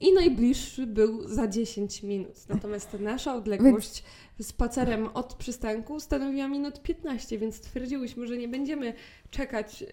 i 0.00 0.14
najbliższy 0.14 0.86
był 0.86 1.28
za 1.28 1.48
10 1.48 2.02
minut. 2.02 2.34
Natomiast 2.48 2.96
nasza 3.00 3.34
odległość 3.34 4.04
spacerem 4.42 5.08
od 5.14 5.34
przystanku 5.34 6.00
stanowiła 6.00 6.48
minut 6.48 6.82
15, 6.82 7.38
więc 7.38 7.54
stwierdziłyśmy, 7.54 8.26
że 8.26 8.38
nie 8.38 8.48
będziemy 8.48 8.94
czekać 9.30 9.82
y, 9.82 9.86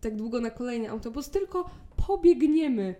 tak 0.00 0.16
długo 0.16 0.40
na 0.40 0.50
kolejny 0.50 0.90
autobus, 0.90 1.30
tylko 1.30 1.70
pobiegniemy 2.06 2.94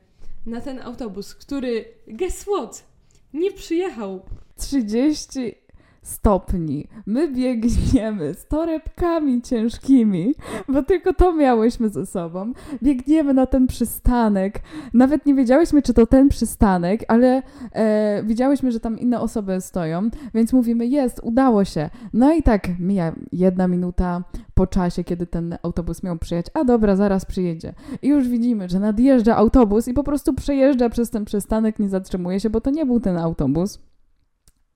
na 0.47 0.61
ten 0.61 0.81
autobus, 0.81 1.35
który, 1.35 1.85
guess 2.07 2.43
what, 2.43 2.87
nie 3.35 3.53
przyjechał. 3.53 4.23
30 4.57 5.62
stopni. 6.03 6.89
My 7.07 7.29
biegniemy 7.29 8.35
z 8.35 8.47
torebkami 8.47 9.43
ciężkimi, 9.43 10.35
bo 10.69 10.83
tylko 10.83 11.15
to 11.15 11.33
miałyśmy 11.33 11.89
ze 11.89 12.07
sobą. 12.07 12.53
Biegniemy 12.83 13.35
na 13.35 13.47
ten 13.47 13.67
przystanek. 13.67 14.61
Nawet 14.95 15.27
nie 15.27 15.35
wiedziałyśmy, 15.35 15.83
czy 15.83 15.95
to 15.95 16.07
ten 16.07 16.29
przystanek, 16.29 17.05
ale 17.09 17.43
e, 17.73 18.23
widziałyśmy, 18.23 18.73
że 18.73 18.81
tam 18.81 18.99
inne 18.99 19.21
osoby 19.21 19.61
stoją, 19.61 20.11
więc 20.35 20.53
mówimy, 20.53 20.87
jest, 20.87 21.21
udało 21.23 21.65
się. 21.65 21.91
No 22.13 22.35
i 22.35 22.43
tak 22.43 22.69
mija 22.79 23.13
jedna 23.33 23.69
minuta 23.69 24.23
po 24.55 24.67
czasie, 24.67 25.05
kiedy 25.05 25.27
ten 25.27 25.57
autobus 25.63 26.03
miał 26.03 26.19
przyjechać. 26.19 26.47
A 26.55 26.65
dobra, 26.65 26.97
zaraz 26.97 27.25
przyjedzie. 27.25 27.75
I 28.03 28.09
już 28.09 28.29
widzimy, 28.29 28.69
że 28.69 28.81
nadjeżdża 28.81 29.37
autobus 29.37 29.89
i 29.89 29.95
po 29.95 30.05
prostu 30.05 30.35
przejeżdża 30.35 30.89
przez 30.89 31.11
ten 31.11 31.25
przystanek, 31.25 31.79
nie 31.79 31.89
zatrzymuje 31.89 32.41
się, 32.41 32.51
bo 32.51 32.61
to 32.61 32.71
nie 32.71 32.87
był 32.87 33.01
ten 33.01 33.17
autobus. 33.17 33.92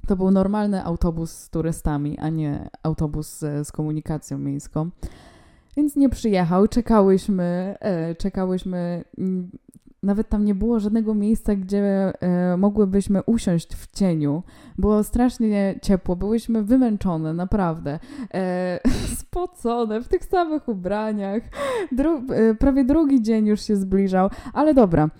To 0.06 0.16
był 0.16 0.30
normalny 0.30 0.84
autobus 0.84 1.30
z 1.30 1.50
turystami, 1.50 2.18
a 2.18 2.28
nie 2.28 2.68
autobus 2.82 3.38
z, 3.38 3.72
komunikacją 3.72 4.38
miejską. 4.38 4.90
Więc 5.76 5.96
nie 5.96 6.08
przyjechał, 6.08 6.68
czekałyśmy, 6.68 7.76
e, 7.80 8.14
czekałyśmy. 8.14 9.04
Nawet 10.06 10.28
tam 10.28 10.44
nie 10.44 10.54
było 10.54 10.80
żadnego 10.80 11.14
miejsca, 11.14 11.54
gdzie 11.54 12.12
e, 12.20 12.56
mogłybyśmy 12.56 13.22
usiąść 13.22 13.76
w 13.76 13.90
cieniu. 13.92 14.42
Było 14.78 15.04
strasznie 15.04 15.78
ciepło, 15.82 16.16
byłyśmy 16.16 16.62
wymęczone, 16.62 17.34
naprawdę. 17.34 17.98
E, 18.34 18.80
spocone, 19.20 20.00
w 20.02 20.08
tych 20.08 20.24
samych 20.24 20.68
ubraniach. 20.68 21.42
Dru- 21.92 22.32
e, 22.32 22.54
prawie 22.54 22.84
drugi 22.84 23.22
dzień 23.22 23.46
już 23.46 23.60
się 23.60 23.76
zbliżał, 23.76 24.30
ale 24.52 24.74
dobra. 24.74 25.10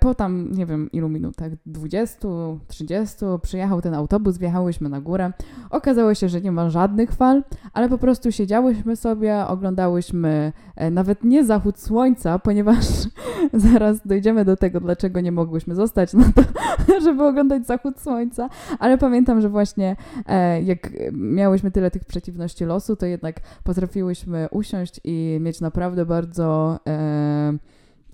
Po 0.00 0.14
tam, 0.14 0.52
nie 0.52 0.66
wiem 0.66 0.90
ilu 0.92 1.08
minutach, 1.08 1.52
20, 1.66 2.28
30, 2.68 3.16
przyjechał 3.42 3.82
ten 3.82 3.94
autobus, 3.94 4.38
wjechałyśmy 4.38 4.88
na 4.88 5.00
górę. 5.00 5.32
Okazało 5.70 6.14
się, 6.14 6.28
że 6.28 6.40
nie 6.40 6.52
ma 6.52 6.70
żadnych 6.70 7.12
fal, 7.12 7.42
ale 7.72 7.88
po 7.88 7.98
prostu 7.98 8.32
siedziałyśmy 8.32 8.96
sobie, 8.96 9.46
oglądałyśmy 9.46 10.52
nawet 10.90 11.24
nie 11.24 11.44
zachód 11.44 11.78
słońca, 11.78 12.38
ponieważ 12.38 12.86
zaraz 13.52 14.06
dojdziemy 14.14 14.44
do 14.44 14.56
tego, 14.56 14.80
dlaczego 14.80 15.20
nie 15.20 15.32
mogłyśmy 15.32 15.74
zostać 15.74 16.12
na 16.12 16.24
to, 16.32 16.42
żeby 17.04 17.24
oglądać 17.24 17.66
zachód 17.66 18.00
słońca, 18.00 18.48
ale 18.78 18.98
pamiętam, 18.98 19.40
że 19.40 19.48
właśnie 19.48 19.96
e, 20.26 20.62
jak 20.62 20.90
miałyśmy 21.12 21.70
tyle 21.70 21.90
tych 21.90 22.04
przeciwności 22.04 22.64
losu, 22.64 22.96
to 22.96 23.06
jednak 23.06 23.40
potrafiłyśmy 23.64 24.48
usiąść 24.50 25.00
i 25.04 25.38
mieć 25.40 25.60
naprawdę 25.60 26.06
bardzo 26.06 26.78
e, 26.88 27.58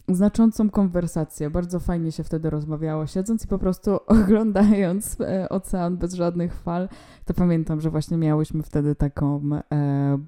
znaczącą 0.08 0.70
konwersację. 0.70 1.50
Bardzo 1.50 1.80
fajnie 1.80 2.12
się 2.12 2.24
wtedy 2.24 2.50
rozmawiało, 2.50 3.06
siedząc 3.06 3.44
i 3.44 3.48
po 3.48 3.58
prostu 3.58 3.98
oglądając 4.22 5.20
e, 5.20 5.48
ocean 5.48 5.96
bez 5.96 6.14
żadnych 6.14 6.54
fal. 6.54 6.88
To 7.24 7.34
pamiętam, 7.34 7.80
że 7.80 7.90
właśnie 7.90 8.16
miałyśmy 8.16 8.62
wtedy 8.62 8.94
taką 8.94 9.40
e, 9.72 10.18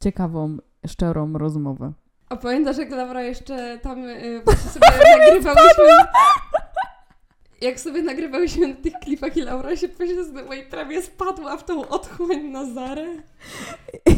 ciekawą, 0.00 0.56
szczerą 0.86 1.32
rozmowę. 1.32 1.92
A 2.32 2.36
pamiętasz, 2.36 2.78
jak 2.78 2.90
Laura 2.90 3.22
jeszcze 3.22 3.78
tam 3.82 4.08
y, 4.08 4.42
sobie 4.72 4.86
nagrywałyśmy... 5.18 5.84
Jak 7.62 7.80
sobie 7.80 8.02
nagrywałyśmy 8.02 8.68
na 8.68 8.74
tych 8.74 8.92
klipach 8.92 9.36
i 9.36 9.40
Laura 9.40 9.76
się 9.76 9.88
poślizgnęła 9.88 10.54
i 10.54 10.62
prawie 10.62 11.02
spadła 11.02 11.56
w 11.56 11.64
tą 11.64 11.88
otchłań 11.88 12.42
na 12.44 12.64
Zarę. 12.64 13.06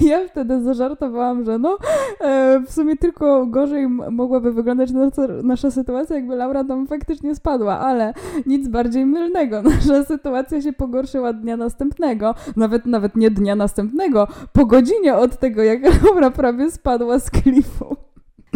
Ja 0.00 0.28
wtedy 0.28 0.62
zażartowałam, 0.62 1.44
że 1.44 1.58
no 1.58 1.78
e, 2.20 2.60
w 2.66 2.72
sumie 2.72 2.96
tylko 2.96 3.46
gorzej 3.46 3.88
mogłaby 3.88 4.52
wyglądać 4.52 4.90
nasza, 4.90 5.22
nasza 5.42 5.70
sytuacja, 5.70 6.16
jakby 6.16 6.36
Laura 6.36 6.64
tam 6.64 6.86
faktycznie 6.86 7.34
spadła, 7.34 7.78
ale 7.78 8.14
nic 8.46 8.68
bardziej 8.68 9.06
mylnego. 9.06 9.62
Nasza 9.70 10.04
sytuacja 10.04 10.62
się 10.62 10.72
pogorszyła 10.72 11.32
dnia 11.32 11.56
następnego, 11.56 12.34
nawet 12.56 12.86
nawet 12.86 13.16
nie 13.16 13.30
dnia 13.30 13.56
następnego, 13.56 14.28
po 14.52 14.66
godzinie 14.66 15.14
od 15.14 15.38
tego, 15.38 15.62
jak 15.62 15.82
Laura 16.04 16.30
prawie 16.30 16.70
spadła 16.70 17.18
z 17.18 17.30
klifu. 17.30 17.96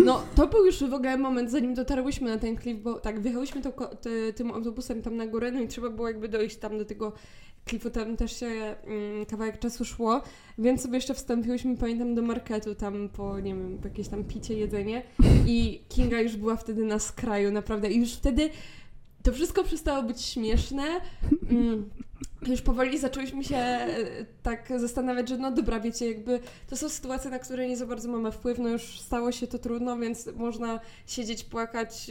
No, 0.04 0.22
to 0.34 0.46
był 0.46 0.66
już 0.66 0.84
w 0.84 0.94
ogóle 0.94 1.16
moment, 1.16 1.50
zanim 1.50 1.74
dotarłyśmy 1.74 2.30
na 2.30 2.38
ten 2.38 2.56
klif, 2.56 2.78
bo 2.82 2.94
tak, 2.94 3.20
wjechałyśmy 3.20 3.62
tą, 3.62 3.72
ko- 3.72 3.96
ty, 3.96 4.32
tym 4.32 4.50
autobusem 4.50 5.02
tam 5.02 5.16
na 5.16 5.26
górę, 5.26 5.50
no 5.52 5.60
i 5.60 5.68
trzeba 5.68 5.90
było 5.90 6.08
jakby 6.08 6.28
dojść 6.28 6.56
tam 6.56 6.78
do 6.78 6.84
tego 6.84 7.12
klifu, 7.64 7.90
tam 7.90 8.16
też 8.16 8.40
się 8.40 8.46
mm, 8.46 9.26
kawałek 9.26 9.58
czasu 9.58 9.84
szło, 9.84 10.20
więc 10.58 10.82
sobie 10.82 10.94
jeszcze 10.94 11.14
wstąpiłyśmy, 11.14 11.76
pamiętam, 11.76 12.14
do 12.14 12.22
marketu 12.22 12.74
tam 12.74 13.08
po, 13.08 13.40
nie 13.40 13.54
wiem, 13.54 13.78
po 13.82 13.88
jakieś 13.88 14.08
tam 14.08 14.24
picie, 14.24 14.54
jedzenie 14.54 15.02
i 15.46 15.80
Kinga 15.88 16.20
już 16.20 16.36
była 16.36 16.56
wtedy 16.56 16.84
na 16.84 16.98
skraju, 16.98 17.52
naprawdę, 17.52 17.90
i 17.90 17.98
już 18.00 18.12
wtedy 18.14 18.50
to 19.22 19.32
wszystko 19.32 19.64
przestało 19.64 20.02
być 20.02 20.22
śmieszne. 20.22 21.00
Mm, 21.50 21.90
już 22.46 22.62
powoli 22.62 22.98
zaczęłyśmy 22.98 23.44
się 23.44 23.56
e, 23.56 23.86
tak 24.42 24.72
zastanawiać, 24.76 25.28
że 25.28 25.38
no 25.38 25.50
dobra, 25.50 25.80
wiecie, 25.80 26.08
jakby 26.08 26.40
to 26.70 26.76
są 26.76 26.88
sytuacje, 26.88 27.30
na 27.30 27.38
które 27.38 27.68
nie 27.68 27.76
za 27.76 27.86
bardzo 27.86 28.08
mamy 28.08 28.32
wpływ, 28.32 28.58
no 28.58 28.68
już 28.68 29.00
stało 29.00 29.32
się 29.32 29.46
to 29.46 29.58
trudno, 29.58 29.98
więc 29.98 30.28
można 30.36 30.80
siedzieć, 31.06 31.44
płakać 31.44 32.10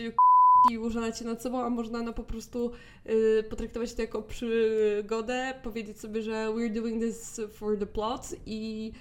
i 0.71 0.77
użalać 0.77 1.19
się 1.19 1.25
nad 1.25 1.41
sobą, 1.41 1.61
a 1.61 1.69
można 1.69 2.01
no 2.01 2.13
po 2.13 2.23
prostu 2.23 2.71
y, 3.05 3.43
potraktować 3.49 3.93
to 3.93 4.01
jako 4.01 4.21
przygodę, 4.21 5.53
powiedzieć 5.63 5.99
sobie, 5.99 6.21
że 6.21 6.31
we're 6.31 6.73
doing 6.73 7.03
this 7.03 7.41
for 7.51 7.79
the 7.79 7.85
plot 7.85 8.35
i 8.45 8.91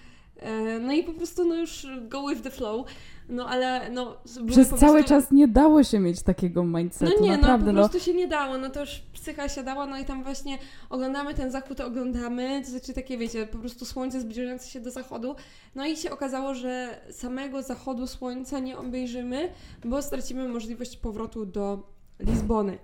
no 0.81 0.93
i 0.93 1.03
po 1.03 1.13
prostu 1.13 1.45
no 1.45 1.55
już 1.55 1.87
go 2.09 2.29
with 2.29 2.43
the 2.43 2.51
flow. 2.51 2.87
No 3.29 3.49
ale 3.49 3.91
no... 3.91 4.17
Przez 4.49 4.69
cały 4.69 4.99
prostu- 4.99 5.09
czas 5.09 5.31
nie 5.31 5.49
dało 5.49 5.85
się 5.85 5.99
mieć 5.99 6.23
takiego 6.23 6.65
no 6.65 6.79
mindsetu, 6.79 7.25
nie, 7.25 7.37
naprawdę. 7.37 7.73
no 7.73 7.83
po 7.83 7.89
prostu 7.89 8.11
się 8.11 8.15
nie 8.15 8.29
dało, 8.29 8.59
no 8.59 8.71
to 8.71 8.81
już 8.81 9.03
psycha 9.13 9.49
siadała, 9.49 9.87
no 9.87 9.99
i 9.99 10.05
tam 10.05 10.25
właśnie 10.25 10.59
oglądamy 10.91 11.35
ten 11.35 11.51
zachód, 11.51 11.81
oglądamy, 11.81 12.63
to 12.65 12.71
znaczy 12.71 12.93
takie 12.93 13.19
wiecie, 13.19 13.47
po 13.47 13.59
prostu 13.59 13.85
słońce 13.85 14.21
zbliżające 14.21 14.69
się 14.69 14.81
do 14.81 14.91
zachodu, 14.91 15.35
no 15.75 15.87
i 15.87 15.97
się 15.97 16.11
okazało, 16.11 16.55
że 16.55 17.01
samego 17.11 17.63
zachodu 17.63 18.07
słońca 18.07 18.59
nie 18.59 18.79
obejrzymy, 18.79 19.49
bo 19.85 20.03
stracimy 20.03 20.49
możliwość 20.49 20.97
powrotu 20.97 21.47
do 21.47 21.83
Lizbony. 22.21 22.79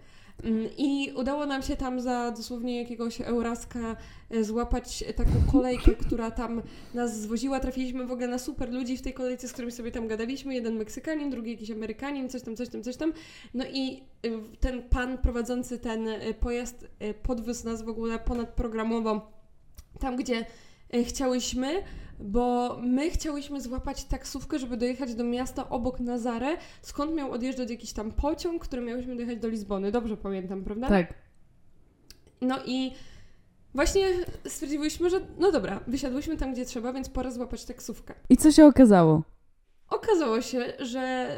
Mm, 0.45 0.68
I 0.76 1.12
udało 1.16 1.47
nam 1.47 1.62
się 1.62 1.76
tam 1.76 2.01
za 2.01 2.30
dosłownie 2.30 2.78
jakiegoś 2.78 3.20
Euraska 3.20 3.97
e, 4.30 4.45
złapać 4.45 5.05
taką 5.16 5.30
kolejkę, 5.53 5.90
która 6.07 6.30
tam 6.30 6.62
nas 6.95 7.20
zwoziła. 7.20 7.61
Trafiliśmy 7.61 8.07
w 8.07 8.12
ogóle 8.12 8.28
na 8.28 8.38
super 8.38 8.72
ludzi 8.72 8.97
w 8.97 9.03
tej 9.03 9.12
kolejce, 9.12 9.49
z 9.49 9.53
którymi 9.53 9.72
sobie 9.72 9.90
tam 9.90 10.09
gadaliśmy. 10.09 10.55
Jeden 10.55 10.76
Meksykanin, 10.76 11.30
drugi 11.30 11.51
jakiś 11.51 11.70
Amerykanin, 11.70 12.28
coś 12.28 12.43
tam, 12.43 12.57
coś 12.57 12.68
tam, 12.68 12.82
coś 12.82 12.97
tam. 12.97 13.12
No 13.55 13.64
i 13.72 14.03
y, 14.26 14.38
ten 14.61 14.82
pan 14.82 15.18
prowadzący 15.18 15.78
ten 15.78 16.09
pojazd 16.40 16.86
podwiózł 17.22 17.64
nas 17.64 17.82
w 17.82 17.88
ogóle 17.88 18.18
ponadprogramowo 18.18 19.32
tam, 20.01 20.16
gdzie 20.16 20.45
chciałyśmy, 21.05 21.82
bo 22.20 22.76
my 22.82 23.11
chciałyśmy 23.11 23.61
złapać 23.61 24.05
taksówkę, 24.05 24.59
żeby 24.59 24.76
dojechać 24.76 25.14
do 25.14 25.24
miasta 25.24 25.68
obok 25.68 26.01
Nazarę, 26.01 26.57
skąd 26.82 27.14
miał 27.14 27.32
odjeżdżać 27.32 27.70
jakiś 27.70 27.93
tam 27.93 28.12
pociąg, 28.12 28.62
który 28.62 28.82
miałyśmy 28.82 29.14
dojechać 29.14 29.38
do 29.38 29.49
Lizbony. 29.49 29.93
Dobrze 29.93 30.16
pamiętam, 30.16 30.64
prawda? 30.64 30.88
Tak. 30.88 31.14
No 32.40 32.59
i 32.66 32.93
właśnie 33.74 34.09
stwierdziłyśmy, 34.49 35.11
że 35.11 35.20
no 35.38 35.53
dobra, 35.53 35.80
wysiadłyśmy 35.86 36.36
tam, 36.36 36.53
gdzie 36.53 36.64
trzeba, 36.64 36.93
więc 36.93 37.09
pora 37.09 37.30
złapać 37.30 37.64
taksówkę. 37.64 38.14
I 38.28 38.36
co 38.36 38.53
się 38.53 38.66
okazało? 38.66 39.22
Okazało 39.90 40.40
się, 40.40 40.72
że 40.78 41.28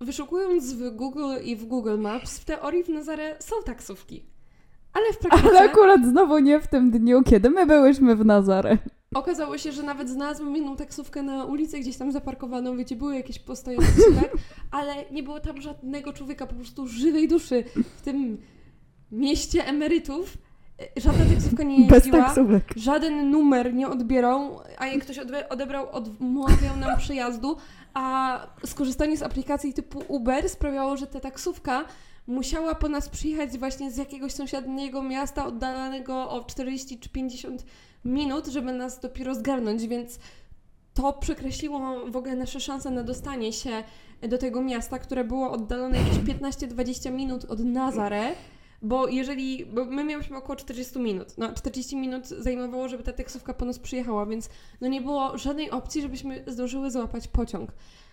wyszukując 0.00 0.72
w 0.72 0.90
Google 0.90 1.32
i 1.44 1.56
w 1.56 1.64
Google 1.64 1.98
Maps, 1.98 2.38
w 2.38 2.44
teorii 2.44 2.84
w 2.84 2.88
Nazarę 2.88 3.36
są 3.40 3.56
taksówki. 3.64 4.31
Ale 4.92 5.12
w 5.12 5.18
praktyce... 5.18 5.48
Ale 5.48 5.70
akurat 5.70 6.04
znowu 6.04 6.38
nie 6.38 6.60
w 6.60 6.66
tym 6.66 6.90
dniu, 6.90 7.22
kiedy 7.22 7.50
my 7.50 7.66
byłyśmy 7.66 8.16
w 8.16 8.24
Nazarę. 8.24 8.78
Okazało 9.14 9.58
się, 9.58 9.72
że 9.72 9.82
nawet 9.82 10.08
znalazłam 10.08 10.56
jedną 10.56 10.76
taksówkę 10.76 11.22
na 11.22 11.44
ulicy, 11.44 11.80
gdzieś 11.80 11.96
tam 11.96 12.12
zaparkowaną, 12.12 12.76
wiecie, 12.76 12.96
były 12.96 13.16
jakieś 13.16 13.38
postoje 13.38 13.78
taksówek, 13.78 14.32
ale 14.70 14.94
nie 15.10 15.22
było 15.22 15.40
tam 15.40 15.60
żadnego 15.60 16.12
człowieka, 16.12 16.46
po 16.46 16.54
prostu 16.54 16.86
żywej 16.86 17.28
duszy 17.28 17.64
w 17.96 18.02
tym 18.02 18.38
mieście 19.12 19.66
emerytów. 19.66 20.38
Żadna 20.96 21.24
taksówka 21.34 21.62
nie 21.62 21.86
Bez 21.88 22.04
jeździła, 22.04 22.24
taksówek. 22.24 22.64
żaden 22.76 23.30
numer 23.30 23.74
nie 23.74 23.88
odbierał, 23.88 24.60
a 24.78 24.86
jak 24.86 25.02
ktoś 25.04 25.18
odebrał, 25.50 25.90
odmawiał 25.90 26.76
nam 26.76 26.98
przyjazdu, 26.98 27.56
a 27.94 28.38
skorzystanie 28.66 29.16
z 29.16 29.22
aplikacji 29.22 29.74
typu 29.74 30.02
Uber 30.08 30.48
sprawiało, 30.48 30.96
że 30.96 31.06
ta 31.06 31.20
taksówka 31.20 31.84
musiała 32.26 32.74
po 32.74 32.88
nas 32.88 33.08
przyjechać 33.08 33.58
właśnie 33.58 33.90
z 33.90 33.96
jakiegoś 33.96 34.32
sąsiedniego 34.32 35.02
miasta 35.02 35.46
oddalonego 35.46 36.30
o 36.30 36.44
40 36.44 36.98
czy 36.98 37.08
50 37.08 37.64
minut, 38.04 38.46
żeby 38.46 38.72
nas 38.72 39.00
dopiero 39.00 39.34
zgarnąć, 39.34 39.86
więc 39.86 40.18
to 40.94 41.12
przekreśliło 41.12 41.80
w 42.10 42.16
ogóle 42.16 42.36
nasze 42.36 42.60
szanse 42.60 42.90
na 42.90 43.02
dostanie 43.02 43.52
się 43.52 43.84
do 44.28 44.38
tego 44.38 44.62
miasta, 44.62 44.98
które 44.98 45.24
było 45.24 45.50
oddalone 45.50 45.98
jakieś 45.98 46.18
15-20 46.18 47.12
minut 47.12 47.44
od 47.44 47.60
Nazare. 47.64 48.32
Bo 48.84 49.08
jeżeli, 49.08 49.66
bo 49.66 49.84
my 49.84 50.04
mieliśmy 50.04 50.36
około 50.36 50.56
40 50.56 50.98
minut, 50.98 51.34
no 51.38 51.52
40 51.52 51.96
minut 51.96 52.26
zajmowało, 52.28 52.88
żeby 52.88 53.02
ta 53.02 53.12
taksówka 53.12 53.54
po 53.54 53.64
nas 53.64 53.78
przyjechała, 53.78 54.26
więc 54.26 54.48
no 54.80 54.88
nie 54.88 55.00
było 55.00 55.38
żadnej 55.38 55.70
opcji, 55.70 56.02
żebyśmy 56.02 56.44
zdążyły 56.46 56.90
złapać 56.90 57.28
pociąg. 57.28 57.70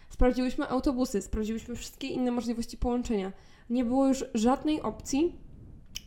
Sprawdziłyśmy 0.10 0.70
autobusy, 0.70 1.22
sprawdziłyśmy 1.22 1.76
wszystkie 1.76 2.08
inne 2.08 2.32
możliwości 2.32 2.78
połączenia. 2.78 3.32
Nie 3.70 3.86
było 3.86 4.08
już 4.08 4.26
żadnej 4.34 4.82
opcji 4.82 5.36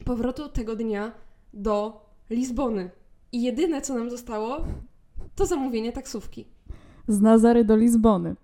powrotu 0.05 0.49
tego 0.49 0.77
dnia 0.77 1.13
do 1.55 2.07
Lizbony. 2.31 2.91
I 3.33 3.43
jedyne, 3.43 3.81
co 3.83 3.95
nam 3.95 4.11
zostało, 4.11 4.65
to 5.35 5.47
zamówienie 5.47 5.93
taksówki. 5.93 6.45
Z 7.09 7.21
Nazary 7.21 7.65
do 7.65 7.77
Lizbony. 7.77 8.35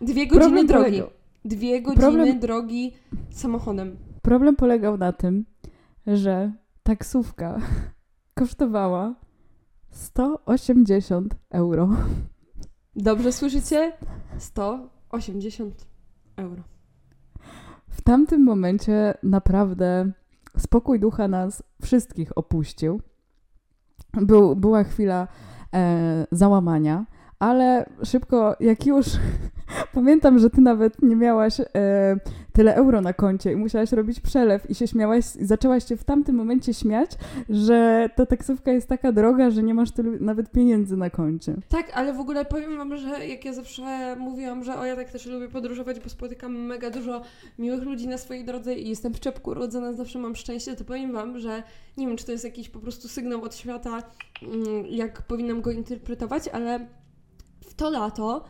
Dwie 0.00 0.26
godziny 0.26 0.40
Problem 0.40 0.66
drogi. 0.66 0.84
polegał- 0.84 1.10
Dwie 1.44 1.82
godziny 1.82 2.02
Problem- 2.02 2.38
drogi 2.40 2.92
samochodem. 3.30 3.96
Problem 4.22 4.56
polegał 4.56 4.98
na 4.98 5.12
tym, 5.12 5.44
że 6.06 6.52
taksówka 6.82 7.58
kosztowała 8.38 9.14
180 9.90 11.34
euro. 11.50 11.88
Dobrze 12.96 13.32
słyszycie? 13.32 13.92
180 14.38 15.86
euro. 16.36 16.62
W 17.88 18.02
tamtym 18.02 18.44
momencie 18.44 19.14
naprawdę 19.22 20.12
spokój 20.56 21.00
ducha 21.00 21.28
nas 21.28 21.62
wszystkich 21.82 22.38
opuścił. 22.38 23.00
Był, 24.12 24.56
była 24.56 24.84
chwila 24.84 25.28
e, 25.74 26.26
załamania, 26.32 27.06
ale 27.38 27.86
szybko, 28.04 28.56
jak 28.60 28.86
już 28.86 29.06
pamiętam, 29.94 30.38
że 30.38 30.50
ty 30.50 30.60
nawet 30.60 31.02
nie 31.02 31.16
miałaś 31.16 31.60
e, 31.60 31.66
tyle 32.56 32.74
euro 32.74 33.00
na 33.00 33.12
koncie 33.12 33.52
i 33.52 33.56
musiałaś 33.56 33.92
robić 33.92 34.20
przelew 34.20 34.70
i 34.70 34.74
się 34.74 34.86
śmiałaś, 34.86 35.24
zaczęłaś 35.24 35.88
się 35.88 35.96
w 35.96 36.04
tamtym 36.04 36.36
momencie 36.36 36.74
śmiać, 36.74 37.10
że 37.48 38.10
ta 38.16 38.26
taksówka 38.26 38.72
jest 38.72 38.88
taka 38.88 39.12
droga, 39.12 39.50
że 39.50 39.62
nie 39.62 39.74
masz 39.74 39.90
tylu 39.90 40.12
nawet 40.20 40.50
pieniędzy 40.50 40.96
na 40.96 41.10
koncie. 41.10 41.54
Tak, 41.68 41.90
ale 41.94 42.12
w 42.12 42.20
ogóle 42.20 42.44
powiem 42.44 42.76
Wam, 42.76 42.96
że 42.96 43.26
jak 43.26 43.44
ja 43.44 43.52
zawsze 43.52 44.16
mówiłam, 44.18 44.64
że 44.64 44.78
o 44.78 44.84
ja 44.84 44.96
tak 44.96 45.10
też 45.10 45.26
lubię 45.26 45.48
podróżować, 45.48 46.00
bo 46.00 46.08
spotykam 46.08 46.52
mega 46.52 46.90
dużo 46.90 47.22
miłych 47.58 47.82
ludzi 47.82 48.08
na 48.08 48.18
swojej 48.18 48.44
drodze 48.44 48.74
i 48.74 48.88
jestem 48.88 49.14
w 49.14 49.20
czepku 49.20 49.50
urodzona, 49.50 49.92
zawsze 49.92 50.18
mam 50.18 50.36
szczęście, 50.36 50.76
to 50.76 50.84
powiem 50.84 51.12
Wam, 51.12 51.38
że 51.38 51.62
nie 51.96 52.06
wiem, 52.06 52.16
czy 52.16 52.26
to 52.26 52.32
jest 52.32 52.44
jakiś 52.44 52.68
po 52.68 52.78
prostu 52.78 53.08
sygnał 53.08 53.42
od 53.42 53.56
świata, 53.56 54.02
mm, 54.42 54.86
jak 54.86 55.22
powinnam 55.22 55.60
go 55.60 55.70
interpretować, 55.70 56.48
ale 56.48 56.86
w 57.60 57.74
to 57.74 57.90
lato, 57.90 58.44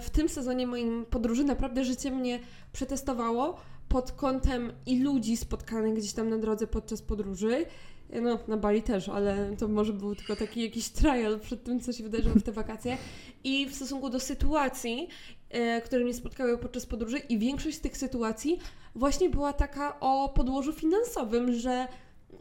w 0.00 0.10
tym 0.10 0.28
sezonie 0.28 0.66
moim 0.66 1.06
podróży 1.06 1.44
naprawdę 1.44 1.84
życie 1.84 2.10
mnie 2.10 2.38
przetestowało 2.72 3.56
pod 3.88 4.12
kątem 4.12 4.72
i 4.86 5.02
ludzi 5.02 5.36
spotkanych 5.36 5.94
gdzieś 5.94 6.12
tam 6.12 6.28
na 6.28 6.38
drodze 6.38 6.66
podczas 6.66 7.02
podróży. 7.02 7.66
No, 8.22 8.38
na 8.48 8.56
Bali 8.56 8.82
też, 8.82 9.08
ale 9.08 9.56
to 9.58 9.68
może 9.68 9.92
był 9.92 10.14
tylko 10.14 10.36
taki 10.36 10.62
jakiś 10.62 10.88
trial 10.88 11.40
przed 11.40 11.64
tym, 11.64 11.80
co 11.80 11.92
się 11.92 12.04
wydarzyło 12.04 12.34
w 12.34 12.42
te 12.42 12.52
wakacje. 12.52 12.96
I 13.44 13.66
w 13.66 13.74
stosunku 13.74 14.10
do 14.10 14.20
sytuacji, 14.20 15.08
e, 15.50 15.80
które 15.80 16.04
mnie 16.04 16.14
spotkały 16.14 16.58
podczas 16.58 16.86
podróży, 16.86 17.18
i 17.18 17.38
większość 17.38 17.76
z 17.76 17.80
tych 17.80 17.96
sytuacji 17.96 18.58
właśnie 18.94 19.30
była 19.30 19.52
taka 19.52 20.00
o 20.00 20.28
podłożu 20.28 20.72
finansowym, 20.72 21.52
że 21.52 21.88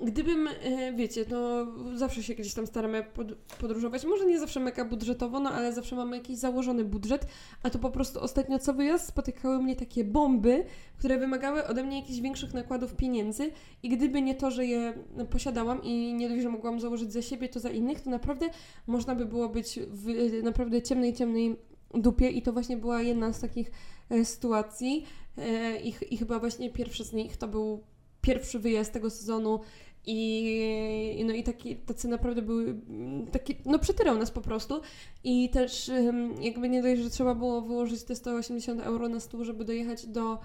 gdybym, 0.01 0.47
e, 0.47 0.93
wiecie, 0.93 1.25
no 1.29 1.67
zawsze 1.97 2.23
się 2.23 2.35
gdzieś 2.35 2.53
tam 2.53 2.67
staramy 2.67 3.03
pod, 3.03 3.35
podróżować, 3.35 4.05
może 4.05 4.25
nie 4.25 4.39
zawsze 4.39 4.59
mega 4.59 4.85
budżetowo, 4.85 5.39
no 5.39 5.51
ale 5.51 5.73
zawsze 5.73 5.95
mamy 5.95 6.17
jakiś 6.17 6.37
założony 6.37 6.85
budżet, 6.85 7.27
a 7.63 7.69
to 7.69 7.79
po 7.79 7.89
prostu 7.89 8.19
ostatnio 8.19 8.59
co 8.59 8.73
wyjazd 8.73 9.07
spotykały 9.07 9.63
mnie 9.63 9.75
takie 9.75 10.03
bomby, 10.03 10.65
które 10.97 11.17
wymagały 11.17 11.67
ode 11.67 11.83
mnie 11.83 11.99
jakichś 11.99 12.19
większych 12.19 12.53
nakładów 12.53 12.95
pieniędzy 12.95 13.51
i 13.83 13.89
gdyby 13.89 14.21
nie 14.21 14.35
to, 14.35 14.51
że 14.51 14.65
je 14.65 14.93
posiadałam 15.29 15.83
i 15.83 16.13
nie 16.13 16.29
dość, 16.29 16.41
że 16.43 16.49
mogłam 16.49 16.79
założyć 16.79 17.13
za 17.13 17.21
siebie, 17.21 17.49
to 17.49 17.59
za 17.59 17.69
innych, 17.69 18.01
to 18.01 18.09
naprawdę 18.09 18.49
można 18.87 19.15
by 19.15 19.25
było 19.25 19.49
być 19.49 19.79
w 19.87 20.43
naprawdę 20.43 20.81
ciemnej, 20.81 21.13
ciemnej 21.13 21.55
dupie 21.93 22.29
i 22.29 22.41
to 22.41 22.53
właśnie 22.53 22.77
była 22.77 23.01
jedna 23.01 23.33
z 23.33 23.39
takich 23.39 23.71
e, 24.09 24.25
sytuacji 24.25 25.05
e, 25.37 25.81
i, 25.81 25.93
i 26.11 26.17
chyba 26.17 26.39
właśnie 26.39 26.69
pierwszy 26.69 27.03
z 27.03 27.13
nich 27.13 27.37
to 27.37 27.47
był 27.47 27.83
pierwszy 28.21 28.59
wyjazd 28.59 28.93
tego 28.93 29.09
sezonu 29.09 29.59
i, 30.05 31.23
no 31.27 31.33
i 31.33 31.43
taki, 31.43 31.75
tacy 31.75 32.07
naprawdę 32.07 32.41
były, 32.41 32.63
mm, 32.89 33.27
taki, 33.27 33.55
no 33.65 33.79
przetyrał 33.79 34.17
nas 34.17 34.31
po 34.31 34.41
prostu. 34.41 34.81
I 35.23 35.49
też 35.49 35.91
jakby 36.41 36.69
nie 36.69 36.81
dość, 36.81 37.01
że 37.01 37.09
trzeba 37.09 37.35
było 37.35 37.61
wyłożyć 37.61 38.03
te 38.03 38.15
180 38.15 38.81
euro 38.81 39.09
na 39.09 39.19
stół, 39.19 39.43
żeby 39.43 39.65
dojechać 39.65 40.05
do 40.05 40.37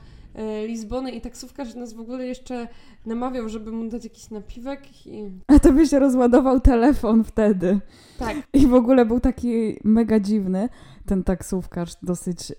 Lizbony 0.66 1.10
i 1.10 1.20
taksówkarz 1.20 1.74
nas 1.74 1.92
w 1.92 2.00
ogóle 2.00 2.26
jeszcze 2.26 2.68
namawiał, 3.06 3.48
żeby 3.48 3.72
mu 3.72 3.88
dać 3.88 4.04
jakiś 4.04 4.30
napiwek 4.30 5.06
i 5.06 5.24
A 5.46 5.58
to 5.58 5.72
by 5.72 5.86
się 5.86 5.98
rozładował 5.98 6.60
telefon 6.60 7.24
wtedy. 7.24 7.80
tak, 8.18 8.36
I 8.52 8.66
w 8.66 8.74
ogóle 8.74 9.06
był 9.06 9.20
taki 9.20 9.78
mega 9.84 10.20
dziwny, 10.20 10.68
ten 11.06 11.24
taksówkarz, 11.24 11.90
dosyć 12.02 12.52
e, 12.52 12.54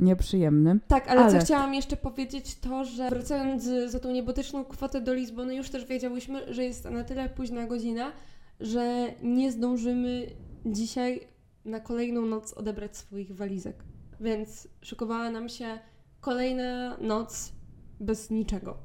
nieprzyjemny. 0.00 0.78
Tak, 0.88 1.08
ale, 1.08 1.20
Ale- 1.20 1.32
co 1.32 1.44
chciałam 1.44 1.74
jeszcze 1.74 1.96
powiedzieć, 1.96 2.58
to 2.58 2.84
że 2.84 3.08
wracając 3.10 3.64
za 3.86 3.98
tą 4.00 4.10
niebotyczną 4.10 4.64
kwotę 4.64 5.00
do 5.00 5.14
Lizbony, 5.14 5.54
już 5.56 5.70
też 5.70 5.84
wiedziałyśmy, 5.84 6.52
że 6.54 6.64
jest 6.64 6.84
na 6.90 7.04
tyle 7.04 7.28
późna 7.28 7.66
godzina, 7.66 8.12
że 8.60 9.06
nie 9.22 9.52
zdążymy 9.52 10.26
dzisiaj 10.66 11.20
na 11.64 11.80
kolejną 11.80 12.26
noc 12.26 12.52
odebrać 12.54 12.96
swoich 12.96 13.34
walizek. 13.36 13.84
Więc 14.20 14.68
szykowała 14.80 15.30
nam 15.30 15.48
się 15.48 15.78
kolejna 16.22 16.96
noc 17.00 17.52
bez 18.00 18.30
niczego. 18.30 18.76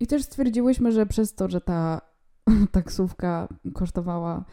I 0.00 0.06
też 0.06 0.22
stwierdziłyśmy, 0.22 0.92
że 0.92 1.06
przez 1.06 1.34
to, 1.34 1.48
że 1.48 1.60
ta 1.60 2.00
taksówka 2.72 3.48
kosztowała 3.74 4.44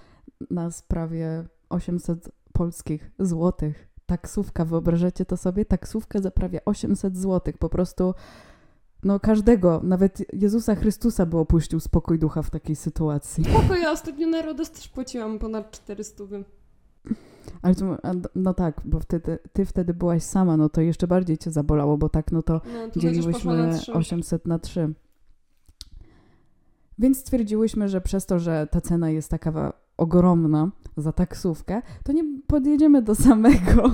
nas 0.52 0.82
prawie 0.82 1.46
800 1.70 2.30
polskich 2.54 3.12
złotych, 3.20 3.88
taksówka, 4.06 4.66
wyobrażacie 4.66 5.26
to 5.26 5.38
sobie? 5.38 5.66
Taksówka 5.66 6.22
za 6.22 6.32
prawie 6.32 6.66
800 6.66 7.18
złotych, 7.18 7.58
po 7.58 7.70
prostu 7.70 8.14
no 9.04 9.20
każdego, 9.20 9.82
nawet 9.84 10.34
Jezusa 10.34 10.76
Chrystusa 10.76 11.26
by 11.26 11.38
opuścił 11.38 11.80
spokój 11.80 12.20
ducha 12.20 12.42
w 12.42 12.50
takiej 12.50 12.76
sytuacji. 12.76 13.44
Spoko, 13.44 13.76
ja 13.76 13.92
ostatnio 13.92 14.28
na 14.28 14.42
Rodos 14.42 14.72
też 14.72 14.88
płaciłam 14.88 15.40
ponad 15.40 15.72
400. 15.72 16.24
Ale 17.62 17.76
a, 18.04 18.12
no 18.36 18.54
tak, 18.54 18.82
bo 18.86 19.00
wtedy, 19.00 19.40
ty 19.54 19.66
wtedy 19.66 19.94
byłaś 19.94 20.24
sama, 20.24 20.58
no 20.58 20.70
to 20.70 20.82
jeszcze 20.82 21.08
bardziej 21.08 21.38
cię 21.38 21.52
zabolało, 21.52 21.98
bo 21.98 22.10
tak 22.10 22.32
no 22.32 22.42
to 22.42 22.54
No, 22.54 22.62
tu 22.62 23.00
na 23.00 23.02
dzieliłyśmy 23.02 23.74
trzy. 23.80 23.94
800 23.94 24.48
na 24.48 24.60
3. 24.60 24.94
Więc 27.00 27.18
stwierdziłyśmy, 27.18 27.90
że 27.90 28.02
przez 28.02 28.26
to, 28.26 28.40
że 28.40 28.68
ta 28.72 28.82
cena 28.82 29.10
jest 29.10 29.32
taka 29.32 29.74
ogromna 29.98 30.72
za 30.98 31.12
taksówkę, 31.12 31.82
to 32.04 32.12
nie 32.12 32.24
podjedziemy 32.48 33.02
do 33.02 33.16
samego 33.16 33.92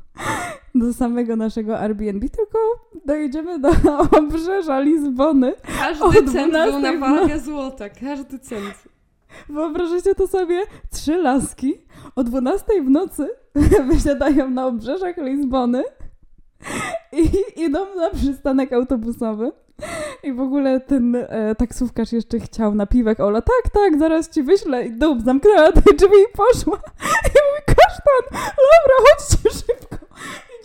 do 0.74 0.92
samego 0.92 1.36
naszego 1.36 1.78
Airbnb, 1.80 2.28
tylko 2.28 2.58
dojedziemy 3.04 3.58
do 3.58 3.68
obrzeża 4.18 4.80
Lizbony. 4.80 5.54
Każdy 5.78 6.32
cent 6.32 6.50
12 6.52 6.72
był 6.72 6.80
na 6.80 6.98
wagę 7.20 7.40
złota, 7.40 7.88
każdy 7.88 8.38
cent. 8.38 8.88
Wyobrażacie 9.48 10.14
to 10.14 10.26
sobie? 10.26 10.62
Trzy 10.90 11.16
laski 11.16 11.74
o 12.16 12.24
12 12.24 12.82
w 12.82 12.90
nocy 12.90 13.28
wysiadają 13.92 14.50
na 14.50 14.66
obrzeżach 14.66 15.16
Lizbony 15.16 15.82
i 17.12 17.30
idą 17.64 17.94
na 17.96 18.10
przystanek 18.10 18.72
autobusowy. 18.72 19.52
I 20.22 20.32
w 20.32 20.40
ogóle 20.40 20.80
ten 20.80 21.16
e, 21.16 21.54
taksówkarz 21.54 22.12
jeszcze 22.12 22.40
chciał 22.40 22.74
napiwek. 22.74 23.20
Ola, 23.20 23.42
tak, 23.42 23.72
tak, 23.72 23.98
zaraz 23.98 24.30
ci 24.30 24.42
wyślę. 24.42 24.86
I 24.86 24.92
dup, 24.92 25.20
zamknęła 25.20 25.72
te 25.72 25.80
drzwi 25.80 26.16
i 26.30 26.36
poszła. 26.36 26.76
I 27.26 27.38
mówi, 27.46 27.62
kasztan, 27.66 28.40
dobra, 28.56 28.96
chodźcie 28.98 29.50
szybko. 29.50 30.06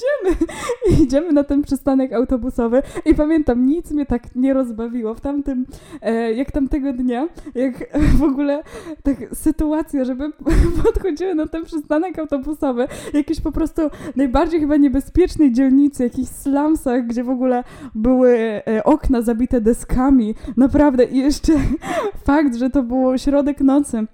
Idziemy, 0.02 0.38
idziemy 1.04 1.34
na 1.34 1.44
ten 1.44 1.62
przystanek 1.62 2.14
autobusowy. 2.14 2.82
I 3.06 3.16
pamiętam, 3.16 3.66
nic 3.66 3.92
mnie 3.92 4.06
tak 4.06 4.36
nie 4.36 4.54
rozbawiło 4.54 5.16
w 5.16 5.22
tamtym, 5.22 5.66
e, 6.02 6.34
jak 6.34 6.52
tamtego 6.52 6.94
dnia, 6.94 7.28
jak 7.56 7.74
w 8.20 8.24
ogóle 8.24 8.64
tak 9.04 9.18
sytuacja, 9.34 10.06
żeby 10.06 10.32
podchodziły 10.84 11.36
na 11.36 11.48
ten 11.48 11.66
przystanek 11.66 12.20
autobusowy, 12.20 12.88
jakiś 13.14 13.42
po 13.42 13.52
prostu 13.52 13.82
najbardziej 14.16 14.60
chyba 14.60 14.78
niebezpiecznej 14.78 15.52
dzielnicy, 15.52 16.04
jakichś 16.04 16.30
slumsach, 16.30 17.08
gdzie 17.08 17.24
w 17.24 17.30
ogóle 17.30 17.64
były 17.96 18.62
e, 18.68 18.84
okna 18.84 19.22
zabite 19.22 19.62
deskami, 19.62 20.36
naprawdę. 20.58 21.06
I 21.06 21.18
jeszcze 21.18 21.54
fakt, 22.26 22.56
że 22.56 22.70
to 22.70 22.84
było 22.84 23.18
środek 23.18 23.62
nocy. 23.62 24.08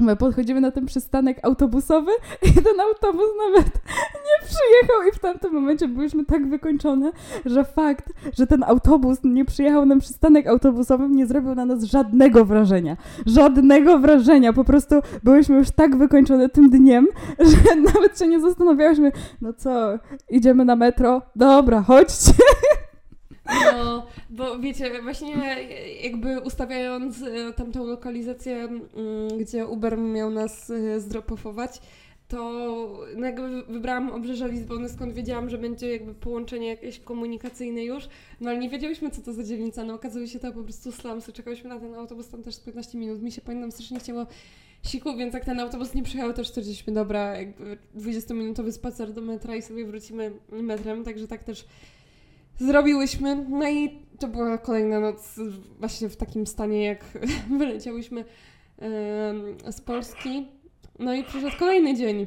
My 0.00 0.16
podchodzimy 0.16 0.60
na 0.60 0.70
ten 0.70 0.86
przystanek 0.86 1.38
autobusowy 1.42 2.10
i 2.42 2.52
ten 2.52 2.80
autobus 2.80 3.28
nawet 3.46 3.66
nie 4.14 4.46
przyjechał 4.48 5.08
i 5.08 5.12
w 5.12 5.18
tamtym 5.18 5.52
momencie 5.52 5.88
byliśmy 5.88 6.24
tak 6.24 6.48
wykończone, 6.48 7.12
że 7.44 7.64
fakt, 7.64 8.12
że 8.38 8.46
ten 8.46 8.62
autobus 8.62 9.18
nie 9.24 9.44
przyjechał 9.44 9.86
na 9.86 9.98
przystanek 9.98 10.46
autobusowy 10.46 11.08
nie 11.08 11.26
zrobił 11.26 11.54
na 11.54 11.64
nas 11.64 11.84
żadnego 11.84 12.44
wrażenia. 12.44 12.96
Żadnego 13.26 13.98
wrażenia. 13.98 14.52
Po 14.52 14.64
prostu 14.64 14.94
byliśmy 15.22 15.56
już 15.56 15.70
tak 15.70 15.96
wykończone 15.96 16.48
tym 16.48 16.70
dniem, 16.70 17.06
że 17.38 17.80
nawet 17.94 18.18
się 18.18 18.28
nie 18.28 18.40
zastanawiałyśmy, 18.40 19.12
no 19.40 19.52
co, 19.52 19.98
idziemy 20.30 20.64
na 20.64 20.76
metro? 20.76 21.22
Dobra, 21.36 21.82
chodźcie. 21.82 22.32
No, 23.48 24.06
bo 24.30 24.58
wiecie, 24.58 25.02
właśnie 25.02 25.34
jakby 26.02 26.40
ustawiając 26.40 27.22
e, 27.22 27.52
tamtą 27.52 27.86
lokalizację, 27.86 28.68
gdzie 29.38 29.66
Uber 29.66 29.98
miał 29.98 30.30
nas 30.30 30.70
e, 30.70 31.00
zdropofować, 31.00 31.80
to 32.28 32.38
no 33.16 33.26
jakby 33.26 33.62
wybrałam 33.62 34.10
obrzeża 34.10 34.46
Lizbony, 34.46 34.88
skąd 34.88 35.12
wiedziałam, 35.12 35.50
że 35.50 35.58
będzie 35.58 35.92
jakby 35.92 36.14
połączenie 36.14 36.68
jakieś 36.68 36.98
komunikacyjne 36.98 37.84
już, 37.84 38.08
no 38.40 38.50
ale 38.50 38.58
nie 38.58 38.68
wiedziałyśmy, 38.68 39.10
co 39.10 39.22
to 39.22 39.32
za 39.32 39.44
dzielnica, 39.44 39.84
no 39.84 39.94
okazuje 39.94 40.28
się 40.28 40.38
to 40.38 40.52
po 40.52 40.62
prostu 40.62 40.92
slumsy, 40.92 41.32
czekałyśmy 41.32 41.68
na 41.68 41.80
ten 41.80 41.94
autobus 41.94 42.28
tam 42.28 42.42
też 42.42 42.54
z 42.54 42.60
15 42.60 42.98
minut, 42.98 43.22
mi 43.22 43.32
się 43.32 43.40
pamiętam 43.40 43.72
strasznie 43.72 43.98
chciało 43.98 44.26
siku, 44.82 45.16
więc 45.16 45.34
jak 45.34 45.44
ten 45.44 45.60
autobus 45.60 45.94
nie 45.94 46.02
przyjechał, 46.02 46.32
to 46.32 46.44
40 46.44 46.92
dobra, 46.92 47.36
jakby 47.36 47.78
20-minutowy 47.96 48.72
spacer 48.72 49.12
do 49.12 49.20
metra 49.20 49.56
i 49.56 49.62
sobie 49.62 49.84
wrócimy 49.84 50.32
metrem, 50.52 51.04
także 51.04 51.28
tak 51.28 51.44
też 51.44 51.64
zrobiłyśmy. 52.58 53.46
No 53.48 53.68
i 53.68 54.02
to 54.18 54.28
była 54.28 54.58
kolejna 54.58 55.00
noc 55.00 55.40
właśnie 55.78 56.08
w 56.08 56.16
takim 56.16 56.46
stanie, 56.46 56.84
jak 56.84 57.04
wyleciałyśmy 57.58 58.24
z 59.70 59.80
Polski. 59.80 60.48
No 60.98 61.14
i 61.14 61.24
przyszedł 61.24 61.56
kolejny 61.58 61.94
dzień. 61.94 62.26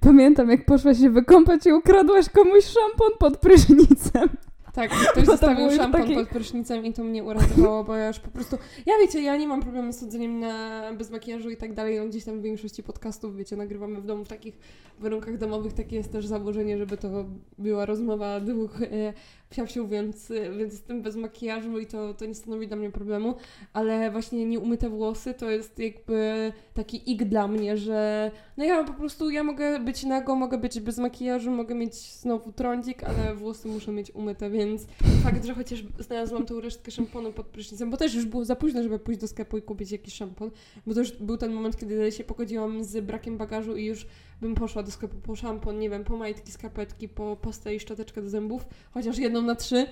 Pamiętam, 0.00 0.50
jak 0.50 0.64
poszłaś 0.64 0.98
się 0.98 1.10
wykąpać 1.10 1.66
i 1.66 1.72
ukradłaś 1.72 2.28
komuś 2.28 2.64
szampon 2.64 3.10
pod 3.18 3.36
prysznicem. 3.36 4.28
Tak, 4.76 4.90
ktoś 5.12 5.24
zostawił 5.24 5.70
szampon 5.70 6.00
taki... 6.00 6.14
pod 6.14 6.28
prysznicem 6.28 6.86
i 6.86 6.92
to 6.92 7.04
mnie 7.04 7.24
uratowało, 7.24 7.84
bo 7.84 7.96
ja 7.96 8.08
już 8.08 8.18
po 8.18 8.30
prostu... 8.30 8.56
Ja 8.86 8.94
wiecie, 9.00 9.22
ja 9.22 9.36
nie 9.36 9.48
mam 9.48 9.62
problemu 9.62 9.92
z 9.92 10.00
chodzeniem 10.00 10.40
na... 10.40 10.82
bez 10.98 11.10
makijażu 11.10 11.50
i 11.50 11.56
tak 11.56 11.74
dalej, 11.74 11.98
no 11.98 12.06
gdzieś 12.06 12.24
tam 12.24 12.40
w 12.40 12.42
większości 12.42 12.82
podcastów, 12.82 13.36
wiecie, 13.36 13.56
nagrywamy 13.56 14.00
w 14.00 14.06
domu 14.06 14.24
w 14.24 14.28
takich 14.28 14.58
warunkach 14.98 15.38
domowych, 15.38 15.72
takie 15.72 15.96
jest 15.96 16.12
też 16.12 16.26
założenie, 16.26 16.78
żeby 16.78 16.96
to 16.96 17.24
była 17.58 17.86
rozmowa 17.86 18.40
dwóch 18.40 18.82
e, 18.82 19.12
psiawsiu, 19.50 19.88
więc, 19.88 20.32
więc 20.58 20.72
jestem 20.72 21.02
bez 21.02 21.16
makijażu 21.16 21.78
i 21.78 21.86
to, 21.86 22.14
to 22.14 22.26
nie 22.26 22.34
stanowi 22.34 22.68
dla 22.68 22.76
mnie 22.76 22.90
problemu, 22.90 23.34
ale 23.72 24.10
właśnie 24.10 24.46
nieumyte 24.46 24.88
włosy 24.88 25.34
to 25.34 25.50
jest 25.50 25.78
jakby 25.78 26.52
taki 26.74 27.12
ik 27.12 27.24
dla 27.24 27.48
mnie, 27.48 27.76
że 27.76 28.30
no 28.56 28.64
ja 28.64 28.84
po 28.84 28.92
prostu, 28.92 29.30
ja 29.30 29.44
mogę 29.44 29.80
być 29.80 30.04
nago, 30.04 30.36
mogę 30.36 30.58
być 30.58 30.80
bez 30.80 30.98
makijażu, 30.98 31.50
mogę 31.50 31.74
mieć 31.74 31.94
znowu 31.94 32.52
trądzik, 32.52 33.04
ale 33.04 33.34
włosy 33.34 33.68
muszę 33.68 33.92
mieć 33.92 34.14
umyte, 34.14 34.50
więc 34.50 34.86
fakt, 35.24 35.44
że 35.44 35.54
chociaż 35.54 35.84
znalazłam 35.98 36.46
tą 36.46 36.60
resztkę 36.60 36.90
szamponu 36.90 37.32
pod 37.32 37.46
prysznicem, 37.46 37.90
bo 37.90 37.96
też 37.96 38.14
już 38.14 38.24
było 38.24 38.44
za 38.44 38.56
późno, 38.56 38.82
żeby 38.82 38.98
pójść 38.98 39.20
do 39.20 39.28
sklepu 39.28 39.58
i 39.58 39.62
kupić 39.62 39.92
jakiś 39.92 40.14
szampon, 40.14 40.50
bo 40.86 40.94
to 40.94 41.00
już 41.00 41.12
był 41.12 41.36
ten 41.36 41.52
moment, 41.52 41.76
kiedy 41.76 42.12
się 42.12 42.24
pogodziłam 42.24 42.84
z 42.84 43.04
brakiem 43.04 43.38
bagażu 43.38 43.76
i 43.76 43.84
już 43.84 44.06
bym 44.40 44.54
poszła 44.54 44.82
do 44.82 44.90
sklepu 44.90 45.16
po 45.16 45.36
szampon, 45.36 45.78
nie 45.78 45.90
wiem, 45.90 46.04
po 46.04 46.16
majtki, 46.16 46.52
skarpetki, 46.52 47.08
po 47.08 47.36
pastę 47.36 47.74
i 47.74 47.80
szczoteczkę 47.80 48.22
do 48.22 48.28
zębów, 48.28 48.66
chociaż 48.90 49.18
jedną 49.18 49.42
na 49.42 49.54
trzy, 49.54 49.86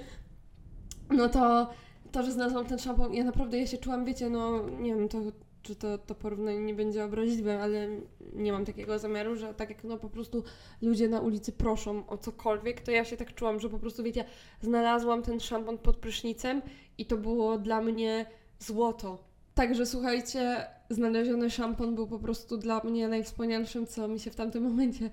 no 1.10 1.28
to 1.28 1.70
to, 2.12 2.22
że 2.22 2.32
znalazłam 2.32 2.66
ten 2.66 2.78
szampon, 2.78 3.14
ja 3.14 3.24
naprawdę, 3.24 3.58
ja 3.58 3.66
się 3.66 3.78
czułam, 3.78 4.04
wiecie, 4.04 4.30
no 4.30 4.68
nie 4.68 4.94
wiem, 4.94 5.08
to, 5.08 5.18
czy 5.62 5.76
to, 5.76 5.98
to 5.98 6.14
porównanie 6.14 6.58
nie 6.58 6.74
będzie 6.74 7.04
obraźliwe, 7.04 7.62
ale 7.62 7.88
nie 8.32 8.52
mam 8.52 8.64
takiego 8.64 8.98
zamiaru, 8.98 9.36
że 9.36 9.54
tak 9.54 9.68
jak 9.68 9.84
no 9.84 9.98
po 9.98 10.08
prostu 10.08 10.44
ludzie 10.82 11.08
na 11.08 11.20
ulicy 11.20 11.52
proszą 11.52 12.06
o 12.06 12.18
cokolwiek, 12.18 12.80
to 12.80 12.90
ja 12.90 13.04
się 13.04 13.16
tak 13.16 13.34
czułam, 13.34 13.60
że 13.60 13.68
po 13.68 13.78
prostu, 13.78 14.02
wiecie, 14.02 14.24
znalazłam 14.60 15.22
ten 15.22 15.40
szampon 15.40 15.78
pod 15.78 15.96
prysznicem 15.96 16.62
i 16.98 17.06
to 17.06 17.16
było 17.16 17.58
dla 17.58 17.80
mnie 17.80 18.26
złoto. 18.58 19.33
Także 19.54 19.86
słuchajcie, 19.86 20.66
znaleziony 20.90 21.50
szampon 21.50 21.94
był 21.94 22.06
po 22.06 22.18
prostu 22.18 22.56
dla 22.56 22.80
mnie 22.84 23.08
najwspanialszym, 23.08 23.86
co 23.86 24.08
mi 24.08 24.20
się 24.20 24.30
w 24.30 24.34
tamtym 24.34 24.62
momencie 24.68 25.10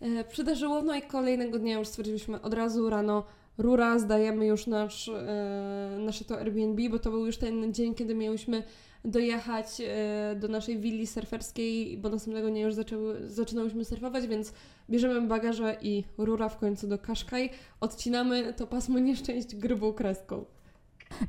e, 0.00 0.24
przydarzyło. 0.24 0.82
No 0.82 0.94
i 0.94 1.02
kolejnego 1.02 1.58
dnia 1.58 1.78
już 1.78 1.88
stwierdziliśmy 1.88 2.42
od 2.42 2.54
razu 2.54 2.90
rano, 2.90 3.24
rura, 3.58 3.98
zdajemy 3.98 4.46
już 4.46 4.66
nasz, 4.66 5.08
e, 5.08 5.96
nasze 6.00 6.24
to 6.24 6.38
Airbnb, 6.38 6.88
bo 6.90 6.98
to 6.98 7.10
był 7.10 7.26
już 7.26 7.36
ten 7.36 7.74
dzień, 7.74 7.94
kiedy 7.94 8.14
miałyśmy 8.14 8.62
dojechać 9.04 9.66
e, 9.80 10.36
do 10.40 10.48
naszej 10.48 10.78
willi 10.78 11.06
surferskiej, 11.06 11.98
bo 11.98 12.08
następnego 12.08 12.48
dnia 12.48 12.62
już 12.62 12.74
zaczęły, 12.74 13.28
zaczynałyśmy 13.28 13.84
surfować, 13.84 14.26
więc 14.26 14.52
bierzemy 14.90 15.28
bagaże 15.28 15.76
i 15.82 16.04
rura 16.18 16.48
w 16.48 16.58
końcu 16.58 16.88
do 16.88 16.98
Kaszkaj. 16.98 17.50
Odcinamy 17.80 18.54
to 18.56 18.66
pasmo 18.66 18.98
nieszczęść 18.98 19.56
grubą 19.56 19.92
kreską. 19.92 20.44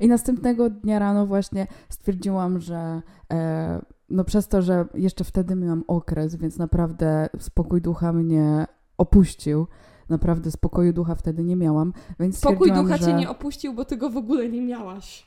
I 0.00 0.08
następnego 0.08 0.70
dnia 0.70 0.98
rano 0.98 1.26
właśnie 1.26 1.66
stwierdziłam, 1.88 2.60
że 2.60 3.02
e, 3.32 3.82
no 4.10 4.24
przez 4.24 4.48
to, 4.48 4.62
że 4.62 4.86
jeszcze 4.94 5.24
wtedy 5.24 5.56
miałam 5.56 5.84
okres, 5.86 6.36
więc 6.36 6.58
naprawdę 6.58 7.28
spokój 7.38 7.82
ducha 7.82 8.12
mnie 8.12 8.66
opuścił. 8.98 9.66
Naprawdę 10.08 10.50
spokoju 10.50 10.92
ducha 10.92 11.14
wtedy 11.14 11.44
nie 11.44 11.56
miałam, 11.56 11.92
więc 12.20 12.38
Spokój 12.38 12.72
ducha 12.72 12.96
że... 12.96 13.06
cię 13.06 13.14
nie 13.14 13.30
opuścił, 13.30 13.74
bo 13.74 13.84
ty 13.84 13.96
go 13.96 14.10
w 14.10 14.16
ogóle 14.16 14.48
nie 14.48 14.62
miałaś. 14.62 15.26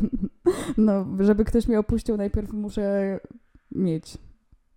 no, 0.76 1.06
żeby 1.20 1.44
ktoś 1.44 1.68
mnie 1.68 1.78
opuścił, 1.78 2.16
najpierw 2.16 2.52
muszę 2.52 3.20
mieć. 3.72 4.18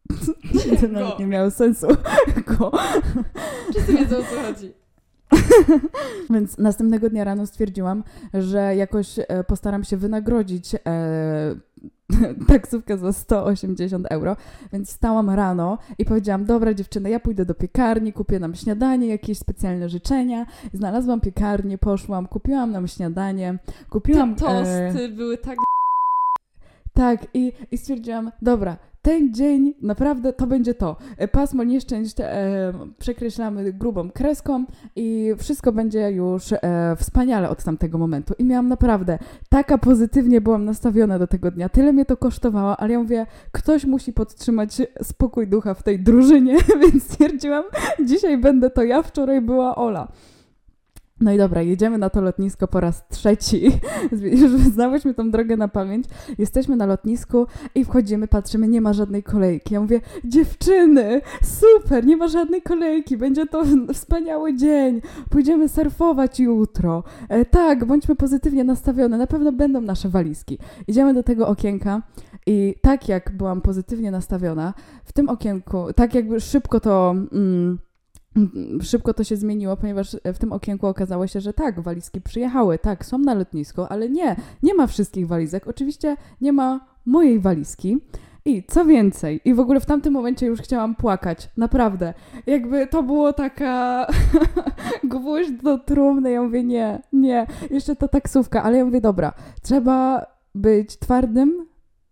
to 0.81 0.87
nawet 0.87 1.19
nie 1.19 1.27
miało 1.27 1.51
sensu. 1.51 1.87
Go. 2.57 2.71
Wszyscy 3.69 3.93
wiedzą 3.93 4.17
o 4.17 4.23
co 4.23 4.41
chodzi. 4.47 4.80
Więc 6.33 6.57
następnego 6.57 7.09
dnia 7.09 7.23
rano 7.23 7.47
stwierdziłam, 7.47 8.03
że 8.33 8.75
jakoś 8.75 9.19
e, 9.19 9.43
postaram 9.43 9.83
się 9.83 9.97
wynagrodzić 9.97 10.75
e, 10.75 10.79
taksówkę 12.47 12.97
za 12.97 13.13
180 13.13 14.07
euro, 14.09 14.35
więc 14.73 14.89
stałam 14.89 15.29
rano 15.29 15.77
i 15.97 16.05
powiedziałam, 16.05 16.45
dobra 16.45 16.73
dziewczyny, 16.73 17.09
ja 17.09 17.19
pójdę 17.19 17.45
do 17.45 17.53
piekarni, 17.53 18.13
kupię 18.13 18.39
nam 18.39 18.55
śniadanie, 18.55 19.07
jakieś 19.07 19.37
specjalne 19.37 19.89
życzenia. 19.89 20.45
Znalazłam 20.73 21.21
piekarnię, 21.21 21.77
poszłam, 21.77 22.27
kupiłam 22.27 22.71
nam 22.71 22.87
śniadanie, 22.87 23.57
kupiłam... 23.89 24.35
Te 24.35 24.41
tosty 24.41 25.03
e... 25.03 25.09
były 25.09 25.37
tak... 25.37 25.57
Tak, 26.93 27.27
i, 27.33 27.53
i 27.71 27.77
stwierdziłam, 27.77 28.31
dobra, 28.41 28.77
ten 29.01 29.33
dzień 29.33 29.73
naprawdę 29.81 30.33
to 30.33 30.47
będzie 30.47 30.73
to. 30.73 30.95
E, 31.17 31.27
pasmo 31.27 31.63
nieszczęść 31.63 32.15
e, 32.19 32.73
przekreślamy 32.99 33.73
grubą 33.73 34.11
kreską 34.11 34.65
i 34.95 35.33
wszystko 35.37 35.71
będzie 35.71 36.11
już 36.11 36.53
e, 36.53 36.95
wspaniale 36.97 37.49
od 37.49 37.63
tamtego 37.63 37.97
momentu. 37.97 38.33
I 38.39 38.43
miałam 38.43 38.67
naprawdę, 38.67 39.19
taka 39.49 39.77
pozytywnie 39.77 40.41
byłam 40.41 40.65
nastawiona 40.65 41.19
do 41.19 41.27
tego 41.27 41.51
dnia. 41.51 41.69
Tyle 41.69 41.93
mnie 41.93 42.05
to 42.05 42.17
kosztowało, 42.17 42.77
ale 42.77 42.93
ja 42.93 42.99
mówię, 42.99 43.25
ktoś 43.51 43.85
musi 43.85 44.13
podtrzymać 44.13 44.81
spokój 45.03 45.47
ducha 45.47 45.73
w 45.73 45.83
tej 45.83 45.99
drużynie, 45.99 46.57
więc 46.81 47.03
stwierdziłam, 47.03 47.63
dzisiaj 48.05 48.37
będę 48.37 48.69
to 48.69 48.83
ja, 48.83 49.01
wczoraj 49.01 49.41
była 49.41 49.75
Ola. 49.75 50.07
No 51.21 51.33
i 51.33 51.37
dobra, 51.37 51.61
jedziemy 51.61 51.97
na 51.97 52.09
to 52.09 52.21
lotnisko 52.21 52.67
po 52.67 52.79
raz 52.79 53.07
trzeci. 53.07 53.71
Już 54.41 54.51
znałyśmy 54.51 55.13
tą 55.13 55.31
drogę 55.31 55.57
na 55.57 55.67
pamięć. 55.67 56.05
Jesteśmy 56.37 56.75
na 56.75 56.85
lotnisku 56.85 57.47
i 57.75 57.85
wchodzimy, 57.85 58.27
patrzymy, 58.27 58.67
nie 58.67 58.81
ma 58.81 58.93
żadnej 58.93 59.23
kolejki. 59.23 59.73
Ja 59.73 59.81
mówię, 59.81 60.01
dziewczyny, 60.23 61.21
super, 61.43 62.05
nie 62.05 62.17
ma 62.17 62.27
żadnej 62.27 62.61
kolejki, 62.61 63.17
będzie 63.17 63.45
to 63.45 63.63
wspaniały 63.93 64.55
dzień. 64.55 65.01
Pójdziemy 65.29 65.69
surfować 65.69 66.39
jutro. 66.39 67.03
E, 67.29 67.45
tak, 67.45 67.85
bądźmy 67.85 68.15
pozytywnie 68.15 68.63
nastawione, 68.63 69.17
na 69.17 69.27
pewno 69.27 69.51
będą 69.51 69.81
nasze 69.81 70.09
walizki. 70.09 70.57
Idziemy 70.87 71.13
do 71.13 71.23
tego 71.23 71.47
okienka 71.47 72.01
i 72.45 72.75
tak 72.81 73.09
jak 73.09 73.31
byłam 73.31 73.61
pozytywnie 73.61 74.11
nastawiona, 74.11 74.73
w 75.05 75.13
tym 75.13 75.29
okienku, 75.29 75.93
tak 75.95 76.15
jakby 76.15 76.39
szybko 76.39 76.79
to... 76.79 77.15
Mm, 77.31 77.77
Szybko 78.81 79.13
to 79.13 79.23
się 79.23 79.35
zmieniło, 79.37 79.77
ponieważ 79.77 80.17
w 80.25 80.37
tym 80.37 80.51
okienku 80.53 80.87
okazało 80.87 81.27
się, 81.27 81.41
że 81.41 81.53
tak, 81.53 81.81
walizki 81.81 82.21
przyjechały, 82.21 82.79
tak, 82.79 83.05
są 83.05 83.17
na 83.17 83.33
lotnisko, 83.33 83.91
ale 83.91 84.09
nie, 84.09 84.35
nie 84.63 84.73
ma 84.73 84.87
wszystkich 84.87 85.27
walizek. 85.27 85.67
Oczywiście 85.67 86.17
nie 86.41 86.53
ma 86.53 86.87
mojej 87.05 87.39
walizki. 87.39 87.97
I 88.45 88.63
co 88.67 88.85
więcej, 88.85 89.41
i 89.45 89.53
w 89.53 89.59
ogóle 89.59 89.79
w 89.79 89.85
tamtym 89.85 90.13
momencie 90.13 90.45
już 90.45 90.61
chciałam 90.61 90.95
płakać, 90.95 91.49
naprawdę. 91.57 92.13
Jakby 92.45 92.87
to 92.87 93.03
było 93.03 93.33
taka 93.33 94.07
gwóźdź 95.03 95.51
do 95.51 95.77
trumny. 95.77 96.31
Ja 96.31 96.41
mówię, 96.41 96.63
nie, 96.63 97.01
nie, 97.13 97.47
jeszcze 97.69 97.95
ta 97.95 98.07
taksówka, 98.07 98.63
ale 98.63 98.77
ja 98.77 98.85
mówię, 98.85 99.01
dobra, 99.01 99.33
trzeba 99.61 100.25
być 100.55 100.99
twardym, 100.99 101.67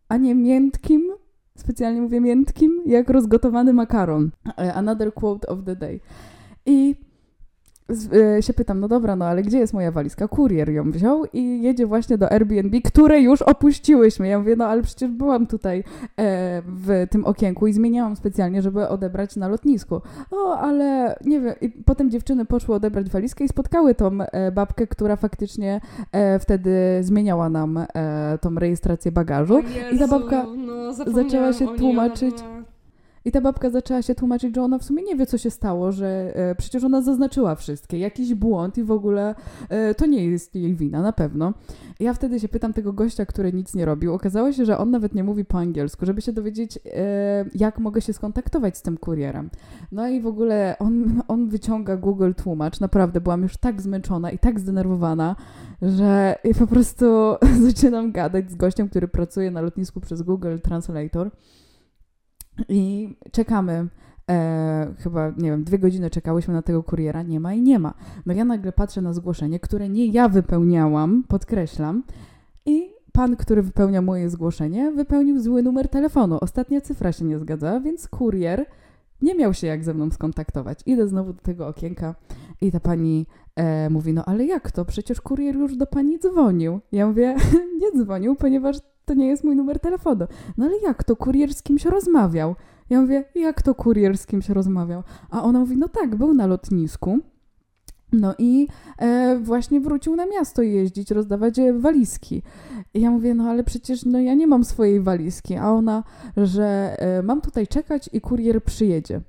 a 0.10 0.18
nie 0.18 0.36
miętkim. 0.36 1.19
Specjalnie 1.60 2.02
mówię 2.02 2.22
miętkim, 2.22 2.82
jak 2.86 3.10
rozgotowany 3.10 3.74
makaron. 3.74 4.32
E, 4.58 4.74
Another 4.74 5.14
quote 5.14 5.48
of 5.48 5.60
the 5.66 5.76
day. 5.76 6.00
I 6.66 6.96
e, 8.38 8.42
się 8.42 8.54
pytam, 8.54 8.80
no 8.80 8.88
dobra, 8.88 9.16
no 9.16 9.26
ale 9.26 9.42
gdzie 9.44 9.60
jest 9.60 9.74
moja 9.74 9.92
walizka? 9.92 10.28
Kurier 10.28 10.70
ją 10.70 10.92
wziął 10.92 11.26
i 11.34 11.62
jedzie 11.62 11.88
właśnie 11.88 12.18
do 12.18 12.32
Airbnb, 12.32 12.82
które 12.82 13.22
już 13.22 13.42
opuściłyśmy. 13.42 14.28
Ja 14.28 14.40
mówię, 14.40 14.56
no 14.56 14.66
ale 14.66 14.82
przecież 14.82 15.12
byłam 15.12 15.48
tutaj 15.48 15.80
e, 15.80 15.84
w 16.66 17.08
tym 17.12 17.26
okienku 17.26 17.68
i 17.68 17.74
zmieniałam 17.74 18.16
specjalnie, 18.16 18.62
żeby 18.62 18.88
odebrać 18.88 19.36
na 19.36 19.48
lotnisku. 19.48 20.02
O, 20.32 20.58
ale 20.58 21.16
nie 21.26 21.42
wiem. 21.42 21.54
I 21.62 21.70
potem 21.70 22.12
dziewczyny 22.12 22.46
poszły 22.46 22.76
odebrać 22.76 23.10
walizkę 23.10 23.44
i 23.44 23.48
spotkały 23.48 23.96
tą 23.96 24.18
babkę, 24.54 24.88
która 24.88 25.16
faktycznie 25.16 25.82
wtedy 26.40 26.72
zmieniała 27.02 27.50
nam 27.50 27.86
tą 28.42 28.56
rejestrację 28.56 29.12
bagażu. 29.12 29.56
O 29.56 29.94
I 29.96 30.00
ta 30.00 30.08
babka 30.08 30.46
no, 30.98 31.14
zaczęła 31.14 31.54
się 31.54 31.54
zapomniałam 31.54 31.56
o 31.56 31.60
niej, 31.60 31.68
ona 31.70 31.78
tłumaczyć. 31.78 32.36
była- 32.42 32.59
I 33.30 33.32
ta 33.32 33.42
babka 33.42 33.70
zaczęła 33.70 34.02
się 34.02 34.16
tłumaczyć, 34.16 34.56
że 34.56 34.62
ona 34.62 34.78
w 34.78 34.84
sumie 34.84 35.04
nie 35.04 35.16
wie, 35.16 35.26
co 35.26 35.38
się 35.38 35.50
stało, 35.50 35.92
że 35.92 36.32
e, 36.36 36.56
przecież 36.56 36.84
ona 36.84 37.02
zaznaczyła 37.02 37.56
wszystkie, 37.56 38.00
jakiś 38.00 38.34
błąd 38.34 38.78
i 38.78 38.84
w 38.84 38.92
ogóle 38.92 39.36
e, 39.70 39.96
to 39.96 40.06
nie 40.06 40.26
jest 40.26 40.56
jej 40.56 40.76
wina, 40.76 41.02
na 41.02 41.14
pewno. 41.14 41.54
Ja 42.00 42.14
wtedy 42.14 42.40
się 42.40 42.48
pytam 42.48 42.74
tego 42.74 42.94
gościa, 42.94 43.26
który 43.26 43.54
nic 43.54 43.76
nie 43.76 43.86
robił. 43.86 44.14
Okazało 44.14 44.52
się, 44.52 44.66
że 44.66 44.78
on 44.78 44.92
nawet 44.92 45.16
nie 45.16 45.24
mówi 45.24 45.46
po 45.46 45.58
angielsku, 45.58 46.06
żeby 46.06 46.22
się 46.22 46.34
dowiedzieć, 46.34 46.80
e, 46.86 47.46
jak 47.56 47.80
mogę 47.80 48.02
się 48.02 48.14
skontaktować 48.14 48.78
z 48.78 48.82
tym 48.82 48.98
kurierem. 48.98 49.50
No 49.92 50.08
i 50.08 50.22
w 50.22 50.28
ogóle 50.28 50.76
on, 50.80 51.22
on 51.28 51.50
wyciąga 51.50 51.98
Google 51.98 52.32
Tłumacz. 52.34 52.80
Naprawdę 52.80 53.22
byłam 53.22 53.42
już 53.42 53.58
tak 53.58 53.82
zmęczona 53.82 54.32
i 54.32 54.40
tak 54.40 54.60
zdenerwowana, 54.60 55.36
że 55.82 56.36
po 56.60 56.68
prostu 56.68 57.06
zaczynam 57.68 58.12
gadać 58.12 58.52
z 58.52 58.56
gościem, 58.56 58.90
który 58.90 59.08
pracuje 59.08 59.52
na 59.52 59.62
lotnisku 59.62 60.02
przez 60.02 60.22
Google 60.22 60.58
Translator. 60.64 61.32
I 62.70 63.10
czekamy. 63.32 63.88
E, 64.30 64.94
chyba, 64.98 65.30
nie 65.38 65.52
wiem, 65.52 65.64
dwie 65.64 65.80
godziny 65.80 66.10
czekałyśmy 66.10 66.54
na 66.54 66.62
tego 66.62 66.84
kuriera, 66.84 67.24
nie 67.24 67.40
ma 67.40 67.54
i 67.54 67.62
nie 67.62 67.80
ma. 67.80 67.94
No 68.26 68.34
ja 68.34 68.46
nagle 68.46 68.72
patrzę 68.72 69.02
na 69.02 69.14
zgłoszenie, 69.14 69.60
które 69.60 69.90
nie 69.90 70.06
ja 70.06 70.30
wypełniałam, 70.30 71.24
podkreślam, 71.28 72.04
i 72.66 72.90
pan, 73.12 73.36
który 73.36 73.62
wypełnia 73.62 74.02
moje 74.02 74.30
zgłoszenie, 74.30 74.92
wypełnił 74.92 75.40
zły 75.40 75.64
numer 75.64 75.90
telefonu. 75.90 76.38
Ostatnia 76.42 76.82
cyfra 76.82 77.12
się 77.12 77.26
nie 77.26 77.40
zgadza, 77.40 77.80
więc 77.80 78.08
kurier 78.08 78.66
nie 79.22 79.36
miał 79.36 79.54
się 79.54 79.68
jak 79.68 79.84
ze 79.84 79.94
mną 79.94 80.12
skontaktować. 80.12 80.80
Idę 80.86 81.08
znowu 81.08 81.34
do 81.34 81.42
tego 81.42 81.68
okienka 81.68 82.16
i 82.62 82.72
ta 82.72 82.80
pani 82.80 83.26
e, 83.56 83.90
mówi, 83.90 84.14
no 84.14 84.26
ale 84.26 84.46
jak 84.46 84.72
to? 84.72 84.86
Przecież 84.86 85.22
kurier 85.22 85.56
już 85.56 85.76
do 85.76 85.86
pani 85.86 86.20
dzwonił. 86.20 86.80
Ja 86.92 87.08
mówię, 87.08 87.36
nie 87.82 88.04
dzwonił, 88.04 88.36
ponieważ 88.36 88.78
to 89.10 89.14
nie 89.14 89.28
jest 89.28 89.44
mój 89.44 89.56
numer 89.56 89.80
telefonu. 89.80 90.26
No 90.58 90.66
ale 90.66 90.80
jak 90.84 91.04
to? 91.04 91.16
Kurier 91.16 91.54
z 91.54 91.64
kimś 91.64 91.86
rozmawiał. 91.86 92.56
Ja 92.90 93.02
mówię, 93.02 93.24
jak 93.36 93.62
to 93.62 93.76
kurier 93.76 94.18
z 94.18 94.26
kimś 94.26 94.50
rozmawiał? 94.50 95.04
A 95.30 95.44
ona 95.44 95.60
mówi, 95.60 95.78
no 95.78 95.88
tak, 95.88 96.16
był 96.16 96.34
na 96.34 96.48
lotnisku. 96.48 97.20
No 98.12 98.36
i 98.38 98.68
e, 98.98 99.40
właśnie 99.42 99.80
wrócił 99.80 100.16
na 100.16 100.26
miasto 100.26 100.62
jeździć, 100.62 101.12
rozdawać 101.12 101.60
e, 101.60 101.74
walizki. 101.74 102.42
I 102.94 103.02
ja 103.02 103.12
mówię, 103.12 103.34
no 103.34 103.50
ale 103.50 103.64
przecież 103.64 104.06
no 104.06 104.20
ja 104.20 104.34
nie 104.34 104.48
mam 104.48 104.64
swojej 104.64 105.02
walizki. 105.02 105.56
A 105.56 105.72
ona, 105.72 106.04
że 106.38 106.96
e, 107.00 107.24
mam 107.24 107.42
tutaj 107.42 107.68
czekać 107.68 108.10
i 108.14 108.22
kurier 108.22 108.64
przyjedzie. 108.64 109.22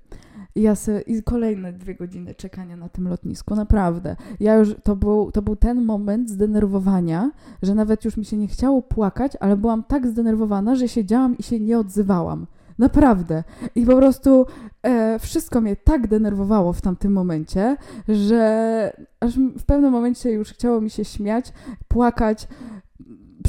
Ja 0.56 0.74
se, 0.74 1.00
I 1.00 1.22
kolejne 1.22 1.72
dwie 1.72 1.94
godziny 1.94 2.34
czekania 2.34 2.76
na 2.76 2.88
tym 2.88 3.08
lotnisku, 3.08 3.54
naprawdę. 3.54 4.16
Ja 4.40 4.54
już, 4.54 4.74
to 4.82 4.96
był, 4.96 5.32
to 5.32 5.42
był 5.42 5.56
ten 5.56 5.84
moment 5.84 6.30
zdenerwowania, 6.30 7.30
że 7.62 7.74
nawet 7.74 8.04
już 8.04 8.16
mi 8.16 8.24
się 8.24 8.36
nie 8.36 8.48
chciało 8.48 8.82
płakać, 8.82 9.32
ale 9.40 9.56
byłam 9.56 9.84
tak 9.84 10.06
zdenerwowana, 10.06 10.76
że 10.76 10.88
siedziałam 10.88 11.38
i 11.38 11.42
się 11.42 11.60
nie 11.60 11.78
odzywałam. 11.78 12.46
Naprawdę. 12.78 13.44
I 13.74 13.86
po 13.86 13.96
prostu 13.96 14.46
e, 14.82 15.18
wszystko 15.18 15.60
mnie 15.60 15.76
tak 15.76 16.06
denerwowało 16.06 16.72
w 16.72 16.80
tamtym 16.80 17.12
momencie, 17.12 17.76
że 18.08 18.92
aż 19.20 19.36
w 19.36 19.64
pewnym 19.64 19.92
momencie 19.92 20.30
już 20.30 20.52
chciało 20.52 20.80
mi 20.80 20.90
się 20.90 21.04
śmiać, 21.04 21.52
płakać, 21.88 22.48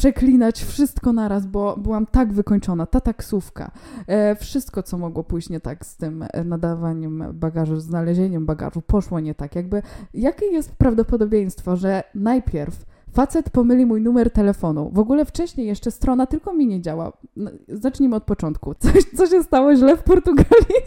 przeklinać 0.02 0.64
wszystko 0.64 1.14
naraz, 1.14 1.46
bo 1.46 1.78
byłam 1.78 2.06
tak 2.06 2.34
wykończona. 2.34 2.86
Ta 2.86 3.02
taksówka, 3.02 3.72
e, 4.08 4.36
wszystko, 4.36 4.84
co 4.84 4.98
mogło 4.98 5.24
pójść 5.24 5.50
nie 5.50 5.60
tak 5.60 5.86
z 5.86 5.98
tym 5.98 6.26
e, 6.34 6.44
nadawaniem 6.44 7.24
bagażu, 7.34 7.80
znalezieniem 7.80 8.46
bagażu, 8.46 8.82
poszło 8.82 9.20
nie 9.20 9.36
tak. 9.36 9.56
Jakby, 9.56 9.82
jakie 10.14 10.46
jest 10.46 10.72
prawdopodobieństwo, 10.76 11.76
że 11.76 12.04
najpierw 12.16 12.86
Facet 13.14 13.50
pomyli 13.50 13.86
mój 13.86 14.02
numer 14.02 14.32
telefonu. 14.32 14.90
W 14.94 15.00
ogóle 15.00 15.26
wcześniej 15.26 15.68
jeszcze 15.68 15.92
strona 15.92 16.26
tylko 16.26 16.54
mi 16.54 16.68
nie 16.68 16.82
działa. 16.82 17.14
No, 17.36 17.52
Zacznijmy 17.68 18.16
od 18.16 18.24
początku. 18.24 18.76
Coś, 18.76 19.04
co 19.18 19.28
się 19.28 19.44
stało 19.44 19.76
źle 19.76 19.98
w 19.98 20.04
Portugalii? 20.04 20.82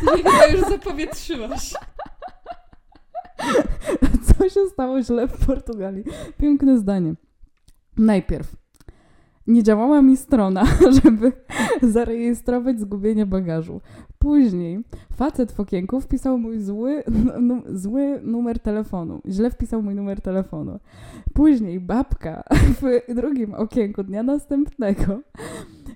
Ty 0.00 0.22
chyba 0.22 0.46
już 0.46 0.60
zapowietrzyłaś. 0.60 1.74
Co 4.38 4.48
się 4.48 4.60
stało 4.72 5.02
źle 5.02 5.28
w 5.28 5.46
Portugalii? 5.46 6.04
Piękne 6.38 6.78
zdanie. 6.78 7.14
Najpierw 7.98 8.62
nie 9.46 9.62
działała 9.62 10.02
mi 10.02 10.16
strona, 10.16 10.64
żeby 11.02 11.32
zarejestrować 11.82 12.80
zgubienie 12.80 13.26
bagażu. 13.26 13.80
Później 14.18 14.80
facet 15.14 15.52
w 15.52 15.60
okienku 15.60 16.00
wpisał 16.00 16.38
mój 16.38 16.60
zły, 16.60 17.02
nu, 17.40 17.62
zły 17.66 18.20
numer 18.22 18.58
telefonu. 18.58 19.20
Źle 19.28 19.50
wpisał 19.50 19.82
mój 19.82 19.94
numer 19.94 20.20
telefonu. 20.20 20.78
Później 21.34 21.80
babka 21.80 22.44
w 22.80 23.14
drugim 23.14 23.54
okienku 23.54 24.04
dnia 24.04 24.22
następnego 24.22 25.20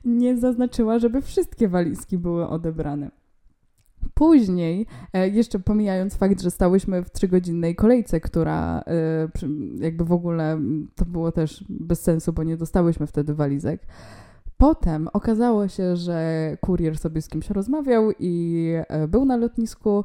nie 0.04 0.36
zaznaczyła, 0.36 0.98
żeby 0.98 1.22
wszystkie 1.22 1.68
walizki 1.68 2.18
były 2.18 2.48
odebrane. 2.48 3.10
Później, 4.14 4.86
e, 5.12 5.28
jeszcze 5.28 5.58
pomijając 5.58 6.16
fakt, 6.16 6.42
że 6.42 6.50
stałyśmy 6.50 7.04
w 7.04 7.10
trzygodzinnej 7.10 7.74
kolejce, 7.74 8.20
która 8.20 8.78
e, 8.86 9.28
jakby 9.80 10.04
w 10.04 10.12
ogóle 10.12 10.60
to 10.94 11.04
było 11.04 11.32
też 11.32 11.64
bez 11.68 12.02
sensu, 12.02 12.32
bo 12.32 12.42
nie 12.42 12.56
dostałyśmy 12.56 13.06
wtedy 13.06 13.34
walizek. 13.34 13.86
Potem 14.56 15.08
okazało 15.12 15.68
się, 15.68 15.96
że 15.96 16.50
kurier 16.60 16.98
sobie 16.98 17.22
z 17.22 17.28
kimś 17.28 17.50
rozmawiał 17.50 18.10
i 18.18 18.72
e, 18.88 19.08
był 19.08 19.24
na 19.24 19.36
lotnisku, 19.36 20.04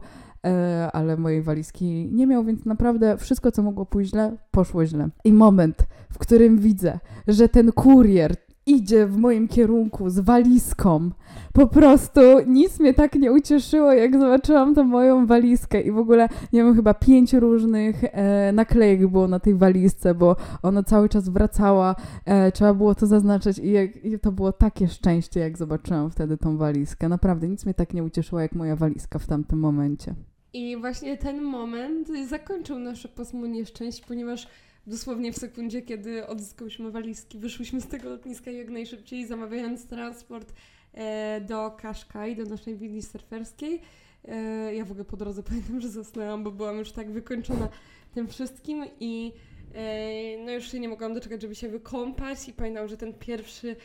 ale 0.94 1.18
mojej 1.18 1.42
walizki 1.42 2.10
nie 2.12 2.28
miał, 2.28 2.44
więc 2.44 2.66
naprawdę 2.66 3.18
wszystko, 3.18 3.52
co 3.52 3.64
mogło 3.64 3.86
pójść 3.86 4.12
źle, 4.12 4.38
poszło 4.52 4.86
źle. 4.86 5.10
I 5.24 5.34
moment, 5.34 5.88
w 6.12 6.18
którym 6.18 6.58
widzę, 6.58 7.00
że 7.28 7.50
ten 7.50 7.72
kurier 7.72 8.36
idzie 8.66 9.08
w 9.08 9.18
moim 9.18 9.48
kierunku 9.48 10.10
z 10.10 10.20
walizką, 10.20 11.10
po 11.54 11.68
prostu 11.68 12.22
nic 12.48 12.80
mnie 12.80 12.94
tak 12.94 13.16
nie 13.16 13.32
ucieszyło, 13.32 13.94
jak 13.94 14.20
zobaczyłam 14.20 14.76
tą 14.76 14.84
moją 14.84 15.26
walizkę 15.28 15.82
i 15.82 15.92
w 15.92 15.98
ogóle, 15.98 16.30
nie 16.54 16.64
wiem, 16.64 16.76
chyba 16.76 16.94
pięć 16.94 17.34
różnych 17.34 18.04
e, 18.04 18.52
naklejek 18.52 19.08
było 19.08 19.28
na 19.28 19.40
tej 19.40 19.56
walizce, 19.56 20.16
bo 20.16 20.36
ona 20.64 20.84
cały 20.84 21.10
czas 21.10 21.30
wracała, 21.30 21.96
e, 22.26 22.52
trzeba 22.52 22.74
było 22.74 22.96
to 22.96 23.08
zaznaczyć 23.08 23.60
i, 23.60 23.72
jak, 23.72 24.06
i 24.06 24.20
to 24.20 24.32
było 24.32 24.52
takie 24.52 24.88
szczęście, 24.88 25.40
jak 25.40 25.58
zobaczyłam 25.58 26.12
wtedy 26.12 26.38
tą 26.38 26.58
walizkę. 26.58 27.10
Naprawdę 27.10 27.48
nic 27.48 27.66
mnie 27.66 27.74
tak 27.74 27.94
nie 27.94 28.04
ucieszyło, 28.04 28.42
jak 28.42 28.56
moja 28.56 28.76
walizka 28.76 29.20
w 29.20 29.28
tamtym 29.28 29.60
momencie. 29.60 30.16
I 30.54 30.78
właśnie 30.78 31.18
ten 31.18 31.42
moment 31.42 32.08
zakończył 32.28 32.80
nasze 32.80 33.10
pasmo 33.10 33.48
nieszczęść, 33.48 34.02
ponieważ 34.02 34.48
dosłownie 34.88 35.34
w 35.34 35.38
sekundzie, 35.38 35.82
kiedy 35.82 36.28
odzyskałyśmy 36.28 36.92
walizki, 36.92 37.38
wyszłyśmy 37.38 37.82
z 37.82 37.88
tego 37.88 38.10
lotniska 38.10 38.52
jak 38.52 38.70
najszybciej, 38.70 39.26
zamawiając 39.26 39.86
transport 39.86 40.54
e, 40.94 41.42
do 41.42 41.72
Kaszkaj, 41.72 42.36
do 42.36 42.46
naszej 42.46 42.76
willi 42.76 43.02
surferskiej. 43.02 43.82
E, 44.28 44.76
ja 44.76 44.86
w 44.86 44.92
ogóle 44.92 45.06
po 45.06 45.18
drodze 45.18 45.44
pamiętam, 45.50 45.82
że 45.82 45.90
zasnęłam, 45.90 46.44
bo 46.44 46.52
byłam 46.52 46.78
już 46.78 46.92
tak 46.92 47.12
wykończona 47.12 47.70
tym 48.14 48.28
wszystkim 48.28 48.86
i 49.00 49.34
e, 49.76 50.46
no 50.46 50.52
już 50.52 50.72
się 50.72 50.80
nie 50.80 50.90
mogłam 50.90 51.14
doczekać, 51.14 51.42
żeby 51.42 51.56
się 51.56 51.70
wykąpać 51.70 52.50
i 52.50 52.54
pamiętam, 52.54 52.88
że 52.88 52.98
ten 52.98 53.14
pierwszy 53.14 53.76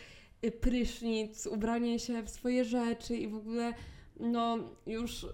e, 0.43 0.51
prysznic, 0.51 1.47
ubranie 1.47 1.99
się 1.99 2.23
w 2.23 2.31
swoje 2.31 2.65
rzeczy 2.65 3.17
i 3.17 3.29
w 3.29 3.35
ogóle 3.35 3.75
no 4.21 4.59
już 4.87 5.27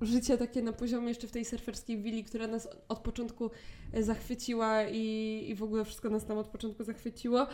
życie 0.00 0.38
takie 0.38 0.62
na 0.62 0.72
poziomie 0.72 1.08
jeszcze 1.08 1.26
w 1.26 1.30
tej 1.30 1.44
surferskiej 1.44 1.98
willi, 1.98 2.24
która 2.24 2.46
nas 2.46 2.68
od 2.88 2.98
początku 2.98 3.50
e, 3.92 4.02
zachwyciła 4.02 4.84
i, 4.84 5.44
i 5.48 5.54
w 5.54 5.62
ogóle 5.62 5.84
wszystko 5.84 6.10
nas 6.10 6.26
tam 6.26 6.38
od 6.38 6.46
początku 6.46 6.84
zachwyciło, 6.84 7.46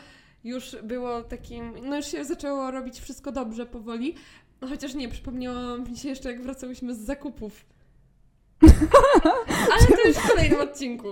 już 0.44 0.76
było 0.82 1.22
takim, 1.22 1.72
no 1.82 1.96
już 1.96 2.06
się 2.06 2.24
zaczęło 2.24 2.70
robić 2.70 3.00
wszystko 3.00 3.32
dobrze 3.32 3.66
powoli, 3.66 4.14
no 4.60 4.68
chociaż 4.68 4.94
nie, 4.94 5.08
przypomniało 5.08 5.78
mi 5.78 5.96
się 5.96 6.08
jeszcze 6.08 6.32
jak 6.32 6.42
wracałyśmy 6.42 6.94
z 6.94 6.98
zakupów. 6.98 7.66
Ale 9.72 9.86
to 9.86 10.08
już 10.08 10.16
w 10.16 10.28
kolejnym 10.28 10.60
odcinku. 10.60 11.08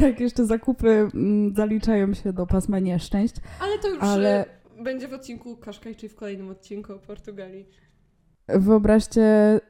Tak, 0.00 0.20
jeszcze 0.20 0.46
zakupy 0.46 0.88
mm, 0.88 1.54
zaliczają 1.54 2.14
się 2.14 2.32
do 2.32 2.46
pasma 2.46 2.78
nieszczęść. 2.78 3.34
Ale 3.60 3.78
to 3.78 3.88
już 3.88 4.02
Ale- 4.02 4.46
e, 4.78 4.82
będzie 4.82 5.08
w 5.08 5.12
odcinku 5.12 5.56
Kaszkaj, 5.56 5.96
czyli 5.96 6.08
w 6.08 6.14
kolejnym 6.14 6.50
odcinku 6.50 6.92
o 6.92 6.98
Portugalii. 6.98 7.66
Wyobraźcie 8.48 9.60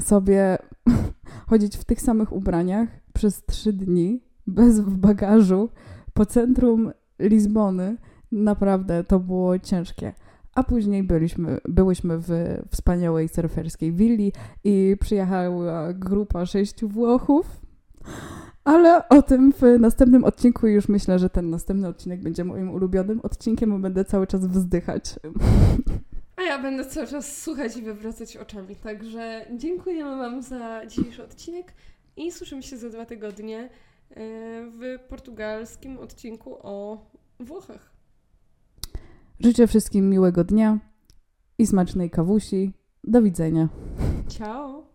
sobie 0.00 0.58
chodzić 1.48 1.76
w 1.76 1.84
tych 1.84 2.00
samych 2.00 2.32
ubraniach 2.32 2.88
przez 3.12 3.44
trzy 3.46 3.72
dni, 3.72 4.20
bez 4.46 4.80
w 4.80 4.96
bagażu, 4.96 5.68
po 6.14 6.26
centrum 6.26 6.92
Lizbony. 7.18 7.96
Naprawdę 8.32 9.04
to 9.04 9.20
było 9.20 9.58
ciężkie. 9.58 10.12
A 10.54 10.62
później 10.62 11.02
byliśmy, 11.02 11.58
byłyśmy 11.68 12.18
w 12.18 12.30
wspaniałej 12.70 13.28
surferskiej 13.28 13.92
willi 13.92 14.32
i 14.64 14.96
przyjechała 15.00 15.92
grupa 15.92 16.46
sześciu 16.46 16.88
Włochów. 16.88 17.60
Ale 18.64 19.08
o 19.08 19.22
tym 19.22 19.52
w 19.52 19.62
następnym 19.80 20.24
odcinku 20.24 20.66
już 20.66 20.88
myślę, 20.88 21.18
że 21.18 21.30
ten 21.30 21.50
następny 21.50 21.88
odcinek 21.88 22.22
będzie 22.22 22.44
moim 22.44 22.70
ulubionym 22.70 23.20
odcinkiem, 23.20 23.70
bo 23.70 23.78
będę 23.78 24.04
cały 24.04 24.26
czas 24.26 24.46
wzdychać. 24.46 25.14
A 26.40 26.42
ja 26.42 26.58
będę 26.58 26.84
cały 26.84 27.06
czas 27.06 27.42
słuchać 27.42 27.76
i 27.76 27.82
wywracać 27.82 28.36
oczami. 28.36 28.76
Także 28.76 29.46
dziękujemy 29.56 30.16
Wam 30.16 30.42
za 30.42 30.86
dzisiejszy 30.86 31.24
odcinek 31.24 31.74
i 32.16 32.32
słyszymy 32.32 32.62
się 32.62 32.76
za 32.76 32.90
dwa 32.90 33.06
tygodnie 33.06 33.58
e, 33.58 33.68
w 34.70 34.98
portugalskim 35.08 35.98
odcinku 35.98 36.56
o 36.62 37.06
Włochach. 37.40 37.92
Życzę 39.40 39.66
wszystkim 39.66 40.10
miłego 40.10 40.44
dnia 40.44 40.78
i 41.58 41.66
smacznej 41.66 42.10
kawusi. 42.10 42.72
Do 43.04 43.22
widzenia. 43.22 43.68
Ciao! 44.28 44.89